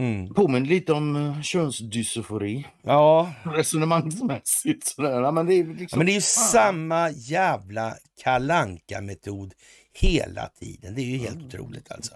[0.00, 0.34] Mm.
[0.34, 4.86] Påminner lite om uh, könsdysfori Ja, resonemangsmässigt.
[4.86, 5.32] Sådär.
[5.32, 5.98] Men det är Ja, liksom...
[5.98, 6.48] men det är ju fan.
[6.48, 9.54] samma jävla kalanka metod
[9.92, 10.94] hela tiden.
[10.94, 11.46] Det är ju helt Mm.
[11.46, 12.14] otroligt alltså.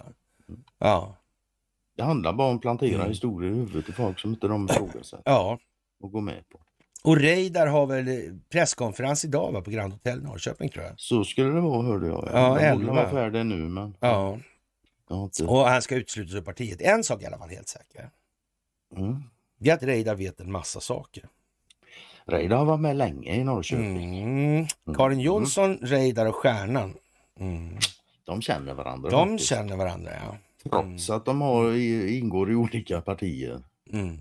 [0.78, 1.16] Ja,
[1.97, 3.09] Det handlar bara om att plantera Mm.
[3.09, 5.59] historier i huvudet till folk som inte de ifrågasätter ja.
[6.01, 6.61] och går med på.
[7.05, 10.95] Och Reidar har väl presskonferens idag va, på Grand Hotel Norrköping tror jag.
[10.97, 12.29] Så skulle det vara hörde jag.
[12.33, 12.93] Ja, De elva.
[12.93, 14.39] vara färdiga nu men Ja,
[15.11, 15.45] inte...
[15.45, 16.81] och han ska uteslutas ur partiet.
[16.81, 18.11] En sak är i alla fall helt säker.
[18.97, 19.23] Mm.
[19.59, 21.29] Det är att Reidar vet en massa saker.
[22.27, 24.23] Reidar har varit med länge i Norrköping.
[24.23, 24.67] Mm.
[24.97, 26.95] Karin Jonsson, Reidar och Stjärnan.
[27.41, 27.77] Mm.
[28.25, 29.11] De känner varandra.
[29.11, 29.49] De faktiskt.
[29.49, 30.37] känner varandra ja.
[30.71, 31.73] Trots att de har,
[32.09, 33.63] ingår i olika partier.
[33.93, 34.19] Mm.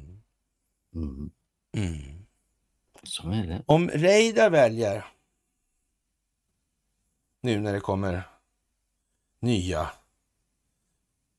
[3.03, 3.63] Så är det.
[3.65, 5.05] Om Reidar väljer
[7.41, 8.23] nu när det kommer
[9.39, 9.89] nya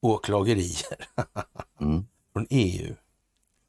[0.00, 1.08] åklagerier
[1.80, 2.06] Mm.
[2.32, 2.94] från EU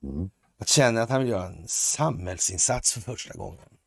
[0.04, 0.30] Mm.
[0.58, 3.70] att känna att han vill göra en samhällsinsats för första gången.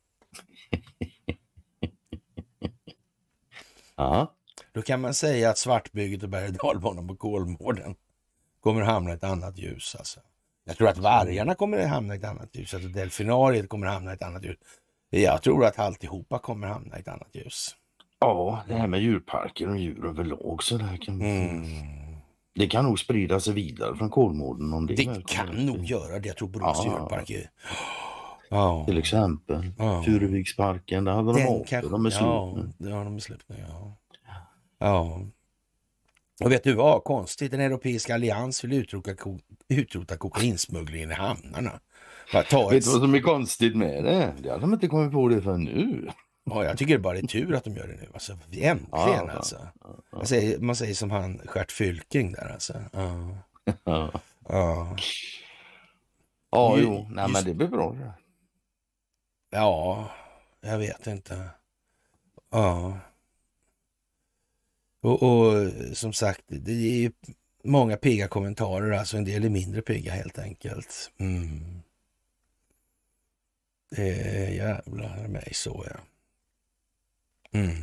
[3.95, 4.35] Ja.
[4.71, 7.95] Då kan man säga att Svartbygget och berg och dalbanan på Kolmården
[8.59, 9.95] kommer att hamna i ett annat ljus.
[9.95, 10.19] Alltså.
[10.69, 13.93] Jag tror att vargarna kommer att hamna i ett annat ljus, att delfinariet kommer att
[13.93, 14.57] hamna i ett annat ljus.
[15.09, 17.75] Jag tror att alltihopa kommer att hamna i ett annat ljus.
[18.19, 21.65] ja, det här med djurparker och djur överlag så där kan Mm.
[22.55, 26.27] Det kan nog sprida sig vidare från Kolmården om det, Det kan nog göra det.
[26.27, 26.91] Jag tror Borås Ja.
[26.91, 27.49] djurpark är...
[28.49, 28.83] Ja.
[28.87, 30.03] Till exempel Ja.
[30.03, 31.89] Furuviksparken, där hade de kanske...
[31.91, 32.89] de är slut ja, nu.
[32.89, 33.55] det har de slut nu.
[33.69, 33.97] Ja.
[34.79, 35.21] ja.
[36.43, 37.03] Och vet du vad?
[37.03, 37.53] Konstigt.
[37.53, 39.39] En europeisk allians vill utrota, ko...
[39.67, 41.79] utrota kokainsmugglingen i hamnarna.
[42.33, 42.85] Vet ett...
[42.85, 44.33] du vad som är konstigt med det?
[44.41, 46.09] Det hade de inte kommit på det för nu.
[46.43, 48.07] ja, jag tycker det bara är tur att de gör det nu.
[48.13, 49.67] Alltså, äntligen Ja, ja, alltså.
[49.81, 49.95] ja.
[50.11, 52.73] Man säger, man säger som han Gert Fylking där alltså.
[52.93, 53.37] Ja.
[53.83, 54.11] Ja,
[54.49, 54.95] Ja.
[56.51, 58.13] ja jo, nej just- men det blir bra det.
[59.51, 60.09] Ja,
[60.61, 61.49] jag vet inte.
[62.51, 62.99] Ja.
[65.01, 67.11] Och, och som sagt, det är ju
[67.63, 71.11] många pigga kommentarer, alltså en del är mindre pigga helt enkelt.
[71.19, 71.81] Mm.
[73.95, 75.99] Det är jävlar mig så ja.
[77.59, 77.75] Mm.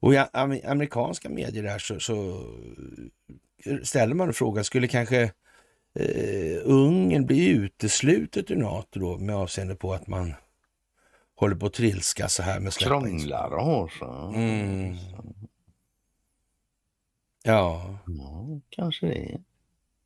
[0.00, 2.46] Och i am- amerikanska medier där så, så
[3.82, 5.22] ställer man frågan, skulle kanske
[5.94, 10.34] eh, Ungern bli uteslutet ur NATO då med avseende på att man
[11.34, 14.32] håller på att trilska så här med släppa Krånglar och så.
[14.34, 14.96] Mm.
[17.48, 17.98] Ja.
[18.06, 19.38] Ja, kanske det.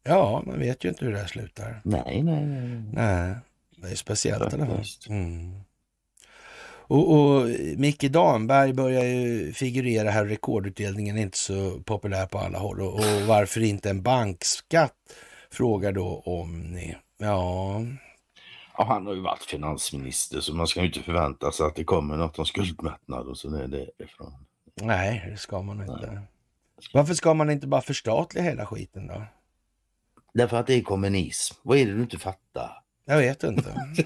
[0.02, 1.80] ja, man vet ju inte hur det här slutar.
[1.84, 2.68] Nej, nej, nej.
[2.70, 2.92] nej.
[2.92, 3.34] Nej,
[3.76, 4.84] det är speciellt i alla fall.
[5.08, 5.60] Mm.
[6.84, 10.24] Och, och Micke Damberg börjar ju figurera här.
[10.24, 12.80] Rekordutdelningen är inte så populär på alla håll.
[12.80, 14.94] Och, och varför inte en bankskatt?
[15.50, 16.96] Frågar då om ni.
[17.18, 17.80] Ja,
[18.78, 21.84] Ja, han har ju varit finansminister så man ska ju inte förvänta sig att det
[21.84, 24.32] kommer något om skuldmättnad och så det är därifrån.
[24.74, 26.22] nej, det ska man inte.
[26.92, 29.22] Varför ska man inte bara förstatliga hela skiten då?
[30.34, 31.54] Därför att det är kommunism.
[31.62, 32.82] Vad är det du inte fattar?
[33.04, 33.74] Jag vet inte.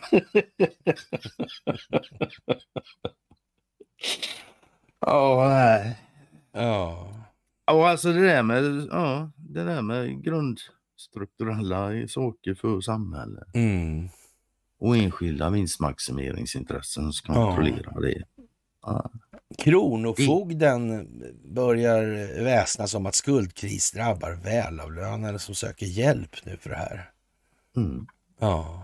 [5.01, 5.99] Ja, nej.
[6.53, 7.17] Ja,
[7.67, 14.09] Ja, alltså det där med, ja, det där med grundstrukturella saker för samhället mm.
[14.79, 17.47] och enskilda vinstmaximeringsintressen ska Ja.
[17.47, 18.23] kontrollera det.
[18.83, 19.11] Ja.
[19.59, 21.09] Kronofogden
[21.45, 22.03] börjar
[22.45, 27.11] väsnas om att skuldkris drabbar välavlönade som söker hjälp nu för det här.
[27.77, 28.07] Mm.
[28.39, 28.83] Ja,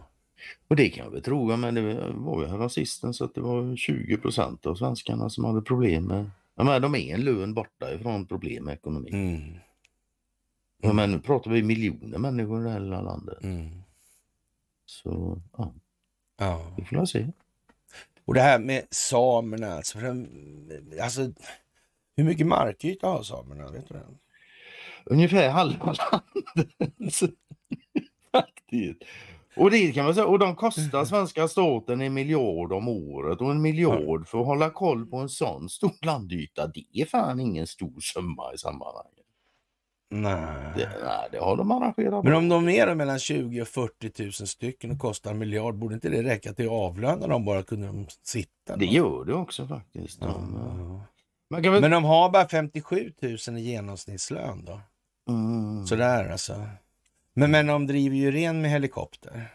[0.68, 3.76] Och det kan jag väl tro, men det var ju rasisten så att det var
[3.76, 7.94] 20 procent av svenskarna som hade problem med jag menar, de är en lön borta
[7.94, 9.14] ifrån problem med ekonomin.
[9.14, 9.58] mm.
[10.84, 13.42] Ja, men nu pratar vi miljoner människor i hela landet.
[13.42, 13.70] Mm.
[14.86, 15.74] Så ja,
[16.38, 16.74] ja.
[16.76, 17.32] vi får väl se.
[18.24, 20.28] Och det här med samerna, alltså, de,
[21.02, 21.32] alltså
[22.16, 23.70] hur mycket markyta har samerna?
[23.70, 24.06] Vet du det?
[25.04, 26.72] Ungefär halva landet.
[28.32, 29.02] Faktiskt.
[29.56, 33.50] Och det kan man säga, och de kostar svenska staten en miljard om året och
[33.50, 36.66] en miljard för att hålla koll på en sån stor landyta.
[36.66, 39.21] Det är fan ingen stor summa i sammanhanget.
[40.14, 40.72] Nej.
[40.76, 42.24] Det, nej, det har de arrangerat.
[42.24, 45.94] Men om de är mellan 20 och 40 000 stycken och kostar en miljard, borde
[45.94, 48.76] inte det räcka till att avlöna dem bara kunde de sitta?
[48.76, 50.20] Det gör det också faktiskt.
[50.20, 51.06] De,
[51.48, 51.62] Ja.
[51.62, 51.80] kan väl...
[51.80, 53.12] Men de har bara 57
[53.48, 54.80] 000 i genomsnittslön då?
[55.28, 55.86] mm.
[55.86, 56.66] Sådär alltså.
[57.34, 59.50] Men, men de driver ju ren med helikopter.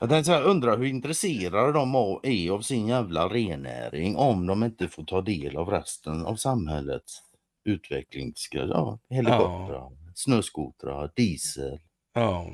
[0.00, 4.88] Jag så här, undrar hur intresserade de är av sin jävla rennäring om de inte
[4.88, 7.22] får ta del av resten av samhällets
[7.64, 8.68] utvecklingsgrejer.
[8.68, 11.80] Ja, helikoptrar, snöskotrar, diesel.
[12.12, 12.50] Ja.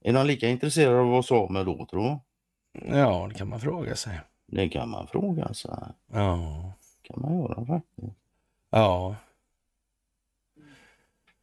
[0.00, 2.20] Är de lika intresserade av vara samer då tror du?
[2.98, 4.20] ja, det kan man fråga sig.
[4.46, 5.78] Det kan man fråga sig.
[6.12, 6.72] Ja.
[7.02, 8.16] kan man göra faktiskt.
[8.70, 9.16] Ja.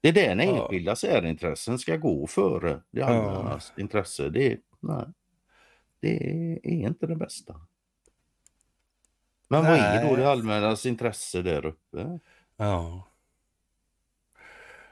[0.01, 0.61] Det är den Ja.
[0.63, 4.29] enskilda särintressen ska gå före det allmännas intresse.
[4.29, 5.05] Det, är- nej,
[5.99, 6.17] det
[6.63, 7.61] är inte det bästa.
[9.47, 10.15] Men vad är då Nej.
[10.17, 12.19] det allmännas intresse där uppe?
[12.57, 13.07] Ja.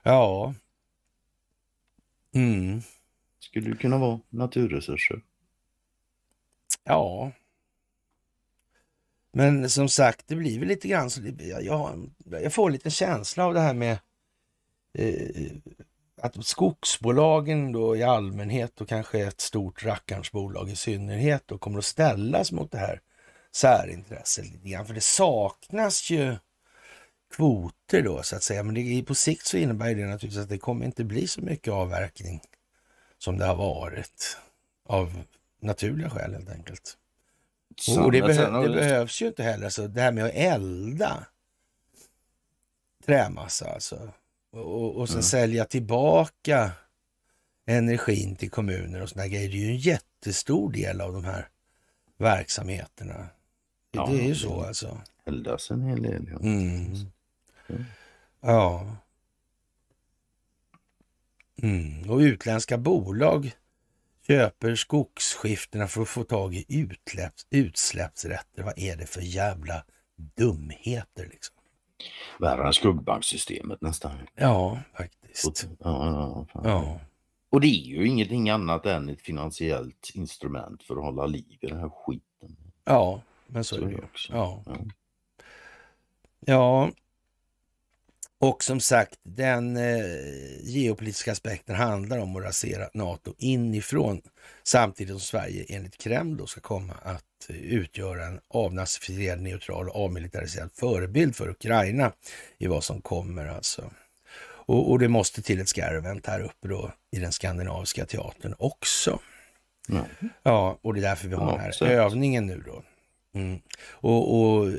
[0.03, 0.53] Ja.
[2.33, 2.81] Mm.
[3.39, 5.21] Skulle det kunna vara naturresurser?
[6.83, 7.31] Ja.
[9.31, 11.21] Men som sagt, det blir väl lite grann så.
[11.39, 13.97] Jag, jag, får lite känsla av det här med
[14.93, 15.51] eh,
[16.21, 21.79] att skogsbolagen då i allmänhet och kanske ett stort rackarns bolag i synnerhet då kommer
[21.79, 23.01] att ställas mot det här
[23.51, 24.85] särintresset lite grann.
[24.85, 26.35] För det saknas ju
[27.35, 28.63] kvoter då så att säga.
[28.63, 31.73] Men det, på sikt så innebär det naturligtvis att det kommer inte bli så mycket
[31.73, 32.41] avverkning
[33.17, 34.37] som det har varit
[34.85, 35.23] av
[35.61, 36.97] naturliga skäl helt enkelt.
[37.99, 39.69] Och det, behö- det behövs ju inte heller.
[39.69, 41.27] Så det här med att elda
[43.05, 44.09] trämassa alltså.
[44.51, 45.23] Och, och, sen Mm.
[45.23, 46.71] sälja tillbaka
[47.65, 49.49] energin till kommuner och sådana grejer.
[49.49, 51.47] Det är ju en jättestor del av de här
[52.17, 53.27] verksamheterna.
[53.91, 55.01] Ja, det är ju så alltså.
[55.25, 56.27] eldas en hel del.
[56.31, 56.39] Ja.
[56.39, 56.93] Mm.
[57.69, 57.83] Mm.
[58.41, 58.95] Ja.
[61.61, 62.09] Mm.
[62.09, 63.51] Och utländska bolag
[64.27, 68.63] köper skogsskiftena för att få tag i utsläpps, utsläppsrätter.
[68.63, 69.83] Vad är det för jävla
[70.15, 71.55] dumheter liksom?
[72.39, 74.11] Värre än skuggbanksystemet nästan.
[74.35, 75.67] Ja, faktiskt.
[75.79, 76.63] Ja, ja, fan.
[76.69, 76.99] Ja,
[77.49, 81.67] Och det är ju ingenting annat än ett finansiellt instrument för att hålla liv i
[81.67, 82.57] den här skiten.
[82.85, 84.01] ja men så Så är det ju.
[84.03, 84.33] också.
[84.33, 84.63] Ja.
[86.39, 86.91] Ja.
[88.43, 90.05] Och som sagt, den eh,
[90.61, 94.21] geopolitiska aspekten handlar om att rasera NATO inifrån
[94.63, 100.05] samtidigt som Sverige enligt Kreml då ska komma att eh, utgöra en avnazifierad, neutral och
[100.05, 102.11] avmilitariserad förebild för Ukraina
[102.57, 103.91] i vad som kommer alltså.
[104.45, 109.19] Och, och det måste till ett skarvent här uppe då i den skandinaviska teatern också.
[109.87, 110.05] Ja.
[110.43, 111.91] Ja, och det är därför vi har Ja, den här exakt.
[111.91, 112.83] övningen nu då.
[113.39, 113.59] Mm.
[113.89, 114.71] Och, och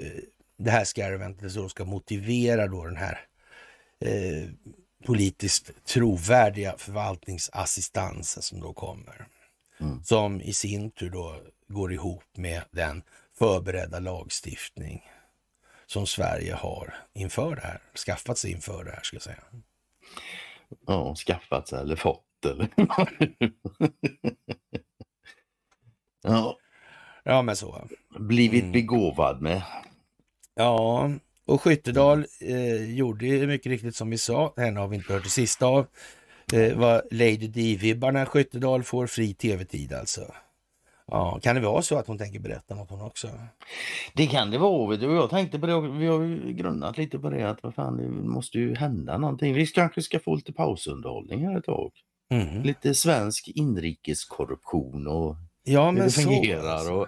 [0.59, 3.21] det här skarventet så ska motivera då den här
[4.05, 4.49] eh,
[5.07, 9.27] politiskt trovärdiga förvaltningsassistansen som då kommer.
[9.81, 10.05] Mm.
[10.05, 13.03] Som i sin tur då går ihop med den
[13.39, 15.03] förberedda lagstiftning
[15.87, 19.43] som Sverige har inför det här, skaffat sig inför det här ska jag säga.
[20.87, 22.69] ja, skaffat sig eller fått eller.
[26.23, 26.59] ja,
[27.25, 27.89] Ja, men så.
[28.19, 28.73] blivit Mm.
[28.73, 29.63] begåvad med.
[30.55, 31.11] Ja,
[31.47, 34.53] och Skyttedal eh, gjorde mycket riktigt som vi sa.
[34.57, 35.87] Henne har vi inte hört det sista av.
[36.53, 40.21] Eh, vad Lady Di-vibbarna Skyttedal får fri tv-tid alltså.
[41.07, 43.29] Ja, kan det vara så att hon tänker berätta något hon också?
[44.15, 44.91] Det kan det vara.
[44.91, 45.07] Vet du.
[45.15, 48.09] Jag tänkte på det, vi har ju grunnat lite på det att vad fan, det
[48.09, 49.55] måste ju hända någonting.
[49.55, 51.93] Vi kanske ska få lite pausunderhållning här ett tag.
[52.31, 52.63] Mm.
[52.63, 56.21] Lite svensk inrikeskorruption och Ja, hur det så.
[56.21, 56.69] fungerar.
[56.69, 56.93] alltså.
[56.93, 57.07] Och,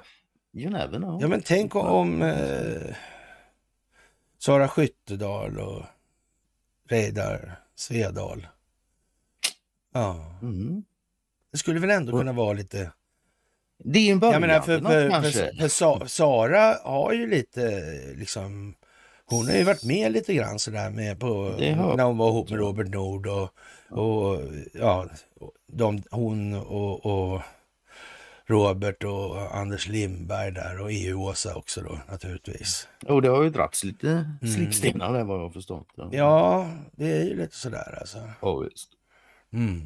[0.54, 1.18] you never know.
[1.22, 2.94] Ja, men tänk om eh,
[4.38, 5.82] Sara Skyttedal och
[6.88, 8.46] Reidar Svedal.
[9.94, 10.84] Ja, Mm.
[11.52, 12.92] det skulle väl ändå kunna vara lite
[13.78, 17.82] Det är en början Jag menar för, för, för, för Sa, Sara har ju lite
[18.16, 18.74] liksom
[19.24, 21.54] hon har ju varit med lite grann sådär med på
[21.96, 23.50] när hon var ihop med Robert Nord och,
[23.90, 24.40] och
[24.72, 25.06] ja,
[25.66, 27.42] de, hon och, och
[28.48, 32.88] Robert och Anders Lindberg där och EU-Åsa också då naturligtvis.
[33.06, 34.54] Och det har ju dragits lite Mm.
[34.54, 35.88] slipstenar där vad jag har förstått.
[35.96, 38.18] Ja, Ja, det är ju lite sådär alltså.
[38.42, 38.88] ja visst.
[39.52, 39.80] Mm.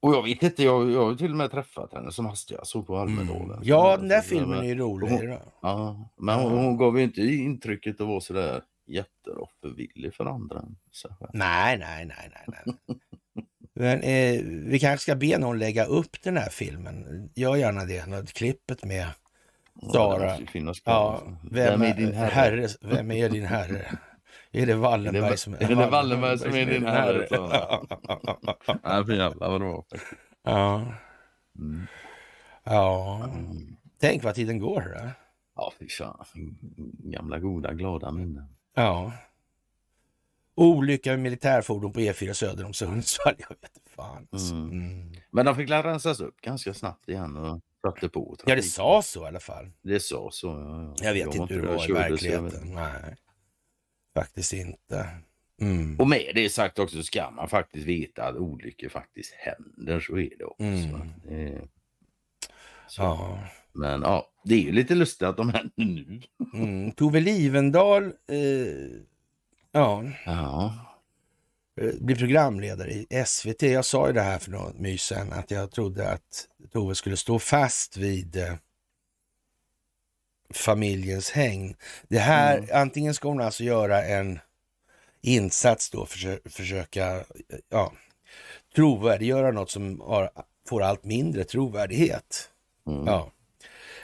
[0.00, 2.86] Och jag vet inte, jag, jag har till och med träffat henne som hastigast såg
[2.86, 3.50] på Almedalen.
[3.50, 3.60] Mm.
[3.62, 5.08] Ja, den där filmen men- är ju rolig.
[5.08, 5.38] hon- då.
[5.62, 10.64] Ja, men hon, hon gav ju inte intrycket att vara sådär jätteoffervillig för andra.
[10.90, 11.08] Så.
[11.32, 12.62] Nej, nej, nej, nej.
[12.66, 12.76] nej.
[13.78, 17.28] Men eh, vi kanske ska be någon lägga upp den här filmen.
[17.34, 19.06] Gör gärna det, något klippet med
[19.80, 20.36] Ja, Sara.
[20.36, 20.74] kvar.
[20.84, 22.30] Ja, vem, är din herre?
[22.30, 22.68] herre?
[22.80, 23.98] Vem är din herre?
[24.52, 29.50] Är det Wallenberg Är som är det Wallenberg som är din herre, Ja, för jävlar
[29.50, 29.84] vad det var.
[30.44, 30.86] ja.
[31.58, 31.86] Mm.
[32.64, 33.28] ja.
[34.00, 34.80] Tänk vad tiden går.
[34.98, 35.10] Då.
[35.56, 36.24] Ja, fy fan.
[37.04, 38.48] Gamla goda glada minnen.
[38.74, 39.12] Ja.
[40.56, 43.34] Olycka med militärfordon på E4 söder om Sundsvall.
[43.38, 44.28] Jag vet fan.
[44.32, 44.54] alltså.
[44.54, 44.70] Mm.
[44.70, 45.12] Mm.
[45.30, 48.36] Men de fick rensas upp ganska snabbt igen och satte på.
[48.38, 48.70] Ja, det trafiken.
[48.70, 49.70] sa så i alla fall.
[49.82, 50.46] Det sa så.
[50.46, 51.04] Ja, ja.
[51.06, 52.74] Jag vet inte hur det var i jag verkligheten.
[52.74, 53.16] Nej,
[54.14, 55.08] faktiskt inte.
[55.60, 56.00] Mm.
[56.00, 60.00] Och med det sagt också ska man faktiskt veta att olyckor faktiskt händer.
[60.00, 60.64] Så är det också.
[60.64, 61.12] Mm.
[61.24, 61.68] Det.
[62.96, 63.38] Ja.
[63.72, 66.20] Men ja, det är ju lite lustigt att de händer nu.
[66.54, 66.92] Mm.
[66.92, 68.10] Tove Livendal eh,
[69.76, 70.74] ja, Ja.
[71.80, 73.62] eh, blir programledare i SVT.
[73.62, 77.38] Jag sa ju det här för något mys att jag trodde att Tove skulle stå
[77.38, 78.54] fast vid eh,
[80.54, 81.76] familjens häng.
[82.08, 82.70] Det här, Mm.
[82.72, 84.38] antingen ska hon alltså göra en
[85.20, 87.24] insats då, försö försöka eh,
[87.68, 87.92] ja,
[88.74, 90.30] trovärdiggöra något som har,
[90.68, 92.50] får allt mindre trovärdighet.
[92.86, 93.06] Mm.
[93.06, 93.32] Ja.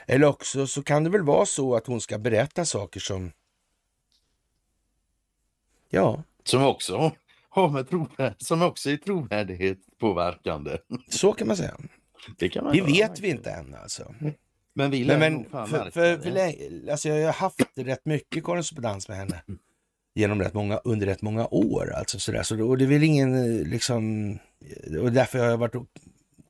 [0.07, 3.31] Eller också så kan det väl vara så att hon ska berätta saker som...
[5.93, 7.11] Ja, Som också
[7.49, 10.77] har med trovärd, som också är trovärdighet påverkande.
[11.09, 11.77] så kan man säga.
[12.37, 14.15] Det kan man Det vet vi inte än alltså.
[14.73, 18.05] Men vi Men, lär men fan för, för, för länge, alltså jag har haft rätt
[18.05, 19.41] mycket korrespondens med henne
[20.15, 21.93] genom rätt många, under rätt många år.
[21.95, 22.43] Alltså sådär.
[22.43, 24.31] Så, och det är väl ingen liksom...
[25.01, 25.87] Och därför har jag varit och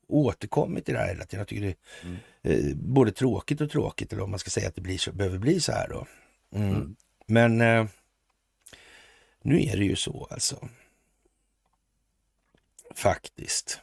[0.07, 1.39] återkommit till det här hela tiden.
[1.39, 2.69] Jag tycker det är Mm.
[2.69, 5.59] eh, både tråkigt och tråkigt, eller om man ska säga att det blir behöver bli
[5.59, 6.05] så här då.
[6.55, 6.69] Mm.
[6.75, 6.95] Mm.
[7.27, 7.85] Men eh,
[9.43, 10.67] nu är det ju så alltså.
[12.95, 13.81] Faktiskt.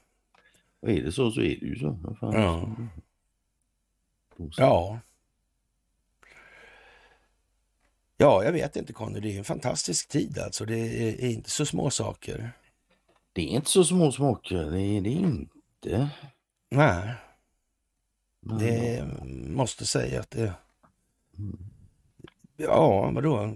[0.81, 2.17] Och är det så så är det ju så.
[2.21, 2.77] Ja.
[4.57, 5.01] Ja.
[8.17, 9.21] Ja, jag vet inte Conny.
[9.21, 10.65] Det är en fantastisk tid alltså.
[10.65, 12.53] Det är, är inte så små saker.
[13.33, 14.71] Det är inte så små smaker.
[14.71, 16.11] Det är det inte.
[16.71, 17.15] Nej,
[18.41, 19.07] Men, det
[19.51, 20.55] måste säga att det...
[21.39, 21.59] Mm.
[22.57, 23.55] Ja, vadå?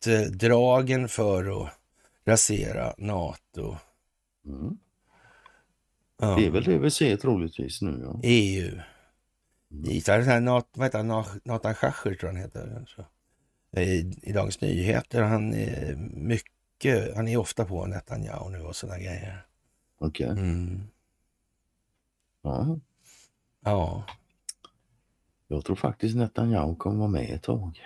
[0.00, 1.72] Slutdragen för att
[2.24, 3.76] rasera NATO.
[4.46, 4.78] Mm.
[6.20, 6.36] Ja.
[6.36, 8.00] Det är väl det vi ser troligtvis nu.
[8.04, 8.20] Ja.
[8.22, 8.80] EU.
[9.70, 10.44] Mm.
[10.44, 12.84] Nat, vad heter han, Nat- Nathan Schacher tror han heter.
[12.88, 13.04] Så.
[13.80, 15.22] I, I Dagens Nyheter.
[15.22, 19.46] Han är mycket, han är ofta på Netanyahu nu och sådana grejer.
[19.98, 20.26] Okej.
[20.26, 20.82] Mm.
[22.42, 22.78] Ja.
[23.64, 24.04] Ja.
[25.48, 27.80] Jag tror faktiskt Netanyahu kommer vara med ett tag.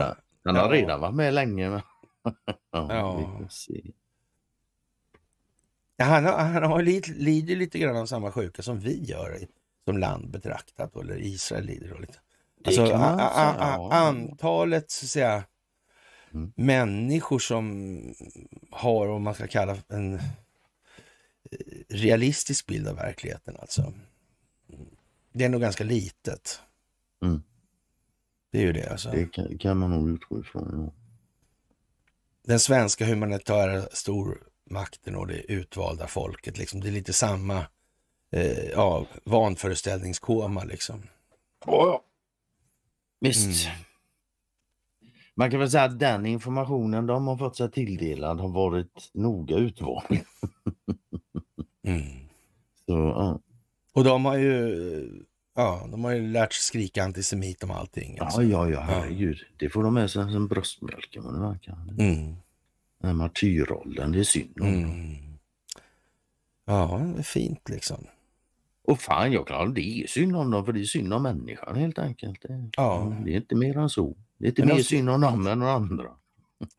[0.00, 0.16] Han
[0.54, 1.70] har Ja, har redan varit med länge.
[1.70, 1.80] Men...
[2.72, 3.40] ja, Ja.
[5.98, 9.38] Han, har- han har lid, lider lite grann av samma sjuka som vi gör
[9.84, 10.96] som land betraktat.
[10.96, 12.18] Eller Israel lider då lite.
[12.64, 15.44] Alltså, a, a, a, antalet så att säga,
[16.32, 16.52] Mm.
[16.56, 18.00] människor som
[18.70, 20.20] har, om man ska kalla en eh,
[21.88, 23.92] realistisk bild av verkligheten alltså.
[25.32, 26.60] Det är nog ganska litet.
[27.22, 27.42] Mm.
[28.50, 29.10] Det är ju det alltså.
[29.10, 30.70] Det kan, kan man nog utgå ifrån.
[30.72, 31.02] Ja.
[32.46, 37.66] Den svenska humanitära stormakten och det utvalda folket, liksom, det är lite samma
[38.30, 41.02] eh, ja, vanföreställningskoma liksom.
[43.20, 43.66] Visst.
[43.66, 43.78] Mm.
[45.34, 49.56] Man kan väl säga att den informationen de har fått sig tilldelad har varit noga
[49.56, 50.20] utvald.
[51.86, 52.02] Mm.
[52.86, 53.40] Så, ja.
[53.92, 55.26] Och de har ju,
[55.56, 58.18] ja, de har ju lärt sig skrika antisemit om allting.
[58.20, 58.42] Alltså.
[58.42, 59.38] ja, ja, ja, herregud.
[59.56, 61.72] Det får de med sig som bröstmjölken vad det verkar.
[61.98, 62.36] Mm.
[63.00, 64.66] Den här martyrrollen, det är synd om.
[64.68, 65.16] Mm.
[66.64, 68.06] Ja, det är fint liksom.
[68.84, 71.76] Och fan, jag klarar det är synd om dem för det är synd om människan
[71.76, 72.42] helt enkelt.
[72.42, 73.16] Det, Ja.
[73.24, 74.16] det är inte mer än så.
[74.38, 76.04] Det är inte Men mer alltså- synd om dem än om andra.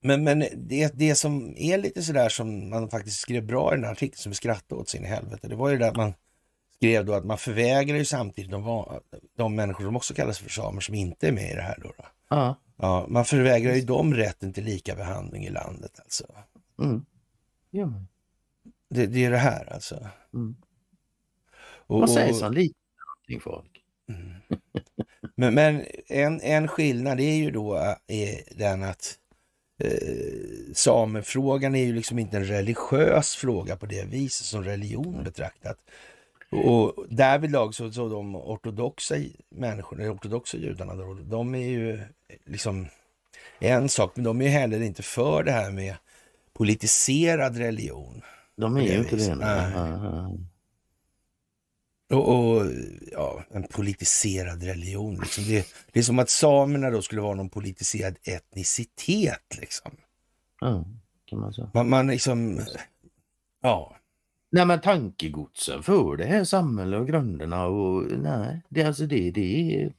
[0.01, 3.83] Men, men det, det som är lite sådär som man faktiskt skrev bra i den
[3.85, 5.47] här artikeln som vi skrattade åt sin helvete.
[5.47, 6.13] Det var ju det att man
[6.77, 8.85] skrev då att man förvägrar ju samtidigt de,
[9.37, 11.77] de människor som också kallas för samer som inte är med i det här.
[11.83, 12.05] Då, då.
[12.29, 12.55] Ja.
[12.77, 15.99] Ja, man förvägrar ju dem rätten till lika behandling i landet.
[16.03, 16.25] Alltså.
[16.79, 17.05] Mm.
[17.71, 17.93] Ja.
[18.89, 20.07] Det, det är det här alltså.
[20.33, 20.55] Mm.
[21.87, 23.83] Och, Man säger och- som liten folk.
[25.35, 27.75] Men, men en, en skillnad är ju då
[28.07, 29.15] är den att
[29.83, 35.77] eh, samefrågan är ju liksom inte en religiös fråga på det viset som religion betraktat.
[36.49, 39.15] Och därvidlag så, så de ortodoxa
[39.49, 42.01] människorna, de ortodoxa judarna, då, de är ju
[42.45, 42.87] liksom
[43.59, 45.95] en sak, men de är heller inte för det här med
[46.53, 48.21] politiserad religion.
[48.55, 49.37] De är ju inte det.
[52.09, 52.65] Och, och
[53.11, 55.15] ja, en politiserad religion.
[55.15, 55.43] Liksom.
[55.43, 59.57] Det, det är som att samerna då skulle vara någon politiserad etnicitet.
[59.59, 59.91] Liksom.
[60.61, 60.85] Ja,
[61.25, 61.71] kan man säga.
[61.73, 62.61] Man, man liksom,
[63.61, 63.95] ja.
[64.49, 69.75] Nej men tankegodsen för det här samhället och grunderna och nej, det, alltså det, det
[69.75, 69.93] är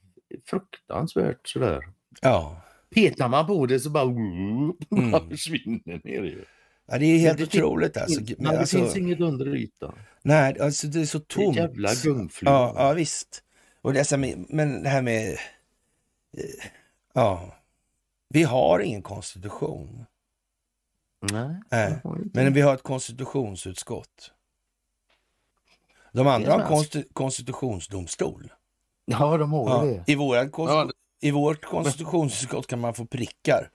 [0.47, 1.81] fruktansvärt sådär.
[2.21, 2.63] Ja.
[2.95, 4.05] Petar man på det så bara,
[4.91, 5.11] Mm.
[5.11, 6.45] bara försvinner ner ju.
[6.87, 8.21] ja, det är helt Det finns- otroligt alltså.
[8.21, 9.95] Nej, Men det alltså finns inget under ytan.
[10.23, 11.57] nej, alltså det är så Det är tomt.
[11.57, 12.47] jävla gungfly.
[12.51, 13.43] Ja, ja visst.
[13.83, 15.31] Och det med, men det här med,
[16.37, 16.67] eh,
[17.15, 17.55] ja,
[18.29, 20.05] vi har ingen konstitution.
[21.33, 22.31] Nej, Nej, det.
[22.45, 24.33] Men vi har ett konstitutionsutskott.
[26.19, 28.53] De andra har en konsti- konstitutionsdomstol.
[29.05, 30.13] Ja, de har Ja, det.
[30.13, 30.17] I,
[30.51, 30.91] konst- Ja,
[31.21, 33.71] I vårt konstitutionsutskott kan man få prickar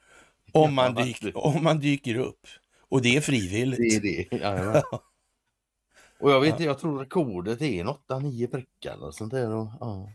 [0.51, 2.47] om man, Ja, dyker, om man dyker upp.
[2.89, 4.01] Och det är frivilligt.
[4.01, 4.37] Det är det.
[4.37, 4.81] Jajamän.
[6.19, 9.51] Och jag vet inte, jag tror rekordet är en 8-9 prickar eller sånt där.
[9.51, 10.09] Och, ja.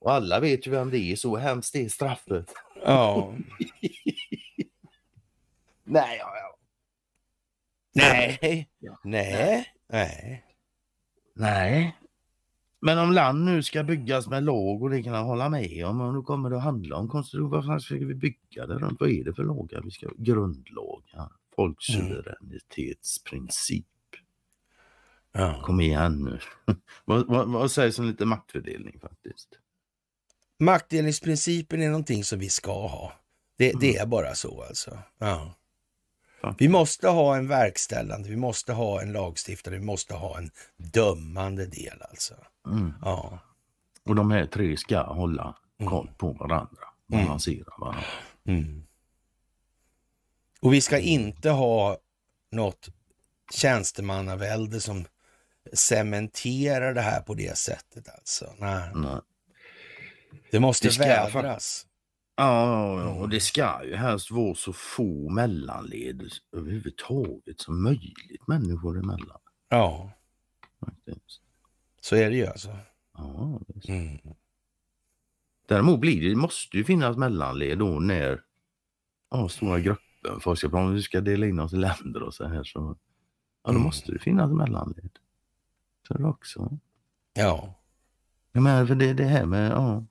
[0.00, 2.52] och alla vet ju vem det är, så hemskt är straffet.
[2.84, 3.32] Ja.
[5.84, 6.56] Nej, ja, ja.
[7.94, 8.68] Nej.
[8.78, 8.98] Ja.
[9.04, 9.66] Nej.
[9.88, 10.44] Nej.
[11.40, 11.96] Nej.
[12.80, 16.00] Men om land nu ska byggas med lag och det kan jag hålla med om.
[16.00, 17.50] Och nu kommer det att handla om konstitution.
[17.50, 19.00] Vad fan ska vi bygga det runt?
[19.00, 21.32] Vad är det för lagar vi ska Grundlagar.
[21.56, 23.86] Folksuveränitetsprincip.
[25.32, 25.62] Ja.
[25.62, 26.38] Kom igen nu.
[27.04, 29.48] vad, vad, vad sägs om lite maktfördelning faktiskt?
[30.58, 33.12] Maktdelningsprincipen är någonting som vi ska ha.
[33.56, 34.98] Det, det är bara så alltså.
[35.18, 35.54] Ja.
[36.58, 41.66] Vi måste ha en verkställande, vi måste ha en lagstiftare, vi måste ha en dömande
[41.66, 42.34] del alltså.
[42.66, 42.92] Mm.
[43.02, 43.38] Ja.
[44.04, 45.90] Och de här tre ska hålla Mm.
[45.90, 46.82] koll på varandra.
[47.06, 48.04] Balansera varandra.
[48.46, 48.86] Mm.
[50.60, 51.98] Och vi ska inte ha
[52.52, 52.88] något
[53.52, 55.04] tjänstemannavälde som
[55.72, 58.54] cementerar det här på det sättet alltså.
[58.58, 58.90] Nej.
[58.94, 59.20] Nej.
[60.50, 61.86] Det måste Det vädras.
[62.40, 66.22] Ja, och det ska ju helst vara så få mellanled
[66.52, 69.38] överhuvudtaget som möjligt människor emellan.
[69.68, 70.12] Ja,
[70.80, 71.40] Faktiskt.
[72.00, 72.76] så är det ju alltså.
[73.16, 73.88] Ja, visst.
[73.88, 74.18] Mm.
[75.68, 78.42] Däremot blir det, måste ju finnas mellanled då när
[79.30, 82.44] ja, stora grupper, folk ska, om vi ska dela in oss i länder och så
[82.48, 82.96] här så
[83.62, 83.82] ja, då Mm.
[83.82, 85.10] måste det finnas mellanled.
[86.08, 86.78] Så det också.
[87.34, 87.74] Ja.
[88.52, 90.04] Jag menar för det, det här med, ja.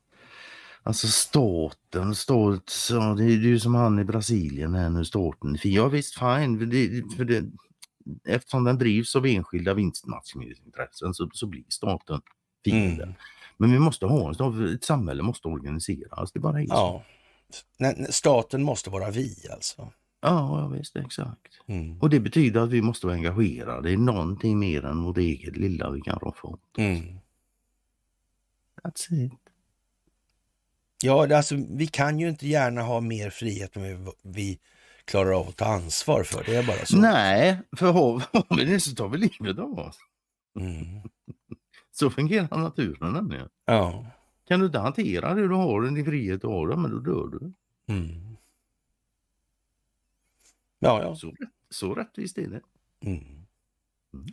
[0.84, 5.58] Alltså staten, stat, så det, är- ju som han i Brasilien här nu, staten.
[5.64, 6.60] Ja visst, fine.
[6.60, 7.46] För det, för det,
[8.28, 12.22] eftersom den drivs av enskilda vinstmaximeringsintressen så, så blir staten
[12.64, 13.04] fiende.
[13.04, 13.16] Mm.
[13.58, 16.32] Men vi måste ha en stat, ett samhälle måste organiseras.
[16.32, 17.04] Det bara är så.
[17.78, 17.94] ja.
[18.10, 19.92] Staten måste vara vi alltså.
[20.22, 21.62] Ja, ja, visst, exakt.
[21.68, 22.00] Mm.
[22.00, 25.90] Och det betyder att vi måste vara engagerade i någonting mer än vårt eget lilla
[25.92, 26.58] vi kan rå för.
[26.78, 27.20] Mm.
[28.84, 29.34] That's it.
[31.04, 34.60] Ja, det, alltså, vi kan ju inte gärna ha mer frihet än vi, vi
[35.06, 36.44] klarar av att ta ansvar för.
[36.44, 36.98] Det är bara så.
[36.98, 38.24] Nej, för har,
[38.58, 39.98] vi det så tar vi livet av oss.
[40.60, 41.02] Mm.
[41.92, 43.50] Så fungerar naturen nämligen.
[43.66, 44.06] Ja.
[44.48, 47.54] Kan du inte hantera det du har, din frihet du har, men då dör du.
[47.94, 48.38] Mm.
[50.80, 51.16] Ja, ja.
[51.16, 51.34] Så,
[51.70, 52.62] så rättvist är det.
[53.06, 53.46] Mm.
[54.14, 54.26] Mm.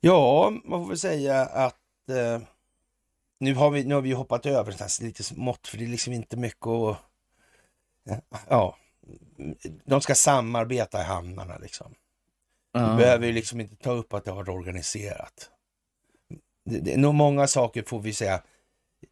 [0.00, 2.42] Ja, man får väl säga att eh,
[3.40, 6.12] nu, har vi, nu har vi hoppat över nästan lite smått, för det är liksom
[6.12, 6.96] inte mycket att...
[8.48, 8.76] Ja,
[9.84, 11.94] de ska samarbeta i hamnarna liksom.
[12.72, 15.50] Vi behöver ju liksom inte ta upp att det har varit organiserat.
[16.64, 18.42] Det, det nog många saker får vi säga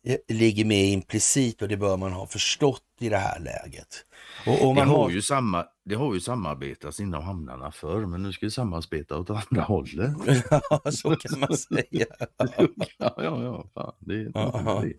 [0.07, 4.05] eh, ligger med implicit och det bör man ha förstått i det här läget.
[4.47, 8.23] Och, och det, har har, ju samma, det har ju samarbetats inom hamnarna förr, men
[8.23, 10.11] nu ska vi samarbeta åt andra hållet.
[10.51, 12.07] ja, så kan man säga.
[12.99, 13.67] ja, ja, ja.
[13.75, 14.81] Fan, det, Ja.
[14.83, 14.93] det,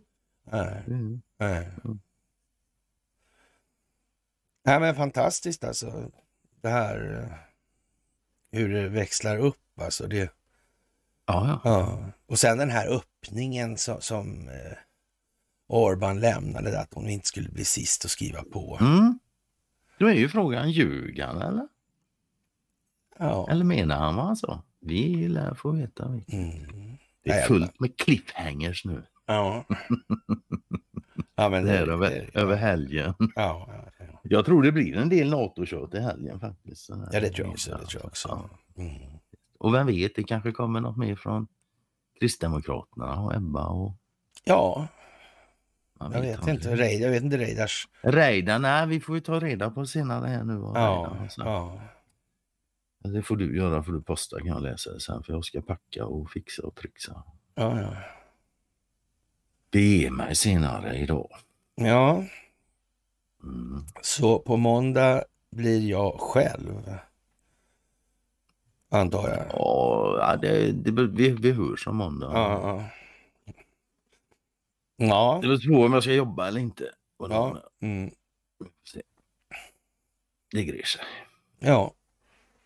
[0.51, 1.19] Nej, det.
[1.39, 1.69] nej.
[1.85, 1.99] Mm.
[4.65, 6.11] Nej, men fantastiskt alltså.
[6.61, 7.37] Det här eh,
[8.59, 10.07] hur det växlar upp alltså.
[10.07, 10.33] Det,
[11.25, 11.61] Ja, ja.
[11.63, 11.99] ja.
[12.27, 14.77] Och sen den här öppningen som, som eh,
[15.69, 18.77] Orban lämnade, att hon inte skulle bli sist att skriva på.
[18.81, 19.19] Mm.
[19.99, 21.67] Då är ju frågan, ljög han eller?
[23.19, 23.47] Ja.
[23.49, 24.63] Eller menar han vad han sa?
[24.79, 26.09] Vi lär få veta.
[26.09, 26.35] Vi.
[26.37, 26.97] Mm.
[27.23, 29.03] Det är fullt med cliffhangers nu.
[29.25, 29.65] Ja.
[31.35, 33.13] ja, men Det det, är över, över helgen.
[33.19, 33.29] Ja,
[33.67, 34.19] ja, ja.
[34.23, 36.89] Jag tror det blir en del NATO-kört i helgen faktiskt.
[36.89, 37.71] Ja, det tror jag också.
[37.71, 38.49] Det tror jag också.
[38.77, 39.01] Mm.
[39.57, 41.47] Och vem vet, det kanske kommer något mer från
[42.19, 43.93] Kristdemokraterna och Ebba och...
[44.43, 44.87] Ja,
[45.99, 46.75] jag vet inte.
[46.75, 47.87] Reid, jag vet inte Reidars...
[48.01, 50.53] Reidar, nej vi får ju ta reda på senare här nu.
[50.53, 51.81] Ja, ja.
[53.03, 55.61] Det får du göra för du posta kan jag läsa det sen för jag ska
[55.61, 57.23] packa och fixa och trixa.
[57.55, 57.93] ja, ja.
[59.71, 61.29] Be mig senare idag.
[61.75, 62.23] ja.
[63.43, 63.85] Mm.
[64.01, 66.99] Så på måndag blir jag själv.
[68.91, 69.45] Antar jag.
[69.53, 72.31] Ja, det, det, vi, vi hörs om måndag.
[72.33, 72.89] Ja, ja.
[74.99, 76.83] Ja, Det beror på om jag ska jobba eller inte.
[77.19, 77.63] Och ja.
[77.81, 78.11] Mm.
[80.51, 81.01] Det grejer sig.
[81.59, 81.93] ja.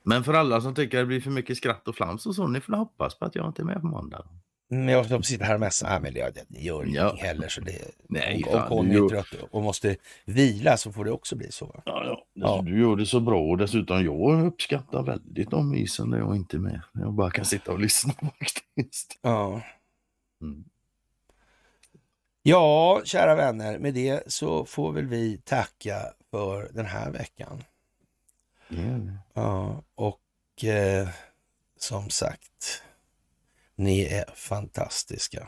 [0.06, 2.62] Men för alla som tycker det blir för mycket skratt och flams och så, ni
[2.62, 4.26] får hoppas på att jag inte är med på måndag.
[4.70, 7.16] Men jag som sitter här och mässar, men det, det gör ingenting Ja.
[7.28, 7.48] heller.
[7.48, 9.96] Så det, Nej, och, fan, och du är trött och måste
[10.26, 11.82] vila så får det också bli så.
[11.86, 12.26] Ja, ja.
[12.34, 12.62] Ja.
[12.66, 16.58] Du gör det så bra och dessutom jag uppskattar väldigt de isen när jag inte
[16.58, 16.82] är med.
[16.94, 19.20] Jag bara kan sitta och lyssna faktiskt.
[19.22, 19.62] Ja.
[20.42, 20.64] Mm.
[22.44, 27.64] Ja, kära vänner, med det så får väl vi tacka för den här veckan.
[28.70, 29.18] Det.
[29.34, 31.10] Ja, och eh,
[31.78, 32.84] som sagt,
[33.76, 35.48] ni är fantastiska.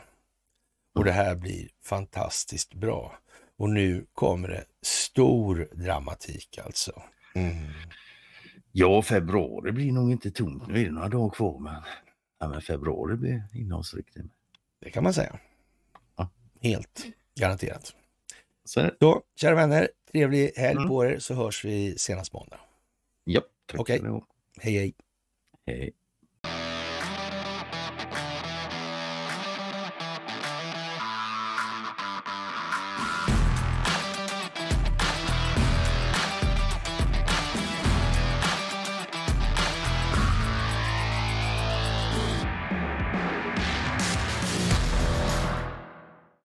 [0.94, 3.18] Och det här blir fantastiskt bra.
[3.56, 7.02] Och nu kommer det stor dramatik alltså.
[7.34, 7.72] Mm.
[8.72, 10.66] Ja, februari blir nog inte tomt.
[10.68, 11.82] Nu är det några dagar kvar men,
[12.38, 14.16] ja, men februari blir innehållsrikt.
[14.80, 15.38] Det kan man säga.
[16.66, 17.06] Helt
[17.40, 17.94] garanterat.
[18.64, 18.90] Så.
[19.00, 20.88] Så, kära vänner, trevlig helg Mm.
[20.88, 22.60] på er så hörs vi senast måndag.
[23.24, 23.78] ja, tack
[24.10, 24.26] ha.
[24.60, 24.94] Hej hej!
[25.66, 25.92] Hej.